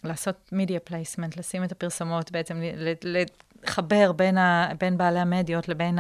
לעשות 0.05 0.49
media 0.53 0.81
placement, 0.81 1.37
לשים 1.37 1.65
את 1.65 1.73
הפרסומות, 1.73 2.33
בעצם 2.33 2.61
לחבר 3.03 4.13
בין, 4.13 4.39
ה, 4.39 4.69
בין 4.81 4.99
בעלי 4.99 5.19
המדיות 5.19 5.69
לבין 5.69 5.99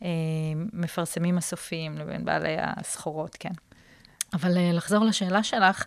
המפרסמים 0.00 1.38
הסופיים, 1.38 1.98
לבין 1.98 2.24
בעלי 2.24 2.56
הסחורות, 2.58 3.36
כן. 3.40 3.52
אבל 4.32 4.52
לחזור 4.72 5.04
לשאלה 5.04 5.42
שלך, 5.42 5.84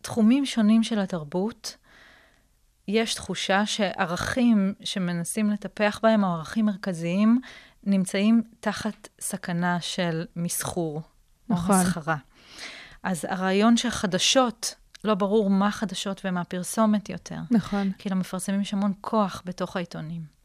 בתחומים 0.00 0.46
שונים 0.46 0.82
של 0.82 0.98
התרבות, 0.98 1.76
יש 2.88 3.14
תחושה 3.14 3.66
שערכים 3.66 4.74
שמנסים 4.84 5.50
לטפח 5.50 6.00
בהם, 6.02 6.24
או 6.24 6.28
ערכים 6.28 6.66
מרכזיים, 6.66 7.40
נמצאים 7.84 8.42
תחת 8.60 9.08
סכנה 9.20 9.80
של 9.80 10.26
מסחור, 10.36 11.02
נכון. 11.48 11.74
או 11.74 11.80
מסחרה. 11.80 12.16
אז 13.02 13.24
הרעיון 13.28 13.76
שהחדשות 13.76 14.74
לא 15.04 15.14
ברור 15.14 15.50
מה 15.50 15.70
חדשות 15.70 16.20
ומה 16.24 16.44
פרסומת 16.44 17.08
יותר. 17.08 17.38
נכון. 17.50 17.92
כי 17.98 18.08
למפרסמים 18.08 18.60
יש 18.60 18.74
המון 18.74 18.92
כוח 19.00 19.42
בתוך 19.44 19.76
העיתונים. 19.76 20.41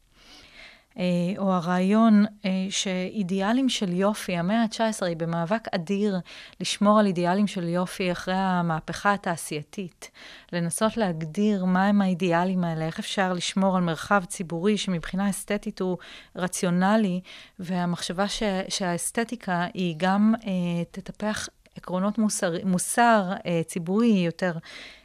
אה, 0.98 1.04
או 1.38 1.52
הרעיון 1.52 2.24
אה, 2.44 2.50
שאידיאלים 2.70 3.68
של 3.68 3.92
יופי, 3.92 4.36
המאה 4.36 4.62
ה-19 4.62 5.06
היא 5.06 5.16
במאבק 5.16 5.68
אדיר 5.74 6.18
לשמור 6.60 6.98
על 6.98 7.06
אידיאלים 7.06 7.46
של 7.46 7.68
יופי 7.68 8.12
אחרי 8.12 8.34
המהפכה 8.36 9.12
התעשייתית. 9.12 10.10
לנסות 10.52 10.96
להגדיר 10.96 11.64
מהם 11.64 12.02
האידיאלים 12.02 12.64
האלה, 12.64 12.86
איך 12.86 12.98
אפשר 12.98 13.32
לשמור 13.32 13.76
על 13.76 13.82
מרחב 13.82 14.24
ציבורי 14.24 14.76
שמבחינה 14.78 15.30
אסתטית 15.30 15.80
הוא 15.80 15.98
רציונלי, 16.36 17.20
והמחשבה 17.58 18.28
ש- 18.28 18.42
שהאסתטיקה 18.68 19.66
היא 19.74 19.94
גם 19.98 20.34
אה, 20.46 20.84
תטפח 20.90 21.48
עקרונות 21.78 22.18
מוסר, 22.18 22.52
מוסר 22.64 23.32
אה, 23.46 23.60
ציבורי 23.66 24.08
יותר, 24.08 24.52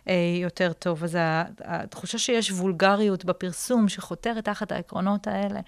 אה, 0.08 0.14
יותר 0.42 0.74
טוב. 0.74 1.04
אז 1.04 1.18
התחושה 1.64 2.18
שיש 2.18 2.52
וולגריות 2.52 3.26
בפרסום 3.26 3.90
שחותרת 3.90 4.46
תחת 4.46 4.72
העקרונות 4.72 5.28
האלה, 5.28 5.60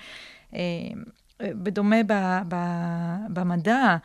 אה, 0.53 0.59
בדומה 1.39 2.03
ב, 2.07 2.13
ב, 2.47 2.55
במדע, 3.29 3.97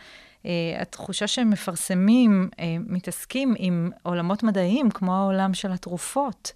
אה, 0.47 0.77
התחושה 0.81 1.27
שהם 1.27 1.51
מפרסמים, 1.51 2.49
אה, 2.61 2.77
מתעסקים 2.87 3.55
עם 3.59 3.91
עולמות 4.03 4.43
מדעיים, 4.43 4.91
כמו 4.91 5.17
העולם 5.17 5.55
של 5.55 5.73
התרופות, 5.73 6.53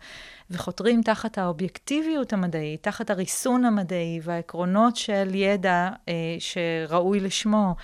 וחותרים 0.50 1.02
תחת 1.02 1.38
האובייקטיביות 1.38 2.32
המדעית, 2.32 2.82
תחת 2.82 3.10
הריסון 3.10 3.64
המדעי 3.64 4.20
והעקרונות 4.22 4.96
של 4.96 5.34
ידע 5.34 5.90
אה, 6.08 6.14
שראוי 6.38 7.20
לשמו. 7.20 7.74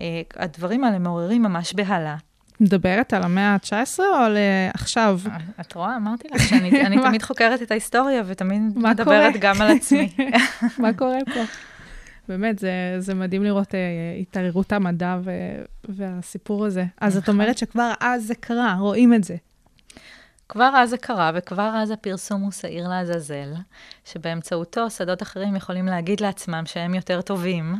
אה, 0.00 0.22
הדברים 0.36 0.84
האלה 0.84 0.98
מעוררים 0.98 1.42
ממש 1.42 1.74
בהלה. 1.74 2.16
מדברת 2.60 3.12
על 3.12 3.22
המאה 3.22 3.54
ה-19 3.54 3.98
או 3.98 4.16
על 4.16 4.36
אה, 4.36 4.70
עכשיו? 4.74 5.20
את 5.60 5.74
רואה? 5.74 5.96
אמרתי 5.96 6.28
לך 6.34 6.42
שאני? 6.42 7.00
תמיד 7.08 7.22
חוקרת 7.22 7.62
את 7.62 7.70
ההיסטוריה 7.70 8.22
ותמיד 8.26 8.62
מדברת? 8.76 9.34
גם 9.40 9.62
על 9.62 9.76
עצמי. 9.76 10.12
מה 10.78 10.92
קורה 10.92 11.18
פה? 11.34 11.40
באמת, 12.28 12.58
זה, 12.58 12.70
זה 12.98 13.14
מדהים 13.14 13.44
לראות 13.44 13.74
אה, 13.74 13.80
התערערות 14.20 14.72
המדע 14.72 15.18
ו, 15.24 15.30
והסיפור 15.88 16.66
הזה. 16.66 16.84
אז 17.00 17.16
את 17.16 17.22
נכון. 17.22 17.34
אומרת 17.34 17.58
שכבר 17.58 17.92
אז 18.00 18.24
זה 18.26 18.34
קרה, 18.34 18.76
רואים 18.78 19.14
את 19.14 19.24
זה. 19.24 19.36
כבר 20.48 20.70
אז 20.76 20.90
זה 20.90 20.98
קרה, 20.98 21.30
וכבר 21.34 21.72
אז 21.76 21.90
הפרסום 21.90 22.42
הוא 22.42 22.50
שעיר 22.50 22.88
לעזאזל, 22.88 23.54
שבאמצעותו 24.04 24.90
שדות 24.90 25.22
אחרים 25.22 25.56
יכולים 25.56 25.86
להגיד 25.86 26.20
לעצמם 26.20 26.62
שהם 26.66 26.94
יותר 26.94 27.20
טובים. 27.20 27.74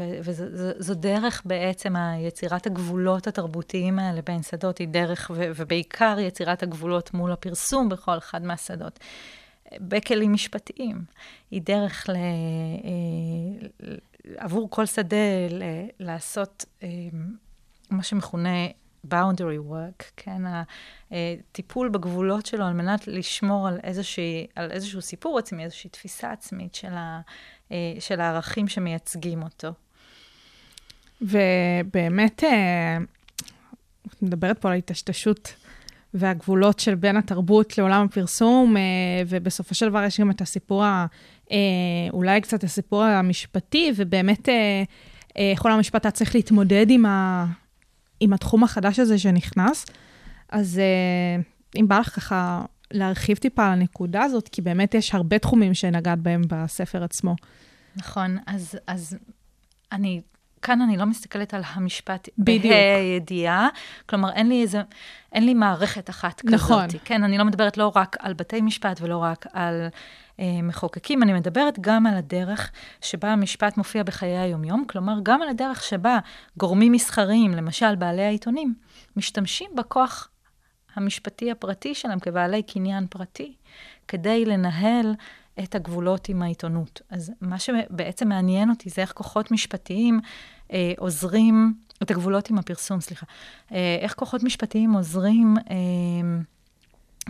ו- 0.00 0.18
וזו 0.22 0.94
דרך 0.94 1.42
בעצם 1.44 1.96
היצירת 1.96 2.66
הגבולות 2.66 3.26
התרבותיים 3.26 3.98
האלה 3.98 4.22
בין 4.22 4.42
שדות, 4.42 4.78
היא 4.78 4.88
דרך, 4.88 5.30
ו- 5.34 5.50
ובעיקר 5.56 6.16
יצירת 6.18 6.62
הגבולות 6.62 7.14
מול 7.14 7.32
הפרסום 7.32 7.88
בכל 7.88 8.18
אחד 8.18 8.42
מהשדות. 8.42 8.98
בכלים 9.80 10.32
משפטיים. 10.32 11.04
היא 11.50 11.62
דרך 11.62 12.08
ל... 12.08 12.12
אה, 12.16 13.96
עבור 14.36 14.70
כל 14.70 14.86
שדה 14.86 15.16
ל- 15.50 15.88
לעשות 16.00 16.64
אה, 16.82 16.88
מה 17.90 18.02
שמכונה 18.02 18.66
boundary 19.12 19.70
work, 19.70 20.04
כן, 20.16 20.42
הטיפול 21.10 21.88
בגבולות 21.88 22.46
שלו 22.46 22.64
על 22.64 22.72
מנת 22.72 23.08
לשמור 23.08 23.68
על, 23.68 23.78
איזושהי, 23.84 24.46
על 24.54 24.70
איזשהו 24.70 25.02
סיפור 25.02 25.38
עצמי, 25.38 25.64
איזושהי 25.64 25.90
תפיסה 25.90 26.32
עצמית 26.32 26.74
של, 26.74 26.92
ה, 26.92 27.20
אה, 27.72 27.94
של 28.00 28.20
הערכים 28.20 28.68
שמייצגים 28.68 29.42
אותו. 29.42 29.72
ובאמת, 31.20 32.44
אה, 32.44 32.98
את 34.06 34.22
מדברת 34.22 34.58
פה 34.58 34.68
על 34.68 34.74
ההטשטשות 34.74 35.54
והגבולות 36.14 36.78
של 36.78 36.94
בין 36.94 37.16
התרבות 37.16 37.78
לעולם 37.78 38.04
הפרסום, 38.04 38.76
אה, 38.76 38.82
ובסופו 39.28 39.74
של 39.74 39.88
דבר 39.88 40.04
יש 40.04 40.20
גם 40.20 40.30
את 40.30 40.40
הסיפור, 40.40 40.84
אה, 41.52 41.56
אולי 42.12 42.40
קצת 42.40 42.64
הסיפור 42.64 43.02
המשפטי, 43.02 43.92
ובאמת, 43.96 44.48
אה, 44.48 44.82
אה, 45.38 45.52
עולם 45.58 45.76
המשפט 45.76 46.04
היה 46.04 46.12
צריך 46.12 46.34
להתמודד 46.34 46.86
עם, 46.90 47.06
ה, 47.06 47.46
עם 48.20 48.32
התחום 48.32 48.64
החדש 48.64 48.98
הזה 48.98 49.18
שנכנס. 49.18 49.86
אז 50.48 50.78
אה, 50.78 51.42
אם 51.80 51.88
בא 51.88 51.98
לך 51.98 52.08
ככה 52.08 52.64
להרחיב 52.90 53.36
טיפה 53.36 53.66
על 53.66 53.72
הנקודה 53.72 54.22
הזאת, 54.22 54.48
כי 54.48 54.62
באמת 54.62 54.94
יש 54.94 55.14
הרבה 55.14 55.38
תחומים 55.38 55.74
שנגעת 55.74 56.18
בהם 56.18 56.42
בספר 56.48 57.04
עצמו. 57.04 57.36
נכון, 57.96 58.36
אז, 58.46 58.78
אז 58.86 59.18
אני, 59.92 60.20
כאן 60.62 60.82
אני 60.82 60.96
לא 60.96 61.06
מסתכלת 61.06 61.54
על 61.54 61.62
המשפט. 61.66 62.28
בידיעה, 62.38 63.68
כלומר, 64.06 64.32
אין 64.32 64.48
לי 64.48 64.62
איזה, 64.62 64.82
אין 65.32 65.46
לי 65.46 65.54
מערכת 65.54 66.10
אחת 66.10 66.40
כזאת. 66.40 66.54
נכון. 66.54 66.86
כן, 67.04 67.24
אני 67.24 67.38
לא 67.38 67.44
מדברת 67.44 67.76
לא 67.76 67.92
רק 67.96 68.16
על 68.20 68.34
בתי 68.34 68.60
משפט 68.60 69.00
ולא 69.00 69.16
רק 69.16 69.46
על 69.52 69.88
מחוקקים, 70.62 71.22
אני 71.22 71.32
מדברת 71.32 71.78
גם 71.80 72.06
על 72.06 72.16
הדרך 72.16 72.70
שבה 73.00 73.32
המשפט 73.32 73.76
מופיע 73.76 74.02
בחיי 74.02 74.38
היומיום, 74.38 74.84
כלומר, 74.88 75.14
גם 75.22 75.42
על 75.42 75.48
הדרך 75.48 75.82
שבה 75.82 76.18
גורמים 76.56 76.92
מסחריים, 76.92 77.50
למשל 77.50 77.96
בעלי 77.96 78.22
העיתונים, 78.22 78.74
משתמשים 79.16 79.70
בכוח 79.74 80.28
המשפטי 80.94 81.50
הפרטי 81.50 81.94
שלהם 81.94 82.20
כבעלי 82.20 82.62
קניין 82.62 83.06
פרטי, 83.06 83.54
כדי 84.08 84.44
לנהל 84.44 85.14
את 85.62 85.74
הגבולות 85.74 86.28
עם 86.28 86.42
העיתונות. 86.42 87.00
אז 87.10 87.32
מה 87.40 87.58
שבעצם 87.58 88.28
מעניין 88.28 88.70
אותי 88.70 88.90
זה 88.90 89.02
איך 89.02 89.12
כוחות 89.12 89.50
משפטיים 89.50 90.20
אה, 90.72 90.92
עוזרים, 90.98 91.74
את 92.02 92.10
הגבולות 92.10 92.50
עם 92.50 92.58
הפרסום, 92.58 93.00
סליחה, 93.00 93.26
אה, 93.72 93.98
איך 94.00 94.14
כוחות 94.14 94.42
משפטיים 94.42 94.92
עוזרים 94.92 95.54
אה, 95.70 95.74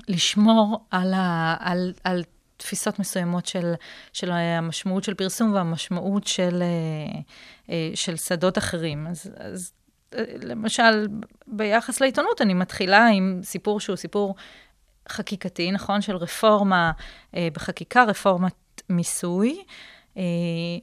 לשמור 0.09 0.87
על, 0.91 1.15
ה, 1.15 1.57
על, 1.61 1.93
על 2.05 2.23
תפיסות 2.59 2.99
מסוימות 2.99 3.47
של, 3.47 3.75
של 4.13 4.31
המשמעות 4.31 5.05
של 5.05 5.15
פרסום 5.15 5.53
והמשמעות 5.53 6.27
של, 6.27 6.63
אה, 6.63 7.21
אה, 7.71 7.91
של 7.95 8.17
שדות 8.17 8.59
אחרים. 8.59 9.07
אז, 9.07 9.31
אז 9.37 9.73
אה, 10.15 10.25
למשל, 10.43 11.07
ביחס 11.47 12.01
לעיתונות, 12.01 12.43
אני 12.43 12.55
מתחילה 12.55 13.07
עם 13.07 13.41
סיפור 13.43 13.81
שהוא 13.81 13.97
סיפור 13.97 14.35
חקיקתי, 15.09 15.71
נכון? 15.73 16.01
של 16.01 16.17
רפורמה 16.17 16.93
בחקיקה, 17.53 18.05
רפורמת 18.05 18.83
מיסוי. 18.89 19.63
אה, 20.17 20.23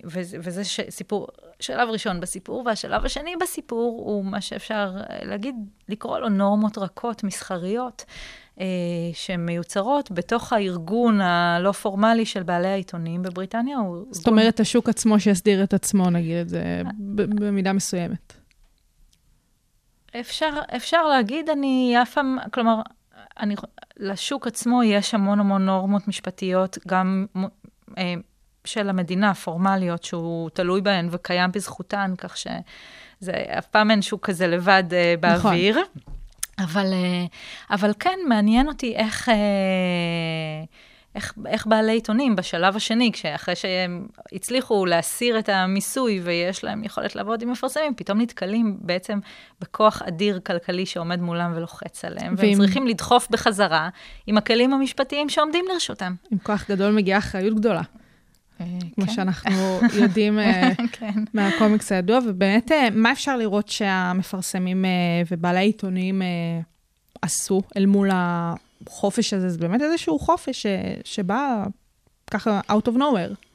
וזה, 0.03 0.37
וזה 0.41 0.63
ש, 0.63 0.79
סיפור, 0.89 1.27
שלב 1.59 1.89
ראשון 1.89 2.19
בסיפור, 2.19 2.63
והשלב 2.65 3.05
השני 3.05 3.35
בסיפור 3.41 4.03
הוא 4.05 4.25
מה 4.25 4.41
שאפשר 4.41 4.95
אה, 5.09 5.25
להגיד, 5.25 5.55
לקרוא 5.89 6.19
לו 6.19 6.29
נורמות 6.29 6.77
רכות, 6.77 7.23
מסחריות, 7.23 8.05
אה, 8.59 8.65
שמיוצרות 9.13 10.11
בתוך 10.11 10.53
הארגון 10.53 11.21
הלא 11.21 11.71
פורמלי 11.71 12.25
של 12.25 12.43
בעלי 12.43 12.67
העיתונים 12.67 13.21
בבריטניה. 13.21 13.77
זאת 14.11 14.27
ארגון- 14.27 14.39
אומרת, 14.39 14.59
השוק 14.59 14.89
עצמו 14.89 15.19
שיסדיר 15.19 15.63
את 15.63 15.73
עצמו, 15.73 16.09
נגיד 16.09 16.37
את 16.37 16.49
זה, 16.49 16.81
במידה 16.97 17.73
מסוימת. 17.73 18.33
אפשר, 20.19 20.49
אפשר 20.75 21.07
להגיד, 21.07 21.49
אני 21.49 21.95
אף 22.01 22.13
פעם, 22.13 22.37
כלומר, 22.53 22.81
אני, 23.39 23.55
לשוק 23.97 24.47
עצמו 24.47 24.83
יש 24.83 25.13
המון 25.13 25.39
המון 25.39 25.65
נורמות 25.65 26.07
משפטיות, 26.07 26.77
גם 26.87 27.25
אה, 27.97 28.13
של 28.65 28.89
המדינה, 28.89 29.33
פורמליות, 29.33 30.03
שהוא 30.03 30.49
תלוי 30.49 30.81
בהן 30.81 31.07
וקיים 31.11 31.51
בזכותן, 31.51 32.13
כך 32.17 32.37
שזה, 32.37 33.31
אף 33.31 33.65
פעם 33.67 33.91
אין 33.91 34.01
שוק 34.01 34.25
כזה 34.25 34.47
לבד 34.47 34.83
אה, 34.93 35.15
באוויר. 35.19 35.79
אבל, 36.59 36.93
אה, 36.93 37.25
אבל 37.75 37.91
כן, 37.99 38.19
מעניין 38.27 38.67
אותי 38.67 38.95
איך... 38.95 39.29
אה, 39.29 39.35
איך, 41.15 41.33
איך 41.45 41.67
בעלי 41.67 41.91
עיתונים 41.91 42.35
בשלב 42.35 42.75
השני, 42.75 43.11
כשאחרי 43.13 43.55
שהם 43.55 44.07
הצליחו 44.33 44.85
להסיר 44.85 45.39
את 45.39 45.49
המיסוי 45.49 46.19
ויש 46.23 46.63
להם 46.63 46.83
יכולת 46.83 47.15
לעבוד 47.15 47.41
עם 47.41 47.51
מפרסמים, 47.51 47.93
פתאום 47.95 48.21
נתקלים 48.21 48.77
בעצם 48.79 49.19
בכוח 49.61 50.01
אדיר 50.01 50.39
כלכלי 50.39 50.85
שעומד 50.85 51.21
מולם 51.21 51.53
ולוחץ 51.55 52.05
עליהם, 52.05 52.35
והם 52.37 52.49
ועם- 52.49 52.57
צריכים 52.57 52.87
לדחוף 52.87 53.27
בחזרה 53.29 53.89
עם 54.27 54.37
הכלים 54.37 54.73
המשפטיים 54.73 55.29
שעומדים 55.29 55.65
לרשותם. 55.73 56.15
עם 56.31 56.37
כוח 56.37 56.69
גדול 56.69 56.91
מגיעה 56.91 57.19
אחריות 57.19 57.55
גדולה, 57.55 57.81
כמו 58.95 59.05
כן. 59.05 59.13
שאנחנו 59.13 59.79
יודעים 59.93 60.39
אה, 60.39 60.71
כן. 60.91 61.23
מהקומיקס 61.33 61.91
הידוע, 61.91 62.19
ובאמת, 62.27 62.71
אה, 62.71 62.87
מה 62.91 63.11
אפשר 63.11 63.37
לראות 63.37 63.67
שהמפרסמים 63.67 64.85
אה, 64.85 64.89
ובעלי 65.31 65.57
העיתונים 65.57 66.21
אה, 66.21 66.27
עשו 67.21 67.61
אל 67.77 67.85
מול 67.85 68.09
החופש 68.13 69.33
הזה? 69.33 69.49
זה 69.49 69.57
באמת 69.57 69.81
איזשהו 69.81 70.19
חופש 70.19 70.65
שבא 71.03 71.63
ככה 72.31 72.61
out 72.71 72.89
of 72.89 72.97
nowhere. 72.97 73.45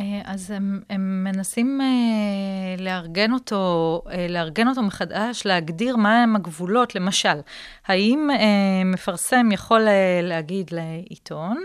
אה, 0.00 0.20
אז 0.24 0.50
הם, 0.50 0.80
הם 0.90 1.24
מנסים 1.24 1.80
אה, 1.80 2.84
לארגן 2.84 3.32
אותו, 3.32 4.02
אה, 4.10 4.26
לארגן 4.28 4.68
אותו 4.68 4.82
מחדש, 4.82 5.46
להגדיר 5.46 5.96
מהם 5.96 6.36
הגבולות. 6.36 6.94
למשל, 6.94 7.40
האם 7.86 8.30
אה, 8.30 8.84
מפרסם 8.84 9.52
יכול 9.52 9.88
אה, 9.88 10.20
להגיד 10.22 10.70
לעיתון, 10.72 11.64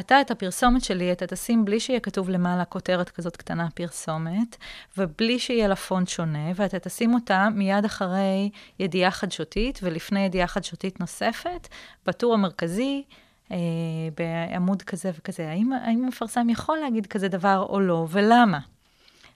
אתה 0.00 0.20
את 0.20 0.30
הפרסומת 0.30 0.84
שלי, 0.84 1.12
אתה 1.12 1.26
תשים 1.26 1.64
בלי 1.64 1.80
שיהיה 1.80 2.00
כתוב 2.00 2.30
למעלה 2.30 2.64
כותרת 2.64 3.10
כזאת 3.10 3.36
קטנה, 3.36 3.68
פרסומת, 3.74 4.56
ובלי 4.98 5.38
שיהיה 5.38 5.68
לה 5.68 5.76
פונט 5.76 6.08
שונה, 6.08 6.52
ואתה 6.54 6.78
תשים 6.78 7.14
אותה 7.14 7.48
מיד 7.54 7.84
אחרי 7.84 8.50
ידיעה 8.78 9.10
חדשותית 9.10 9.80
ולפני 9.82 10.20
ידיעה 10.20 10.46
חדשותית 10.46 11.00
נוספת, 11.00 11.68
בטור 12.06 12.34
המרכזי, 12.34 13.02
אה, 13.52 13.56
בעמוד 14.16 14.82
כזה 14.82 15.10
וכזה. 15.18 15.50
האם, 15.50 15.72
האם 15.72 16.04
המפרסם 16.04 16.50
יכול 16.50 16.78
להגיד 16.78 17.06
כזה 17.06 17.28
דבר 17.28 17.66
או 17.68 17.80
לא, 17.80 18.06
ולמה? 18.10 18.58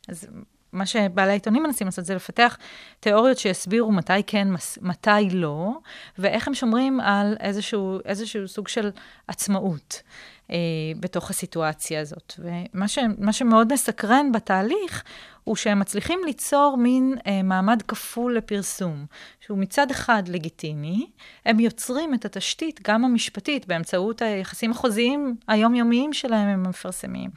אז 0.09 0.29
מה 0.75 0.87
שבעלי 0.87 1.31
העיתונים 1.31 1.63
מנסים 1.63 1.87
לעשות 1.87 2.05
זה 2.05 2.15
לפתח 2.15 2.57
תיאוריות 3.01 3.39
שיסבירו 3.39 3.93
מתי 3.93 4.23
כן, 4.27 4.49
מתי 4.81 5.31
לא, 5.33 5.71
ואיך 6.19 6.49
הם 6.49 6.55
שומרים 6.55 7.01
על 7.01 7.37
איזשהו, 7.41 7.99
איזשהו 8.05 8.49
סוג 8.49 8.69
של 8.69 8.91
עצמאות 9.29 10.03
אה, 10.51 10.57
בתוך 11.01 11.31
הסיטואציה 11.31 12.01
הזאת. 12.01 12.35
ומה 12.39 12.89
ש, 12.89 12.99
שמאוד 13.31 13.73
מסקרן 13.73 14.33
בתהליך, 14.33 15.05
הוא 15.45 15.57
שהם 15.57 15.79
מצליחים 15.79 16.21
ליצור 16.27 16.77
מין 16.77 17.15
אה, 17.27 17.43
מעמד 17.43 17.83
כפול 17.89 18.37
לפרסום, 18.37 19.07
שהוא 19.41 19.59
מצד 19.59 19.91
אחד 19.91 20.23
לגיטימי, 20.29 21.11
הם 21.47 21.61
יוצרים 21.61 22.15
את 22.15 22.25
התשתית, 22.25 22.81
גם 22.83 23.05
המשפטית, 23.05 23.67
באמצעות 23.67 24.23
היחסים 24.23 24.71
החוזיים 24.71 25.37
היומיומיים 25.49 26.13
שלהם 26.13 26.49
עם 26.49 26.67
המפרסמים. 26.67 27.31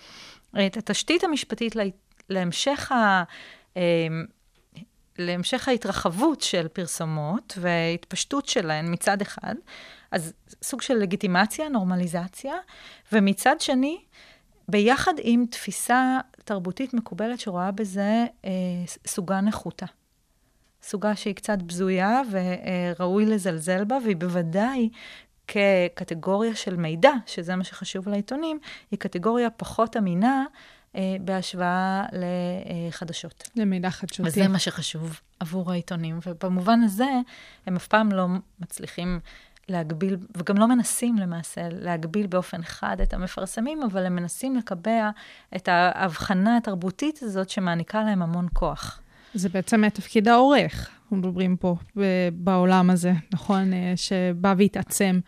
את 0.67 0.77
התשתית 0.77 1.23
המשפטית 1.23 1.75
להמשך, 2.29 2.91
ה, 2.91 3.23
אמ, 3.75 3.81
להמשך 5.17 5.67
ההתרחבות 5.67 6.41
של 6.41 6.67
פרסומות 6.67 7.57
וההתפשטות 7.61 8.45
שלהן 8.45 8.93
מצד 8.93 9.21
אחד, 9.21 9.55
אז 10.11 10.33
סוג 10.63 10.81
של 10.81 10.93
לגיטימציה, 10.93 11.69
נורמליזציה, 11.69 12.53
ומצד 13.11 13.61
שני, 13.61 13.97
ביחד 14.67 15.13
עם 15.21 15.45
תפיסה 15.49 16.19
תרבותית 16.43 16.93
מקובלת 16.93 17.39
שרואה 17.39 17.71
בזה 17.71 18.25
אה, 18.45 18.49
סוגה 19.07 19.41
נחותה. 19.41 19.85
סוגה 20.83 21.15
שהיא 21.15 21.35
קצת 21.35 21.57
בזויה 21.57 22.21
וראוי 22.31 23.25
לזלזל 23.25 23.83
בה, 23.83 23.97
והיא 24.03 24.15
בוודאי 24.15 24.89
כקטגוריה 25.47 26.55
של 26.55 26.75
מידע, 26.75 27.11
שזה 27.25 27.55
מה 27.55 27.63
שחשוב 27.63 28.09
לעיתונים, 28.09 28.59
היא 28.91 28.99
קטגוריה 28.99 29.49
פחות 29.49 29.97
אמינה 29.97 30.45
אה, 30.95 31.15
בהשוואה 31.21 32.05
לחדשות. 32.11 33.49
למידע 33.55 33.89
חדשותי. 33.89 34.29
וזה 34.29 34.47
מה 34.47 34.59
שחשוב 34.59 35.19
עבור 35.39 35.71
העיתונים, 35.71 36.19
ובמובן 36.25 36.79
הזה 36.83 37.09
הם 37.65 37.75
אף 37.75 37.87
פעם 37.87 38.11
לא 38.11 38.27
מצליחים 38.59 39.19
להגביל, 39.69 40.17
וגם 40.37 40.57
לא 40.57 40.67
מנסים 40.67 41.17
למעשה 41.17 41.61
להגביל 41.71 42.27
באופן 42.27 42.63
חד 42.63 43.01
את 43.03 43.13
המפרסמים, 43.13 43.83
אבל 43.83 44.05
הם 44.05 44.15
מנסים 44.15 44.55
לקבע 44.55 45.09
את 45.55 45.67
ההבחנה 45.67 46.57
התרבותית 46.57 47.19
הזאת 47.23 47.49
שמעניקה 47.49 48.03
להם 48.03 48.21
המון 48.21 48.47
כוח. 48.53 49.01
זה 49.33 49.49
בעצם 49.49 49.89
תפקיד 49.89 50.27
העורך, 50.27 50.89
אנחנו 51.01 51.17
מדברים 51.17 51.57
פה 51.57 51.75
בעולם 52.33 52.89
הזה, 52.89 53.11
נכון? 53.33 53.73
אה, 53.73 53.93
שבא 53.95 54.53
והתעצם 54.57 55.19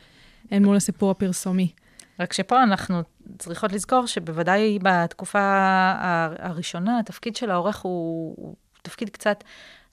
אל 0.52 0.60
מול 0.60 0.76
הסיפור 0.76 1.12
הפרסומי. 1.12 1.72
רק 2.20 2.34
שפה 2.34 2.64
אנחנו 2.64 3.02
צריכות 3.38 3.74
לזכור 3.74 4.06
שבוודאי 4.06 4.80
בתקופה 4.82 5.40
הראשונה, 6.40 7.00
התפקיד 7.00 7.36
של 7.36 7.52
העורך 7.52 7.78
הוא, 7.78 8.36
הוא 8.38 8.56
תפקיד 8.82 9.10
קצת 9.10 9.44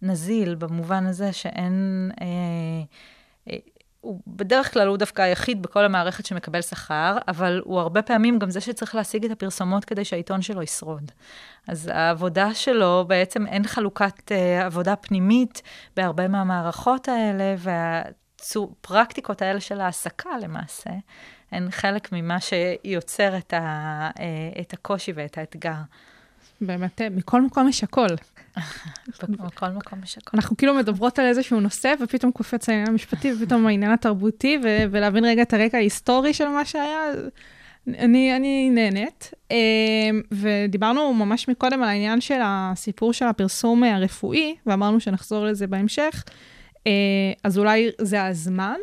נזיל, 0.03 0.55
במובן 0.55 1.07
הזה 1.07 1.33
שאין... 1.33 2.11
אה, 2.21 2.27
אה, 3.51 3.57
הוא 4.07 4.21
בדרך 4.27 4.73
כלל 4.73 4.89
הוא 4.89 4.97
דווקא 4.97 5.23
היחיד 5.23 5.63
בכל 5.63 5.85
המערכת 5.85 6.27
שמקבל 6.27 6.63
שכר, 6.63 7.17
אבל 7.29 7.63
הוא 7.65 7.81
הרבה 7.81 8.03
פעמים 8.03 8.39
גם 8.39 8.51
זה 8.51 8.61
שצריך 8.61 8.95
להשיג 8.95 9.25
את 9.25 9.31
הפרסומות 9.31 9.85
כדי 9.85 10.05
שהעיתון 10.05 10.43
שלו 10.43 10.63
ישרוד. 10.63 11.13
אז 11.69 11.91
העבודה 11.93 12.55
שלו, 12.55 13.05
בעצם 13.09 13.47
אין 13.47 13.67
חלוקת 13.67 14.33
אה, 14.33 14.67
עבודה 14.67 14.97
פנימית 14.97 15.63
בהרבה 15.97 16.29
מהמערכות 16.29 17.09
האלה, 17.09 17.55
והפרקטיקות 17.59 19.43
האלה 19.43 19.61
של 19.61 19.81
העסקה 19.81 20.31
למעשה, 20.43 20.91
הן 21.53 21.71
חלק 21.71 22.09
ממה 22.13 22.39
שיוצר 22.41 23.37
את, 23.37 23.53
ה, 23.53 23.61
אה, 24.19 24.61
את 24.61 24.73
הקושי 24.73 25.13
ואת 25.15 25.39
האתגר. 25.39 25.81
באמת, 26.61 27.01
אה, 27.01 27.11
מכל 27.11 27.43
מקום 27.43 27.69
יש 27.69 27.85
הכל. 27.85 28.07
מכל 29.29 29.69
מקום 29.69 29.99
יש 30.05 30.19
הכל. 30.19 30.31
אנחנו 30.35 30.57
כאילו 30.57 30.75
מדברות 30.75 31.19
על 31.19 31.27
איזשהו 31.27 31.61
נושא, 31.61 31.95
ופתאום 32.01 32.33
קופץ 32.33 32.69
העניין 32.69 32.89
המשפטי, 32.89 33.33
ופתאום 33.33 33.67
העניין 33.67 33.93
התרבותי, 33.93 34.59
ו- 34.65 34.85
ולהבין 34.91 35.25
רגע 35.25 35.43
את 35.43 35.55
הרקע 35.55 35.77
ההיסטורי 35.79 36.35
של 36.35 36.49
מה 36.49 36.65
שהיה, 36.65 37.01
אני, 37.89 38.37
אני 38.37 38.71
נהנית. 38.71 39.31
אה, 39.51 39.57
ודיברנו 40.31 41.15
ממש 41.15 41.49
מקודם 41.49 41.83
על 41.83 41.89
העניין 41.89 42.21
של 42.21 42.41
הסיפור 42.45 43.13
של 43.13 43.25
הפרסום 43.25 43.85
הרפואי, 43.85 44.57
ואמרנו 44.67 45.01
שנחזור 45.01 45.45
לזה 45.45 45.67
בהמשך, 45.67 46.25
אז 47.45 47.59
אולי 47.59 47.91
זה 48.01 48.25
הזמן. 48.25 48.77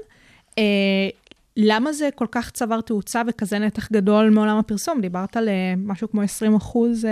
למה 1.57 1.93
זה 1.93 2.09
כל 2.15 2.27
כך 2.31 2.51
צבר 2.51 2.81
תאוצה 2.81 3.21
וכזה 3.27 3.59
נתח 3.59 3.91
גדול 3.91 4.29
מעולם 4.29 4.57
הפרסום? 4.57 5.01
דיברת 5.01 5.37
על 5.37 5.49
אה, 5.49 5.73
משהו 5.77 6.11
כמו 6.11 6.21
20 6.21 6.55
אחוז 6.55 7.05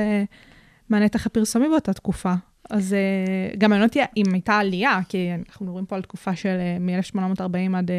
אה, 0.94 1.00
מהנתח 1.00 1.26
הפרסומי 1.26 1.70
באותה 1.70 1.94
תקופה. 1.94 2.34
אז 2.70 2.94
אה, 2.94 3.56
גם 3.58 3.70
מעניין 3.70 3.88
אותי 3.88 4.00
אם 4.18 4.34
הייתה 4.34 4.58
עלייה, 4.58 5.00
כי 5.10 5.30
אנחנו 5.50 5.66
מדברים 5.66 5.86
פה 5.86 5.96
על 5.96 6.02
תקופה 6.02 6.36
של 6.36 6.58
מ-1840 6.80 7.78
עד 7.78 7.92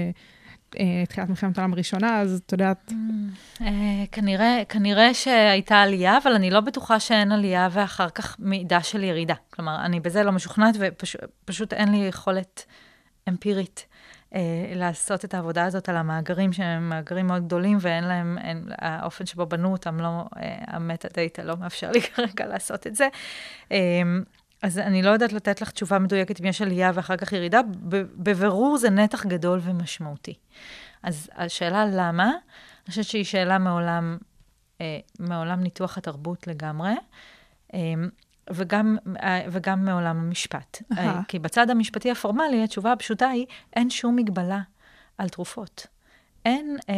תחילת 1.09 1.28
מלחמת 1.28 1.59
העולם 1.59 1.72
הראשונה, 1.72 2.20
אז 2.20 2.43
את 2.47 2.53
יודעת... 2.53 2.93
כנראה, 4.12 4.62
כנראה 4.68 5.14
שהייתה 5.14 5.82
עלייה, 5.82 6.18
אבל 6.22 6.32
אני 6.32 6.51
לא 6.51 6.61
בטוחה 6.61 7.01
שאין 7.01 7.32
עלייה 7.32 7.68
ואחר 7.72 8.09
כך 8.09 8.36
מידה 8.38 8.82
של 8.82 9.05
ירידה. 9.05 9.34
כלומר, 9.51 9.84
אני 9.84 10.01
בזה 10.01 10.22
לא 10.22 10.32
משוכנעת 10.32 10.74
ופשוט 10.78 11.72
אין 11.72 11.88
לי 11.88 11.97
יכולת 11.97 12.64
אמפירית 13.28 13.86
אה, 13.86 13.91
לעשות 14.74 15.24
את 15.24 15.35
העבודה 15.35 15.64
הזאת 15.64 15.89
על 15.89 15.97
המאגרים, 15.97 16.53
שהם 16.53 16.89
מאגרים 16.89 17.26
מאוד 17.26 17.45
גדולים, 17.45 17.78
ואין 17.80 18.05
להם, 18.05 18.39
אין, 18.39 18.68
האופן 18.78 19.26
שבו 19.26 19.47
בנו 19.47 19.72
אותם, 19.72 20.01
לא, 20.01 20.24
אה, 20.37 20.59
המטה 20.66 21.09
דאטה 21.16 21.43
לא 21.43 21.57
מאפשר 21.57 21.91
לי 21.91 22.01
כרגע 22.09 22.47
לעשות 22.47 22.87
את 22.87 22.95
זה. 22.95 23.09
אה, 23.72 23.78
אז 24.62 24.78
אני 24.78 25.03
לא 25.03 25.11
יודעת 25.11 25.33
לתת 25.33 25.62
לך 25.62 25.70
תשובה 25.70 25.99
מדויקת 25.99 26.41
אם 26.41 26.47
יש 26.47 26.62
עלייה 26.62 26.91
ואחר 26.95 27.16
כך 27.16 27.33
ירידה, 27.33 27.61
בבירור 28.16 28.76
זה 28.76 28.91
נתח 28.91 29.26
גדול 29.26 29.61
ומשמעותי. 29.62 30.35
אז 31.03 31.30
השאלה 31.37 31.85
למה, 31.87 32.24
אני 32.24 32.89
חושבת 32.89 33.05
שהיא 33.05 33.24
שאלה 33.24 33.59
מעולם, 33.59 34.18
אה, 34.80 34.99
מעולם 35.18 35.61
ניתוח 35.61 35.99
התרבות 35.99 36.47
לגמרי. 36.47 36.93
אה, 38.53 38.57
וגם, 38.59 38.96
אה, 39.22 39.46
וגם 39.50 39.84
מעולם 39.84 40.16
המשפט. 40.16 40.82
Uh-huh. 40.92 40.98
כי 41.28 41.38
בצד 41.38 41.70
המשפטי 41.70 42.11
הפורמלי, 42.11 42.64
התשובה 42.64 42.92
הפשוטה 42.92 43.28
היא, 43.28 43.46
אין 43.76 43.90
שום 43.90 44.16
מגבלה 44.16 44.61
על 45.18 45.28
תרופות. 45.28 45.86
אין, 46.44 46.76
אה, 46.88 46.94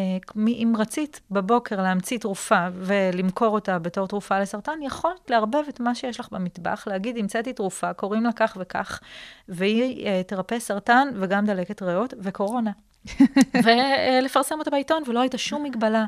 אם 0.46 0.74
רצית 0.78 1.20
בבוקר 1.30 1.82
להמציא 1.82 2.18
תרופה 2.18 2.66
ולמכור 2.74 3.48
אותה 3.48 3.78
בתור 3.78 4.08
תרופה 4.08 4.40
לסרטן, 4.40 4.82
יכולת 4.82 5.30
לערבב 5.30 5.62
את 5.68 5.80
מה 5.80 5.94
שיש 5.94 6.20
לך 6.20 6.28
במטבח, 6.32 6.84
להגיד, 6.86 7.16
המצאתי 7.16 7.52
תרופה, 7.52 7.92
קוראים 7.92 8.24
לה 8.24 8.32
כך 8.32 8.56
וכך, 8.60 9.00
והיא 9.48 10.06
אה, 10.06 10.22
תרפא 10.26 10.58
סרטן 10.58 11.08
וגם 11.14 11.46
דלקת 11.46 11.82
ריאות 11.82 12.14
וקורונה. 12.20 12.70
ולפרסם 13.64 14.58
אותה 14.58 14.70
בעיתון, 14.70 15.02
ולא 15.06 15.20
הייתה 15.20 15.38
שום 15.38 15.62
מגבלה 15.62 16.04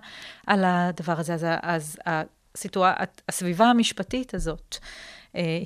על 0.47 0.64
הדבר 0.64 1.20
הזה. 1.20 1.34
אז, 1.34 1.42
אז 1.62 1.99
הסיטואר... 2.55 2.92
הסביבה 3.28 3.66
המשפטית 3.66 4.34
הזאת, 4.34 4.76
אה, 4.80 4.86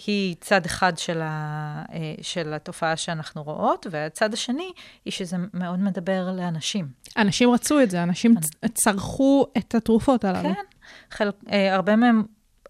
היא 0.07 0.37
צד 0.41 0.67
אחד 0.67 0.99
של, 0.99 1.21
ה, 1.23 1.83
אה, 1.93 2.15
של 2.23 2.55
התופעה 2.55 2.97
שאנחנו 2.97 3.43
רואות, 3.43 3.87
והצד 3.91 4.33
השני 4.35 4.73
היא 5.05 5.13
שזה 5.13 5.37
מאוד 5.55 5.79
מדבר 5.79 6.33
לאנשים. 6.33 6.89
אנשים 7.17 7.51
רצו 7.51 7.81
את 7.81 7.91
זה, 7.91 8.03
אנשים 8.03 8.35
צרכו 8.75 9.47
את 9.59 9.75
התרופות 9.75 10.25
הללו. 10.25 10.55
כן, 10.55 10.63
חל, 11.11 11.31
אה, 11.53 11.75
הרבה 11.75 11.97
מהם 11.97 12.23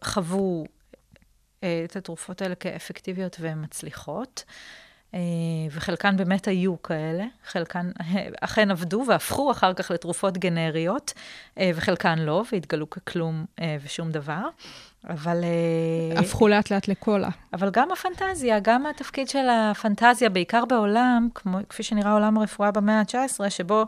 חוו 0.04 0.64
את 1.58 1.96
התרופות 1.96 2.42
האלה 2.42 2.54
כאפקטיביות 2.54 3.36
ומצליחות. 3.40 4.44
וחלקן 5.70 6.16
באמת 6.16 6.48
היו 6.48 6.82
כאלה, 6.82 7.24
חלקן 7.46 7.90
אכן 8.40 8.70
עבדו 8.70 9.04
והפכו 9.08 9.50
אחר 9.50 9.74
כך 9.74 9.90
לתרופות 9.90 10.38
גנריות, 10.38 11.12
וחלקן 11.56 12.18
לא, 12.18 12.44
והתגלו 12.52 12.90
ככלום 12.90 13.44
ושום 13.84 14.10
דבר. 14.10 14.48
אבל... 15.08 15.44
אה, 15.44 16.20
הפכו 16.20 16.48
לאט 16.48 16.70
לאט 16.70 16.88
לקולה. 16.88 17.28
אבל 17.52 17.70
גם 17.70 17.88
הפנטזיה, 17.92 18.60
גם 18.60 18.86
התפקיד 18.86 19.28
של 19.28 19.48
הפנטזיה, 19.50 20.28
בעיקר 20.28 20.64
בעולם, 20.64 21.28
כמו, 21.34 21.58
כפי 21.68 21.82
שנראה 21.82 22.12
עולם 22.12 22.38
הרפואה 22.38 22.70
במאה 22.70 23.00
ה-19, 23.00 23.50
שבו 23.50 23.86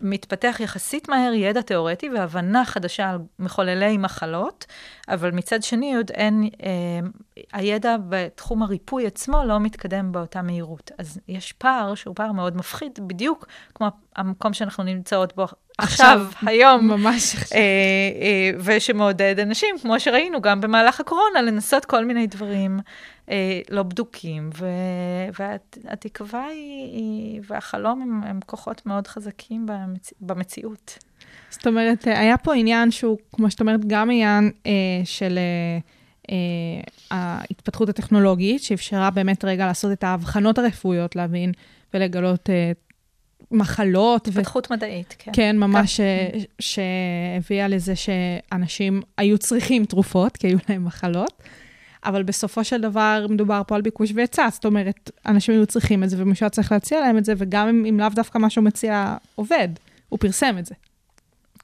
מתפתח 0.00 0.56
יחסית 0.60 1.08
מהר 1.08 1.32
ידע 1.32 1.60
תיאורטי 1.60 2.08
והבנה 2.08 2.64
חדשה 2.64 3.10
על 3.10 3.18
מחוללי 3.38 3.96
מחלות, 3.96 4.66
אבל 5.08 5.30
מצד 5.30 5.62
שני 5.62 5.96
עוד 5.96 6.10
אין, 6.10 6.48
אה, 6.62 7.08
הידע 7.52 7.96
בתחום 8.08 8.62
הריפוי 8.62 9.06
עצמו 9.06 9.44
לא 9.44 9.60
מתקדם 9.60 10.12
באותה 10.12 10.42
מהירות. 10.42 10.90
אז 10.98 11.20
יש 11.28 11.52
פער 11.52 11.94
שהוא 11.94 12.14
פער 12.14 12.32
מאוד 12.32 12.56
מפחיד, 12.56 12.98
בדיוק 13.06 13.46
כמו 13.74 13.86
המקום 14.16 14.52
שאנחנו 14.52 14.84
נמצאות 14.84 15.36
בו 15.36 15.46
עכשיו, 15.78 16.26
היום, 16.46 16.88
ממש 16.88 17.34
עכשיו. 17.34 17.58
אה, 17.58 17.62
אה, 18.20 18.50
ושמעודד 18.64 19.40
אנשים, 19.40 19.74
כמו 19.82 20.00
שראינו 20.00 20.40
גם 20.40 20.60
במהלך 20.60 21.00
הקורונה, 21.00 21.42
לנסות 21.42 21.84
כל 21.84 22.04
מיני 22.04 22.26
דברים 22.26 22.78
אה, 22.78 22.82
לא 23.70 23.82
בדוקים. 23.82 24.50
ו- 24.58 24.66
והתקווה 25.84 26.44
היא, 26.46 26.92
היא, 26.92 27.40
והחלום 27.48 28.02
הם, 28.02 28.20
הם 28.30 28.40
כוחות 28.46 28.86
מאוד 28.86 29.06
חזקים 29.06 29.66
במצ- 29.68 30.12
במציאות. 30.20 30.98
זאת 31.50 31.66
אומרת, 31.66 32.08
אה, 32.08 32.20
היה 32.20 32.38
פה 32.38 32.54
עניין 32.54 32.90
שהוא, 32.90 33.18
כמו 33.32 33.50
שאת 33.50 33.60
אומרת, 33.60 33.84
גם 33.86 34.10
עניין 34.10 34.50
אה, 34.66 34.72
של 35.04 35.38
אה, 35.38 35.78
אה, 36.30 36.82
ההתפתחות 37.10 37.88
הטכנולוגית, 37.88 38.62
שאפשרה 38.62 39.10
באמת 39.10 39.44
רגע 39.44 39.66
לעשות 39.66 39.92
את 39.92 40.04
ההבחנות 40.04 40.58
הרפואיות, 40.58 41.16
להבין 41.16 41.52
ולגלות 41.94 42.50
אה, 42.50 42.72
מחלות. 43.50 44.28
ו- 44.28 44.30
התפתחות 44.30 44.70
מדעית, 44.70 45.14
כן. 45.18 45.30
כן, 45.34 45.56
ממש 45.58 46.00
אה, 46.00 46.28
שהביאה 46.58 47.68
לזה 47.68 47.94
שאנשים 47.96 49.02
היו 49.18 49.38
צריכים 49.38 49.84
תרופות, 49.84 50.36
כי 50.36 50.46
היו 50.46 50.58
להם 50.68 50.84
מחלות. 50.84 51.42
אבל 52.06 52.22
בסופו 52.22 52.64
של 52.64 52.80
דבר 52.80 53.26
מדובר 53.28 53.62
פה 53.66 53.76
על 53.76 53.82
ביקוש 53.82 54.12
והיצע, 54.14 54.48
זאת 54.52 54.64
אומרת, 54.64 55.10
אנשים 55.26 55.54
היו 55.54 55.66
צריכים 55.66 56.04
את 56.04 56.10
זה 56.10 56.16
ומישהו 56.22 56.50
צריך 56.50 56.72
להציע 56.72 57.00
להם 57.00 57.18
את 57.18 57.24
זה, 57.24 57.32
וגם 57.36 57.68
אם, 57.68 57.84
אם 57.84 58.00
לאו 58.00 58.08
דווקא 58.08 58.38
מה 58.38 58.50
שהוא 58.50 58.64
מציע 58.64 59.16
עובד, 59.34 59.68
הוא 60.08 60.18
פרסם 60.18 60.58
את 60.58 60.66
זה. 60.66 60.74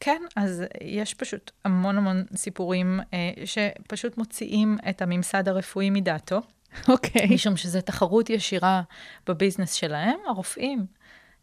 כן, 0.00 0.22
אז 0.36 0.64
יש 0.80 1.14
פשוט 1.14 1.50
המון 1.64 1.98
המון 1.98 2.24
סיפורים 2.36 3.00
אה, 3.14 3.32
שפשוט 3.44 4.18
מוציאים 4.18 4.78
את 4.88 5.02
הממסד 5.02 5.48
הרפואי 5.48 5.90
מדעתו, 5.90 6.40
אוקיי. 6.88 7.26
משום 7.34 7.56
שזו 7.56 7.80
תחרות 7.80 8.30
ישירה 8.30 8.82
ב 9.26 9.31
business 9.31 9.72
שלהם. 9.72 10.18
הרופאים 10.26 10.86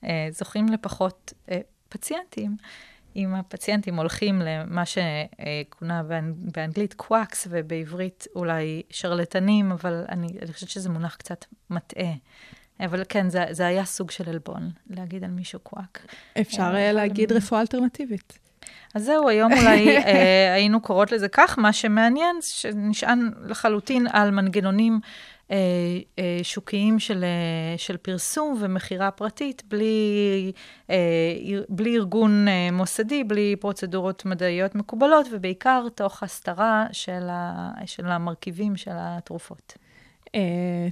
אה, 0.03 0.27
זוכים 0.31 0.65
לפחות 0.69 1.33
אה, 1.51 1.59
פציינטים. 1.89 2.57
אם 3.15 3.35
הפציינטים 3.35 3.95
הולכים 3.95 4.41
למה 4.41 4.83
שכונה 4.85 6.01
באנ- 6.01 6.51
באנגלית 6.53 6.93
quacks, 6.93 7.47
ובעברית 7.49 8.27
אולי 8.35 8.81
שרלטנים, 8.89 9.71
אבל 9.71 10.05
אני, 10.09 10.27
אני 10.41 10.53
חושבת 10.53 10.69
שזה 10.69 10.89
מונח 10.89 11.15
קצת 11.15 11.45
מטעה. 11.69 12.13
אבל 12.79 13.03
כן, 13.09 13.29
זה, 13.29 13.45
זה 13.51 13.67
היה 13.67 13.85
סוג 13.85 14.11
של 14.11 14.29
עלבון, 14.29 14.71
להגיד 14.89 15.23
על 15.23 15.29
מישהו 15.29 15.59
קוואק. 15.59 16.05
אפשר 16.41 16.71
אה, 16.73 16.87
אה, 16.87 16.91
להגיד 16.91 17.31
רפואה 17.31 17.61
אלטרנטיבית. 17.61 18.39
אז 18.95 19.03
זהו, 19.03 19.29
היום 19.29 19.53
אולי 19.53 19.97
אה, 19.97 20.53
היינו 20.53 20.81
קוראות 20.81 21.11
לזה 21.11 21.27
כך, 21.27 21.59
מה 21.59 21.73
שמעניין, 21.73 22.35
שנשען 22.41 23.31
לחלוטין 23.45 24.07
על 24.11 24.31
מנגנונים 24.31 24.99
שוקיים 26.43 26.99
של, 26.99 27.23
אה, 27.23 27.77
של 27.77 27.97
פרסום 27.97 28.57
ומכירה 28.59 29.11
פרטית, 29.11 29.63
בלי, 29.67 30.51
אה, 30.89 30.95
בלי 31.69 31.95
ארגון 31.95 32.47
אה, 32.47 32.71
מוסדי, 32.71 33.23
בלי 33.23 33.55
פרוצדורות 33.59 34.25
מדעיות 34.25 34.75
מקובלות, 34.75 35.27
ובעיקר 35.31 35.87
תוך 35.95 36.23
הסתרה 36.23 36.85
של, 36.91 37.27
ה, 37.29 37.71
של 37.85 38.05
המרכיבים 38.07 38.77
של 38.77 38.91
התרופות. 38.95 39.73
אה, 40.35 40.39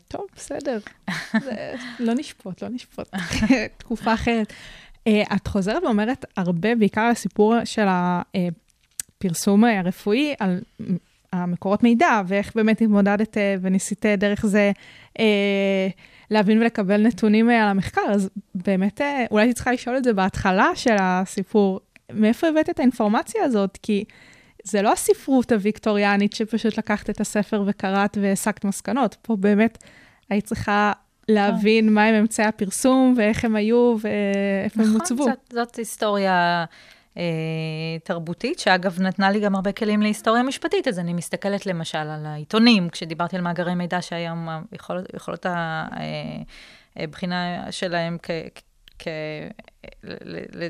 טוב, 0.08 0.26
בסדר. 0.36 0.80
זה- 1.46 1.74
לא 2.00 2.14
נשפוט, 2.14 2.62
לא 2.64 2.70
נשפוט. 2.70 3.08
תקופה 3.78 4.14
אחרת. 4.14 4.54
אה, 5.08 5.24
את 5.36 5.48
חוזרת 5.48 5.84
ואומרת 5.84 6.26
הרבה, 6.38 6.76
בעיקר 6.76 7.02
הסיפור 7.02 7.56
של 7.66 7.86
הפרסום 9.18 9.64
הרפואי, 9.64 10.34
על 10.40 10.60
המקורות 11.44 11.84
מידע, 11.84 12.22
ואיך 12.28 12.52
באמת 12.56 12.82
התמודדת 12.82 13.38
אה, 13.38 13.56
וניסית 13.62 14.06
אה, 14.06 14.16
דרך 14.16 14.46
זה 14.46 14.72
אה, 15.20 15.88
להבין 16.32 16.62
ולקבל 16.62 17.02
נתונים 17.02 17.50
אה, 17.50 17.64
על 17.64 17.70
המחקר. 17.70 18.02
אז 18.10 18.30
באמת, 18.56 19.02
אולי 19.32 19.44
הייתי 19.44 19.54
צריכה 19.54 19.72
לשאול 19.72 19.98
את 19.98 20.04
זה 20.04 20.14
בהתחלה 20.14 20.70
של 20.76 20.96
הסיפור, 21.00 21.80
מאיפה 22.14 22.48
הבאת 22.48 22.70
את 22.70 22.80
האינפורמציה 22.80 23.44
הזאת? 23.44 23.78
כי 23.84 24.04
זה 24.64 24.82
לא 24.82 24.94
הספרות 24.94 25.52
הוויקטוריאנית 25.52 26.34
שפשוט 26.34 26.78
לקחת 26.78 27.10
את 27.10 27.22
הספר 27.22 27.64
וקראת 27.68 28.18
והסקת 28.22 28.66
מסקנות. 28.66 29.18
פה 29.22 29.36
באמת 29.36 29.78
היית 30.30 30.46
צריכה 30.46 30.92
להבין 31.30 31.94
מהם 31.94 32.16
אמצעי 32.16 32.46
הפרסום 32.46 33.14
ואיך 33.18 33.46
הם 33.46 33.56
היו 33.56 33.96
ואיפה 34.02 34.84
הם 34.84 34.92
הוצבו. 34.94 35.24
נכון, 35.24 35.34
זאת, 35.50 35.54
זאת 35.54 35.76
היסטוריה 35.76 36.66
תרבותית, 38.04 38.60
שאגב 38.60 39.02
נתנה 39.02 39.32
לי 39.32 39.40
גם 39.40 39.56
הרבה 39.56 39.72
כלים 39.72 40.02
להיסטוריה 40.02 40.44
משפטית, 40.44 40.88
אז 40.88 41.00
אני 41.00 41.14
מסתכלת 41.14 41.66
למשל 41.66 41.98
על 41.98 42.26
העיתונים, 42.26 42.90
כשדיברתי 42.90 43.36
על 43.36 43.42
מאגרי 43.42 43.76
מידע 43.76 44.02
שהיום 44.02 44.48
יכול, 44.72 45.04
יכולות 45.16 45.46
הבחינה 46.96 47.72
שלהם 47.72 48.18
ל- 50.04 50.38
ל- 50.38 50.70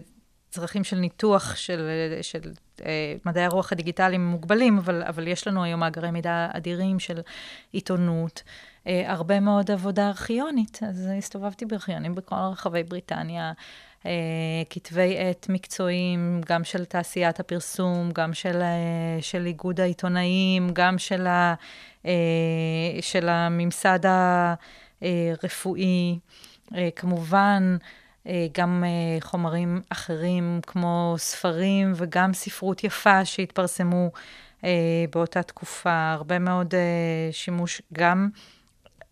לצרכים 0.50 0.84
של 0.84 0.98
ניתוח 0.98 1.56
של, 1.56 1.90
של 2.22 2.52
אה, 2.86 3.16
מדעי 3.26 3.44
הרוח 3.44 3.72
הדיגיטליים 3.72 4.28
מוגבלים, 4.28 4.78
אבל, 4.78 5.04
אבל 5.04 5.28
יש 5.28 5.48
לנו 5.48 5.64
היום 5.64 5.80
מאגרי 5.80 6.12
מידע 6.12 6.48
אדירים 6.54 7.00
של 7.00 7.22
עיתונות, 7.72 8.44
אה, 8.88 9.12
הרבה 9.12 9.40
מאוד 9.40 9.72
עבודה 9.72 10.08
ארכיונית, 10.08 10.80
אז 10.88 11.10
הסתובבתי 11.18 11.66
בארכיונים 11.66 12.16
בכל 12.16 12.36
רחבי 12.36 12.84
בריטניה, 12.84 13.44
אה, 13.44 13.52
כתבי 14.70 15.16
עת 15.18 15.46
מקצועיים, 15.50 16.42
גם 16.46 16.64
של 16.64 16.86
תעשיית 16.86 17.40
הפרסום, 17.40 18.12
גם 18.12 18.34
של, 18.34 18.62
אה, 18.62 19.22
של 19.22 19.46
איגוד 19.46 19.82
העיתונאים, 19.82 20.70
גם 20.74 20.98
של, 20.98 21.28
ה, 21.28 21.54
אה, 22.06 22.12
של 23.02 23.30
הממסד 23.30 24.00
הרפואי, 25.02 26.20
אה, 26.76 26.90
כמובן, 26.96 27.78
אה, 28.28 28.48
גם 28.58 28.84
אה, 28.88 29.22
חומרים 29.22 29.82
אחרים 29.90 30.60
כמו 30.68 31.16
ספרים 31.18 31.94
וגם 31.96 32.34
ספרות 32.34 32.84
יפה 32.84 33.26
שהתפרסמו 33.26 34.12
אה, 34.64 35.06
באותה 35.12 35.44
תקופה, 35.44 36.12
הרבה 36.12 36.40
מאוד 36.40 36.76
אה, 36.76 37.30
שימוש 37.32 37.82
גם, 37.94 38.30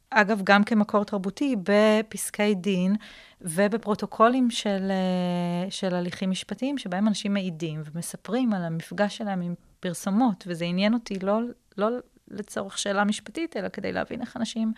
אגב, 0.10 0.42
גם 0.44 0.64
כמקור 0.64 1.04
תרבותי 1.04 1.56
בפסקי 1.64 2.56
דין 2.56 2.96
ובפרוטוקולים 3.42 4.52
של, 4.52 4.92
אה, 4.92 5.72
של 5.72 5.96
הליכים 5.96 6.30
משפטיים, 6.30 6.78
שבהם 6.78 7.08
אנשים 7.08 7.34
מעידים 7.34 7.82
ומספרים 7.94 8.54
על 8.54 8.64
המפגש 8.64 9.18
שלהם 9.18 9.42
עם 9.42 9.54
פרסומות, 9.80 10.44
וזה 10.48 10.66
עניין 10.66 10.94
אותי 10.94 11.20
לא, 11.20 11.40
לא 11.78 11.90
לצורך 12.28 12.78
שאלה 12.78 13.04
משפטית, 13.04 13.58
אלא 13.58 13.70
כדי 13.70 13.92
להבין 13.92 14.22
איך 14.22 14.38
אנשים 14.38 14.74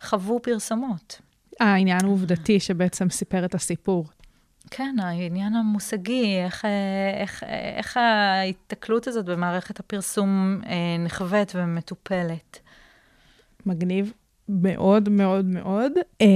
חוו 0.00 0.40
פרסומות. 0.42 1.20
העניין 1.60 2.04
העובדתי 2.04 2.60
שבעצם 2.60 3.10
סיפר 3.10 3.44
את 3.44 3.54
הסיפור. 3.54 4.06
כן, 4.70 4.96
העניין 5.02 5.54
המושגי, 5.54 6.36
איך, 6.44 6.64
אה, 6.64 7.20
איך, 7.20 7.42
אה, 7.42 7.76
איך 7.76 7.96
ההיתקלות 7.96 9.06
הזאת 9.06 9.24
במערכת 9.24 9.80
הפרסום 9.80 10.60
נחווית 10.98 11.52
ומטופלת. 11.54 12.60
מגניב 13.66 14.12
מאוד 14.48 15.08
מאוד 15.08 15.44
מאוד. 15.44 15.92
אה, 16.20 16.26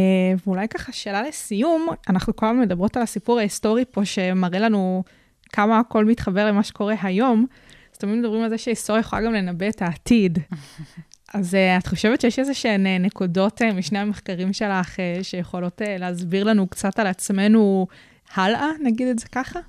ואולי 0.47 0.69
ככה 0.69 0.93
שאלה 0.93 1.23
לסיום, 1.23 1.89
אנחנו 2.09 2.37
כל 2.37 2.47
הזמן 2.47 2.61
מדברות 2.61 2.97
על 2.97 3.03
הסיפור 3.03 3.39
ההיסטורי 3.39 3.85
פה, 3.91 4.05
שמראה 4.05 4.59
לנו 4.59 5.05
כמה 5.53 5.79
הכל 5.79 6.05
מתחבר 6.05 6.47
למה 6.47 6.63
שקורה 6.63 6.95
היום. 7.03 7.47
אז 7.93 7.99
תמיד 7.99 8.19
מדברים 8.19 8.43
על 8.43 8.51
זה 8.51 8.59
שהיסטוריה 8.59 9.01
יכולה 9.01 9.23
גם 9.23 9.33
לנבא 9.33 9.69
את 9.69 9.83
העתיד. 9.83 10.39
אז 11.35 11.55
uh, 11.55 11.79
את 11.79 11.87
חושבת 11.87 12.21
שיש 12.21 12.39
איזה 12.39 12.55
שהן 12.55 12.87
uh, 12.87 12.89
נקודות 13.03 13.63
uh, 13.63 13.65
משני 13.75 13.99
המחקרים 13.99 14.53
שלך 14.53 14.97
uh, 14.97 15.23
שיכולות 15.23 15.83
uh, 15.83 15.85
להסביר 15.99 16.45
לנו 16.45 16.67
קצת 16.67 16.99
על 16.99 17.07
עצמנו 17.07 17.87
הלאה, 18.35 18.67
נגיד 18.83 19.09
את 19.09 19.19
זה 19.19 19.27
ככה? 19.33 19.61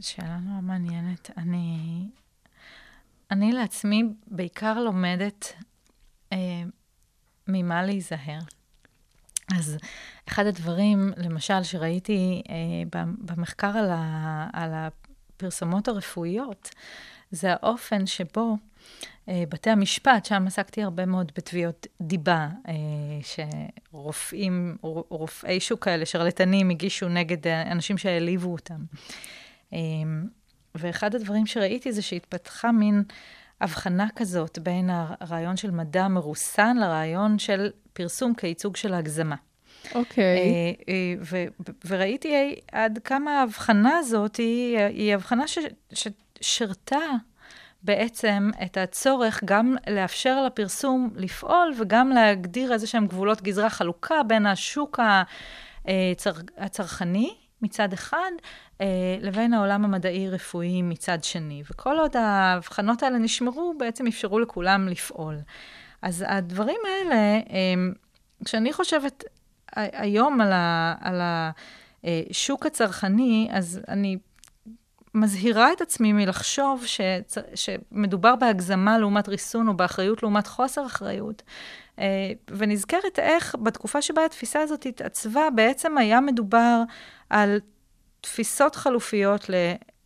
שאלה 0.00 0.38
נורא 0.38 0.60
מעניינת. 0.60 1.30
אני, 1.36 1.78
אני 3.30 3.52
לעצמי 3.52 4.02
בעיקר 4.26 4.80
לומדת 4.80 5.52
אה, 6.32 6.62
ממה 7.48 7.82
להיזהר. 7.82 8.38
אז 9.58 9.78
אחד 10.28 10.46
הדברים, 10.46 11.12
למשל, 11.16 11.62
שראיתי 11.62 12.42
אה, 12.48 13.00
במחקר 13.18 13.76
על, 13.78 13.90
ה, 13.90 14.48
על 14.52 14.70
הפרסומות 14.74 15.88
הרפואיות, 15.88 16.70
זה 17.30 17.52
האופן 17.52 18.06
שבו 18.06 18.56
אה, 19.28 19.44
בתי 19.48 19.70
המשפט, 19.70 20.24
שם 20.24 20.44
עסקתי 20.46 20.82
הרבה 20.82 21.06
מאוד 21.06 21.32
בתביעות 21.36 21.86
דיבה, 22.00 22.48
אה, 22.68 22.74
שרופאים, 23.92 24.76
רופאי 25.10 25.60
שוק 25.60 25.84
כאלה, 25.84 26.06
שרלטנים, 26.06 26.70
הגישו 26.70 27.08
נגד 27.08 27.46
אנשים 27.46 27.98
שהעליבו 27.98 28.52
אותם. 28.52 28.84
אה, 29.72 29.78
ואחד 30.74 31.14
הדברים 31.14 31.46
שראיתי 31.46 31.92
זה 31.92 32.02
שהתפתחה 32.02 32.72
מין 32.72 33.02
הבחנה 33.60 34.06
כזאת 34.16 34.58
בין 34.58 34.90
הרעיון 34.92 35.56
של 35.56 35.70
מדע 35.70 36.08
מרוסן 36.08 36.76
לרעיון 36.76 37.38
של 37.38 37.70
פרסום 37.92 38.34
כייצוג 38.34 38.76
של 38.76 38.94
הגזמה. 38.94 39.36
אוקיי. 39.94 40.74
Okay. 40.80 41.64
וראיתי 41.86 42.54
עד 42.72 42.98
כמה 43.04 43.40
ההבחנה 43.40 43.98
הזאת 43.98 44.36
היא, 44.36 44.78
היא 44.78 45.14
הבחנה 45.14 45.44
ששירתה 45.92 47.00
בעצם 47.82 48.50
את 48.64 48.76
הצורך 48.76 49.40
גם 49.44 49.76
לאפשר 49.90 50.44
לפרסום 50.46 51.10
לפעול 51.16 51.74
וגם 51.78 52.10
להגדיר 52.10 52.72
איזה 52.72 52.86
שהם 52.86 53.06
גבולות 53.06 53.42
גזרה 53.42 53.70
חלוקה 53.70 54.22
בין 54.22 54.46
השוק 54.46 55.00
הצר, 55.84 56.32
הצרכני 56.58 57.34
מצד 57.62 57.92
אחד, 57.92 58.18
אה, 58.18 58.46
לבין 59.20 59.54
העולם 59.54 59.84
המדעי-רפואי 59.84 60.82
מצד 60.82 61.24
שני. 61.24 61.62
וכל 61.70 61.98
עוד 61.98 62.16
ההבחנות 62.16 63.02
האלה 63.02 63.18
נשמרו, 63.18 63.74
בעצם 63.78 64.06
אפשרו 64.06 64.38
לכולם 64.38 64.88
לפעול. 64.88 65.36
אז 66.02 66.24
הדברים 66.28 66.80
האלה, 66.84 67.16
אה, 67.16 67.74
כשאני 68.44 68.72
חושבת 68.72 69.24
היום 69.76 70.40
על, 70.40 70.52
ה, 70.52 70.94
על 71.00 71.20
השוק 72.04 72.66
הצרכני, 72.66 73.48
אז 73.52 73.80
אני 73.88 74.18
מזהירה 75.14 75.72
את 75.72 75.80
עצמי 75.80 76.12
מלחשוב 76.12 76.86
שצ... 76.86 77.34
שמדובר 77.54 78.36
בהגזמה 78.36 78.98
לעומת 78.98 79.28
ריסון 79.28 79.68
או 79.68 79.74
באחריות 79.74 80.22
לעומת 80.22 80.46
חוסר 80.46 80.86
אחריות. 80.86 81.42
אה, 81.98 82.32
ונזכרת 82.50 83.18
איך 83.18 83.56
בתקופה 83.62 84.02
שבה 84.02 84.24
התפיסה 84.24 84.60
הזאת 84.60 84.86
התעצבה, 84.86 85.48
בעצם 85.54 85.98
היה 85.98 86.20
מדובר 86.20 86.82
על 87.30 87.60
תפיסות 88.26 88.76
חלופיות 88.76 89.50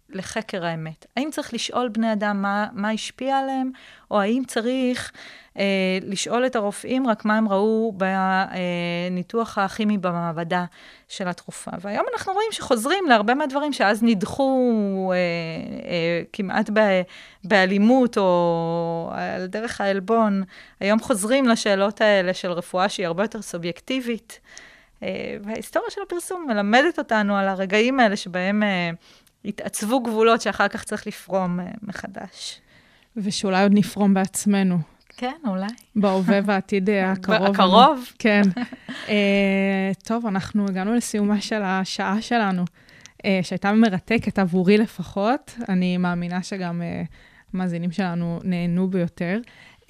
לחקר 0.09 0.65
האמת. 0.65 1.07
האם 1.17 1.29
צריך 1.31 1.55
לשאול 1.55 1.89
בני 1.89 2.13
אדם 2.13 2.43
מה, 2.43 2.67
מה 2.73 2.91
השפיע 2.91 3.39
עליהם, 3.39 3.71
או 4.11 4.21
האם 4.21 4.43
צריך 4.47 5.13
אה, 5.59 5.99
לשאול 6.03 6.47
את 6.47 6.57
הרופאים 6.57 7.07
רק 7.07 7.25
מה 7.25 7.37
הם 7.37 7.49
ראו 7.49 7.93
בניתוח 7.97 9.59
הכימי 9.59 9.99
במעבדה 9.99 10.65
של 11.09 11.29
התרופה. 11.29 11.71
והיום 11.81 12.07
אנחנו 12.13 12.33
רואים 12.33 12.49
שחוזרים 12.53 13.05
להרבה 13.09 13.35
מהדברים 13.35 13.73
שאז 13.73 14.03
נדחו 14.03 15.13
אה, 15.13 15.17
אה, 15.91 16.23
כמעט 16.33 16.71
ב, 16.73 16.81
באלימות 17.45 18.19
או 18.19 19.11
על 19.13 19.47
דרך 19.47 19.81
העלבון. 19.81 20.43
היום 20.81 21.01
חוזרים 21.01 21.49
לשאלות 21.49 22.01
האלה 22.01 22.35
של 22.35 22.53
רפואה 22.53 22.89
שהיא 22.89 23.07
הרבה 23.07 23.25
יותר 23.25 23.43
סובייקטיבית. 23.43 24.41
אה, 25.03 25.37
וההיסטוריה 25.43 25.91
של 25.91 26.01
הפרסום 26.07 26.47
מלמדת 26.49 26.99
אותנו 26.99 27.37
על 27.37 27.49
הרגעים 27.49 28.01
האלה 28.01 28.17
שבהם 28.17 28.63
אה, 28.63 28.91
התעצבו 29.45 30.01
גבולות 30.01 30.41
שאחר 30.41 30.69
כך 30.69 30.85
צריך 30.85 31.07
לפרום 31.07 31.61
אה, 31.61 31.67
מחדש. 31.83 32.61
ושאולי 33.17 33.63
עוד 33.63 33.73
נפרום 33.75 34.15
בעצמנו. 34.15 34.79
כן, 35.17 35.37
אולי. 35.47 35.67
בהווה 35.97 36.41
והעתיד 36.47 36.91
הקרוב. 36.91 37.47
הקרוב? 37.47 38.13
כן. 38.19 38.43
uh, 39.07 39.11
טוב, 40.09 40.27
אנחנו 40.27 40.65
הגענו 40.69 40.95
לסיומה 40.95 41.41
של 41.41 41.63
השעה 41.63 42.23
שלנו, 42.23 42.65
uh, 43.19 43.27
שהייתה 43.43 43.73
מרתקת 43.73 44.39
עבורי 44.39 44.79
לפחות. 44.79 45.55
אני 45.69 45.97
מאמינה 45.97 46.43
שגם 46.43 46.83
uh, 46.83 47.09
המאזינים 47.55 47.93
שלנו 47.93 48.41
נהנו 48.45 48.89
ביותר. 48.89 49.41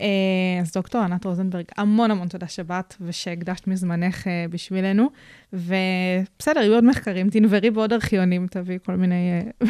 Uh, 0.01 0.62
אז 0.62 0.72
דוקטור 0.72 1.01
ענת 1.01 1.24
רוזנברג, 1.24 1.64
המון 1.76 2.11
המון 2.11 2.28
תודה 2.28 2.48
שבאת 2.48 2.94
ושהקדשת 3.01 3.66
מזמנך 3.66 4.26
uh, 4.26 4.30
בשבילנו. 4.51 5.11
ובסדר, 5.53 6.61
יהיו 6.61 6.74
עוד 6.74 6.84
מחקרים, 6.84 7.30
תנברי 7.30 7.70
בעוד 7.70 7.92
ארכיונים, 7.92 8.46
תביאי 8.46 8.78
כל 8.84 8.96
מיני 8.96 9.42
uh, 9.64 9.66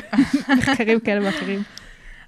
מחקרים 0.58 1.00
כאלה 1.00 1.26
ואחרים. 1.26 1.62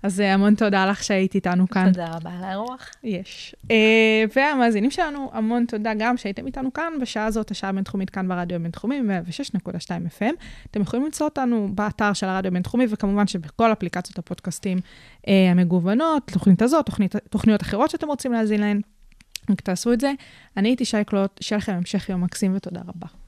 אז 0.03 0.21
אה, 0.21 0.35
המון 0.35 0.55
תודה 0.55 0.87
לך 0.87 1.05
שהיית 1.05 1.35
איתנו 1.35 1.69
כאן. 1.69 1.93
תודה 1.93 2.07
רבה 2.07 2.31
על 2.31 2.45
האירוח. 2.45 2.91
יש. 3.05 3.55
Uh, 3.63 3.69
והמאזינים 4.37 4.91
שלנו, 4.91 5.31
המון 5.33 5.65
תודה 5.65 5.93
גם 5.99 6.17
שהייתם 6.17 6.47
איתנו 6.47 6.73
כאן 6.73 6.93
בשעה 7.01 7.27
הזאת, 7.27 7.51
השעה 7.51 7.71
הבינתחומית 7.71 8.11
כאן 8.11 8.29
ברדיו 8.29 8.57
הבינתחומי, 8.57 9.01
106.2 9.61 9.71
FM. 10.19 10.35
אתם 10.71 10.81
יכולים 10.81 11.05
למצוא 11.05 11.27
אותנו 11.27 11.69
באתר 11.75 12.13
של 12.13 12.27
הרדיו 12.27 12.49
הבינתחומי, 12.49 12.87
וכמובן 12.91 13.27
שבכל 13.27 13.73
אפליקציות 13.73 14.19
הפודקאסטים 14.19 14.79
uh, 14.79 15.31
המגוונות, 15.51 16.31
תוכנית 16.33 16.63
הזאת, 16.63 16.87
תוכנית, 16.87 17.17
תוכניות 17.17 17.63
אחרות 17.63 17.91
שאתם 17.91 18.07
רוצים 18.07 18.33
להאזין 18.33 18.61
להן. 18.61 18.81
רק 19.51 19.61
תעשו 19.61 19.93
את 19.93 20.01
זה. 20.01 20.13
אני 20.57 20.69
הייתי 20.69 20.85
שי 20.85 21.05
קלוט, 21.07 21.43
שיהיה 21.43 21.59
לכם 21.59 21.73
המשך 21.73 22.09
יום 22.09 22.21
מקסים 22.21 22.57
ותודה 22.57 22.81
רבה. 22.81 23.22